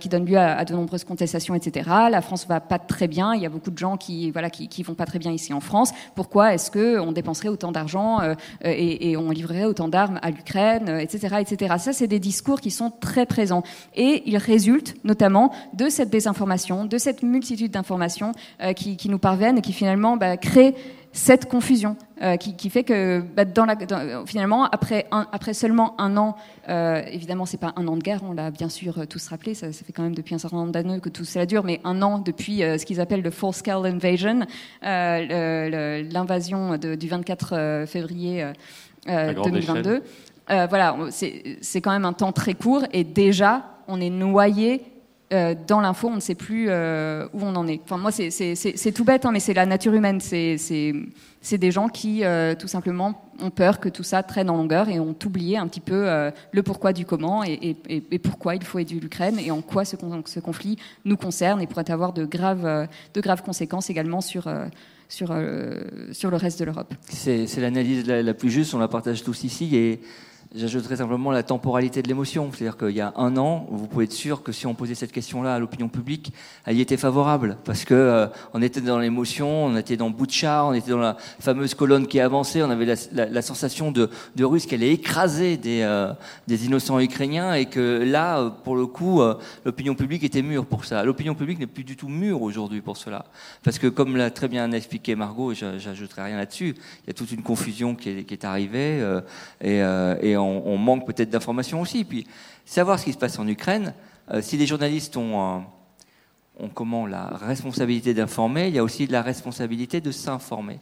qui 0.00 0.08
donnent 0.08 0.26
lieu 0.26 0.38
à, 0.38 0.64
de 0.64 0.74
nombreuses 0.74 1.04
contestations, 1.04 1.54
etc. 1.54 1.90
La 2.10 2.20
France 2.20 2.46
va 2.46 2.60
pas 2.60 2.78
très 2.78 3.08
bien. 3.08 3.34
Il 3.34 3.40
y 3.40 3.46
a 3.46 3.48
beaucoup 3.48 3.70
de 3.70 3.78
gens 3.78 3.96
qui 3.96 4.30
voilà 4.30 4.50
qui, 4.50 4.82
vont 4.82 4.94
pas 4.94 5.06
très 5.06 5.18
bien 5.18 5.32
ici 5.32 5.52
en 5.52 5.60
France. 5.60 5.92
Pourquoi 6.14 6.54
est-ce 6.54 6.70
que 6.70 7.00
on 7.00 7.12
dépenserait 7.12 7.48
autant 7.48 7.72
d'argent 7.72 8.20
et, 8.62 9.10
et, 9.10 9.16
on 9.16 9.30
livrerait 9.30 9.64
autant 9.64 9.88
d'armes 9.88 10.20
à 10.22 10.30
l'Ukraine, 10.30 10.88
etc., 11.00 11.36
etc. 11.40 11.74
Ça, 11.78 11.92
c'est 11.92 12.06
des 12.06 12.20
discours 12.20 12.60
qui 12.60 12.70
sont 12.70 12.90
très 12.90 13.26
présents 13.26 13.62
et 13.94 14.22
ils 14.26 14.38
résultent 14.38 14.94
notamment 15.04 15.52
de 15.74 15.88
cette 15.88 16.10
désinformation, 16.10 16.35
de 16.88 16.98
cette 16.98 17.22
multitude 17.22 17.70
d'informations 17.72 18.32
euh, 18.62 18.72
qui, 18.72 19.08
nous 19.08 19.18
parviennent 19.18 19.58
et 19.58 19.62
qui 19.62 19.72
finalement 19.72 20.16
bah, 20.16 20.36
créent 20.36 20.74
cette 21.12 21.48
confusion 21.48 21.96
euh, 22.22 22.36
qui, 22.36 22.68
fait 22.68 22.84
que 22.84 23.22
bah, 23.34 23.46
dans 23.46 23.64
la, 23.64 23.76
finalement 24.26 24.64
après, 24.64 25.06
après 25.10 25.54
seulement 25.54 25.98
un 25.98 26.18
an, 26.18 26.36
euh, 26.68 27.02
évidemment 27.10 27.46
c'est 27.46 27.56
pas 27.56 27.72
un 27.76 27.88
an 27.88 27.96
de 27.96 28.02
guerre, 28.02 28.20
on 28.22 28.32
l'a 28.32 28.50
bien 28.50 28.68
sûr 28.68 29.06
tous 29.08 29.26
rappelé, 29.28 29.54
ça, 29.54 29.72
fait 29.72 29.92
quand 29.94 30.02
même 30.02 30.14
depuis 30.14 30.34
un 30.34 30.38
certain 30.38 30.58
nombre 30.58 30.72
d'années 30.72 31.00
que 31.00 31.08
tout 31.08 31.24
cela 31.24 31.46
dure, 31.46 31.64
mais 31.64 31.80
un 31.84 32.02
an 32.02 32.18
depuis 32.18 32.58
ce 32.58 32.84
qu'ils 32.84 33.00
appellent 33.00 33.22
le 33.22 33.30
full 33.30 33.54
scale 33.54 33.86
invasion, 33.86 34.40
l'invasion 34.82 36.76
du 36.76 37.08
24 37.08 37.86
février 37.86 38.46
2022. 39.06 40.02
voilà, 40.48 40.96
c'est 41.10 41.80
quand 41.80 41.92
même 41.92 42.04
un 42.04 42.12
temps 42.12 42.32
très 42.32 42.52
court 42.52 42.84
et 42.92 43.04
déjà 43.04 43.64
on 43.88 44.00
est 44.00 44.10
noyé 44.10 44.82
euh, 45.32 45.56
dans 45.66 45.80
l'info, 45.80 46.08
on 46.08 46.14
ne 46.14 46.20
sait 46.20 46.36
plus 46.36 46.66
euh, 46.68 47.26
où 47.32 47.40
on 47.42 47.56
en 47.56 47.66
est. 47.66 47.80
Enfin, 47.82 47.96
moi, 47.98 48.12
c'est 48.12 48.92
tout 48.92 49.04
bête, 49.04 49.24
hein, 49.24 49.32
mais 49.32 49.40
c'est 49.40 49.54
la 49.54 49.66
nature 49.66 49.92
humaine. 49.92 50.20
C'est 50.20 51.58
des 51.58 51.70
gens 51.72 51.88
qui, 51.88 52.24
euh, 52.24 52.54
tout 52.54 52.68
simplement, 52.68 53.28
ont 53.40 53.50
peur 53.50 53.80
que 53.80 53.88
tout 53.88 54.04
ça 54.04 54.22
traîne 54.22 54.48
en 54.50 54.56
longueur 54.56 54.88
et 54.88 55.00
ont 55.00 55.16
oublié 55.24 55.58
un 55.58 55.66
petit 55.66 55.80
peu 55.80 56.08
le 56.52 56.62
pourquoi 56.62 56.92
du 56.92 57.04
comment 57.04 57.42
et, 57.44 57.74
pourquoi 58.22 58.54
il 58.54 58.62
faut 58.62 58.78
aider 58.78 58.94
l'Ukraine 58.94 59.38
et 59.38 59.50
en 59.50 59.62
quoi 59.62 59.84
ce, 59.84 59.96
conflit 60.40 60.78
nous 61.04 61.16
concerne 61.16 61.60
et 61.60 61.66
pourrait 61.66 61.90
avoir 61.90 62.12
de 62.12 62.24
graves, 62.24 62.88
conséquences 63.44 63.90
également 63.90 64.20
sur 64.20 64.48
le 64.48 66.36
reste 66.36 66.60
de 66.60 66.64
l'Europe. 66.64 66.94
C'est 67.08 67.46
l'analyse 67.58 68.06
la, 68.06 68.22
la, 68.22 68.34
plus 68.34 68.50
juste, 68.50 68.74
on 68.74 68.78
la 68.78 68.88
partage 68.88 69.24
tous 69.24 69.42
ici. 69.42 69.74
Et 69.76 70.00
J'ajouterais 70.56 70.96
simplement 70.96 71.32
la 71.32 71.42
temporalité 71.42 72.00
de 72.00 72.08
l'émotion. 72.08 72.50
C'est-à-dire 72.50 72.78
qu'il 72.78 72.96
y 72.96 73.02
a 73.02 73.12
un 73.16 73.36
an, 73.36 73.66
vous 73.70 73.86
pouvez 73.86 74.04
être 74.04 74.12
sûr 74.12 74.42
que 74.42 74.52
si 74.52 74.66
on 74.66 74.72
posait 74.72 74.94
cette 74.94 75.12
question-là 75.12 75.54
à 75.54 75.58
l'opinion 75.58 75.88
publique, 75.88 76.32
elle 76.64 76.78
y 76.78 76.80
était 76.80 76.96
favorable. 76.96 77.58
Parce 77.64 77.84
que 77.84 77.92
euh, 77.92 78.26
on 78.54 78.62
était 78.62 78.80
dans 78.80 78.98
l'émotion, 78.98 79.66
on 79.66 79.76
était 79.76 79.98
dans 79.98 80.08
Boutcha, 80.08 80.64
on 80.64 80.72
était 80.72 80.92
dans 80.92 80.98
la 80.98 81.18
fameuse 81.40 81.74
colonne 81.74 82.06
qui 82.06 82.20
avançait, 82.20 82.62
on 82.62 82.70
avait 82.70 82.86
la, 83.12 83.42
sensation 83.42 83.92
de, 83.92 84.08
de 84.34 84.44
Russes 84.44 84.64
qu'elle 84.64 84.82
allait 84.82 84.94
écraser 84.94 85.58
des, 85.58 85.82
euh, 85.82 86.14
des 86.48 86.64
innocents 86.64 87.00
ukrainiens 87.00 87.52
et 87.52 87.66
que 87.66 88.02
là, 88.02 88.38
euh, 88.38 88.48
pour 88.48 88.76
le 88.76 88.86
coup, 88.86 89.20
l'opinion 89.66 89.94
publique 89.94 90.24
était 90.24 90.42
mûre 90.42 90.64
pour 90.64 90.86
ça. 90.86 91.04
L'opinion 91.04 91.34
publique 91.34 91.58
n'est 91.58 91.66
plus 91.66 91.84
du 91.84 91.96
tout 91.96 92.08
mûre 92.08 92.40
aujourd'hui 92.40 92.80
pour 92.80 92.96
cela. 92.96 93.26
Parce 93.62 93.78
que 93.78 93.88
comme 93.88 94.16
l'a 94.16 94.30
très 94.30 94.48
bien 94.48 94.72
expliqué 94.72 95.16
Margot, 95.16 95.52
j'ajouterai 95.52 96.22
rien 96.22 96.36
là-dessus, 96.38 96.74
il 97.04 97.08
y 97.08 97.10
a 97.10 97.14
toute 97.14 97.30
une 97.32 97.42
confusion 97.42 97.94
qui 97.94 98.08
est, 98.08 98.44
arrivée 98.44 99.02
et, 99.60 100.36
manque 100.76 101.06
peut-être 101.06 101.30
d'informations 101.30 101.80
aussi. 101.80 102.04
Puis 102.04 102.26
savoir 102.64 102.98
ce 102.98 103.04
qui 103.04 103.12
se 103.12 103.18
passe 103.18 103.38
en 103.38 103.46
Ukraine, 103.46 103.94
euh, 104.30 104.42
si 104.42 104.56
les 104.56 104.66
journalistes 104.66 105.16
ont, 105.16 105.64
comment, 106.74 107.06
la 107.06 107.26
responsabilité 107.26 108.14
d'informer, 108.14 108.68
il 108.68 108.74
y 108.74 108.78
a 108.78 108.84
aussi 108.84 109.06
la 109.06 109.22
responsabilité 109.22 110.00
de 110.00 110.10
s'informer. 110.10 110.80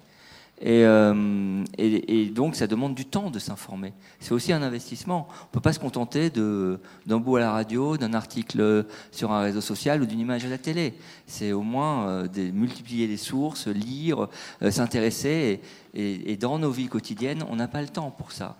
Euh, 0.65 1.65
et, 1.77 2.23
et, 2.23 2.27
donc, 2.27 2.55
ça 2.55 2.67
demande 2.67 2.95
du 2.95 3.05
temps 3.05 3.31
de 3.31 3.39
s'informer. 3.39 3.93
C'est 4.21 4.33
aussi 4.33 4.53
un 4.53 4.63
investissement. 4.63 5.27
On 5.29 5.33
ne 5.33 5.53
peut 5.53 5.61
pas 5.61 5.73
se 5.73 5.81
contenter 5.81 6.31
d'un 6.31 7.19
bout 7.19 7.37
à 7.37 7.41
la 7.41 7.51
radio, 7.51 7.97
d'un 7.97 8.15
article 8.15 8.87
sur 9.11 9.33
un 9.33 9.43
réseau 9.43 9.61
social 9.61 10.01
ou 10.03 10.07
d'une 10.07 10.21
image 10.21 10.45
à 10.45 10.49
la 10.49 10.59
télé. 10.59 10.95
C'est 11.27 11.53
au 11.53 11.63
moins 11.63 12.09
euh, 12.09 12.29
de 12.29 12.51
multiplier 12.51 13.07
les 13.07 13.17
sources, 13.17 13.67
lire, 13.67 14.29
s'intéresser. 14.71 15.61
Et, 15.93 16.37
dans 16.37 16.59
nos 16.59 16.71
vies 16.71 16.89
quotidiennes, 16.89 17.45
on 17.51 17.57
n'a 17.57 17.69
pas 17.69 17.83
le 17.83 17.89
temps 17.89 18.11
pour 18.11 18.33
ça. 18.33 18.57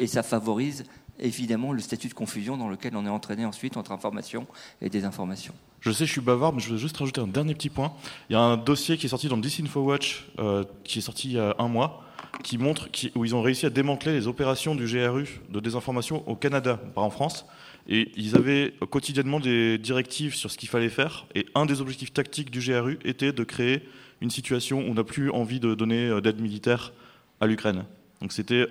Et 0.00 0.06
ça 0.06 0.22
favorise 0.22 0.84
évidemment 1.20 1.72
le 1.72 1.80
statut 1.80 2.08
de 2.08 2.14
confusion 2.14 2.56
dans 2.56 2.68
lequel 2.68 2.96
on 2.96 3.04
est 3.04 3.10
entraîné 3.10 3.44
ensuite 3.44 3.76
entre 3.76 3.92
information 3.92 4.46
et 4.80 4.88
désinformation. 4.88 5.54
Je 5.80 5.90
sais, 5.90 6.06
je 6.06 6.12
suis 6.12 6.20
bavard, 6.20 6.52
mais 6.52 6.60
je 6.60 6.70
veux 6.70 6.76
juste 6.76 6.96
rajouter 6.96 7.20
un 7.20 7.26
dernier 7.26 7.54
petit 7.54 7.70
point. 7.70 7.92
Il 8.30 8.32
y 8.32 8.36
a 8.36 8.40
un 8.40 8.56
dossier 8.56 8.96
qui 8.96 9.06
est 9.06 9.08
sorti 9.08 9.28
dans 9.28 9.36
Disinfowatch, 9.36 10.26
euh, 10.38 10.64
qui 10.84 10.98
est 10.98 11.02
sorti 11.02 11.28
il 11.28 11.34
y 11.34 11.38
a 11.38 11.54
un 11.58 11.68
mois, 11.68 12.04
qui 12.42 12.58
montre 12.58 12.88
où 13.14 13.24
ils 13.24 13.34
ont 13.34 13.42
réussi 13.42 13.66
à 13.66 13.70
démanteler 13.70 14.12
les 14.12 14.26
opérations 14.26 14.74
du 14.74 14.86
GRU 14.86 15.40
de 15.50 15.60
désinformation 15.60 16.28
au 16.28 16.34
Canada, 16.34 16.80
pas 16.94 17.00
en 17.00 17.10
France. 17.10 17.46
Et 17.88 18.12
ils 18.16 18.36
avaient 18.36 18.74
quotidiennement 18.90 19.40
des 19.40 19.78
directives 19.78 20.34
sur 20.34 20.50
ce 20.50 20.58
qu'il 20.58 20.68
fallait 20.68 20.90
faire. 20.90 21.26
Et 21.34 21.46
un 21.54 21.64
des 21.64 21.80
objectifs 21.80 22.12
tactiques 22.12 22.50
du 22.50 22.60
GRU 22.60 22.98
était 23.04 23.32
de 23.32 23.44
créer 23.44 23.88
une 24.20 24.30
situation 24.30 24.80
où 24.80 24.90
on 24.90 24.94
n'a 24.94 25.04
plus 25.04 25.30
envie 25.30 25.60
de 25.60 25.74
donner 25.74 26.08
euh, 26.08 26.20
d'aide 26.20 26.40
militaire 26.40 26.92
à 27.40 27.46
l'Ukraine. 27.46 27.84
Donc 28.20 28.32
c'était 28.32 28.66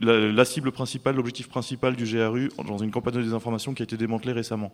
la, 0.00 0.44
cible 0.44 0.72
principale, 0.72 1.16
l'objectif 1.16 1.48
principal 1.48 1.96
du 1.96 2.04
GRU 2.04 2.50
dans 2.66 2.78
une 2.78 2.90
campagne 2.90 3.14
de 3.14 3.22
désinformation 3.22 3.74
qui 3.74 3.82
a 3.82 3.84
été 3.84 3.96
démantelée 3.96 4.32
récemment. 4.32 4.72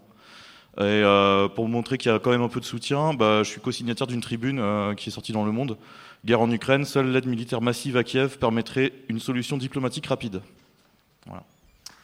Et 0.78 0.82
euh, 0.82 1.48
pour 1.48 1.68
montrer 1.68 1.96
qu'il 1.96 2.12
y 2.12 2.14
a 2.14 2.18
quand 2.18 2.30
même 2.30 2.42
un 2.42 2.48
peu 2.48 2.60
de 2.60 2.64
soutien, 2.64 3.14
bah, 3.14 3.42
je 3.42 3.50
suis 3.50 3.60
co-signataire 3.60 4.06
d'une 4.06 4.20
tribune 4.20 4.58
euh, 4.58 4.94
qui 4.94 5.08
est 5.08 5.12
sortie 5.12 5.32
dans 5.32 5.44
Le 5.44 5.52
Monde. 5.52 5.78
Guerre 6.24 6.40
en 6.40 6.50
Ukraine, 6.50 6.84
seule 6.84 7.10
l'aide 7.10 7.26
militaire 7.26 7.62
massive 7.62 7.96
à 7.96 8.04
Kiev 8.04 8.38
permettrait 8.38 8.92
une 9.08 9.20
solution 9.20 9.56
diplomatique 9.56 10.06
rapide. 10.06 10.42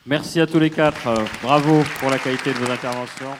Merci 0.06 0.40
à 0.40 0.46
tous 0.46 0.58
les 0.58 0.70
quatre. 0.70 1.08
Bravo 1.42 1.82
pour 2.00 2.10
la 2.10 2.18
qualité 2.18 2.52
de 2.52 2.58
vos 2.58 2.70
interventions. 2.70 3.30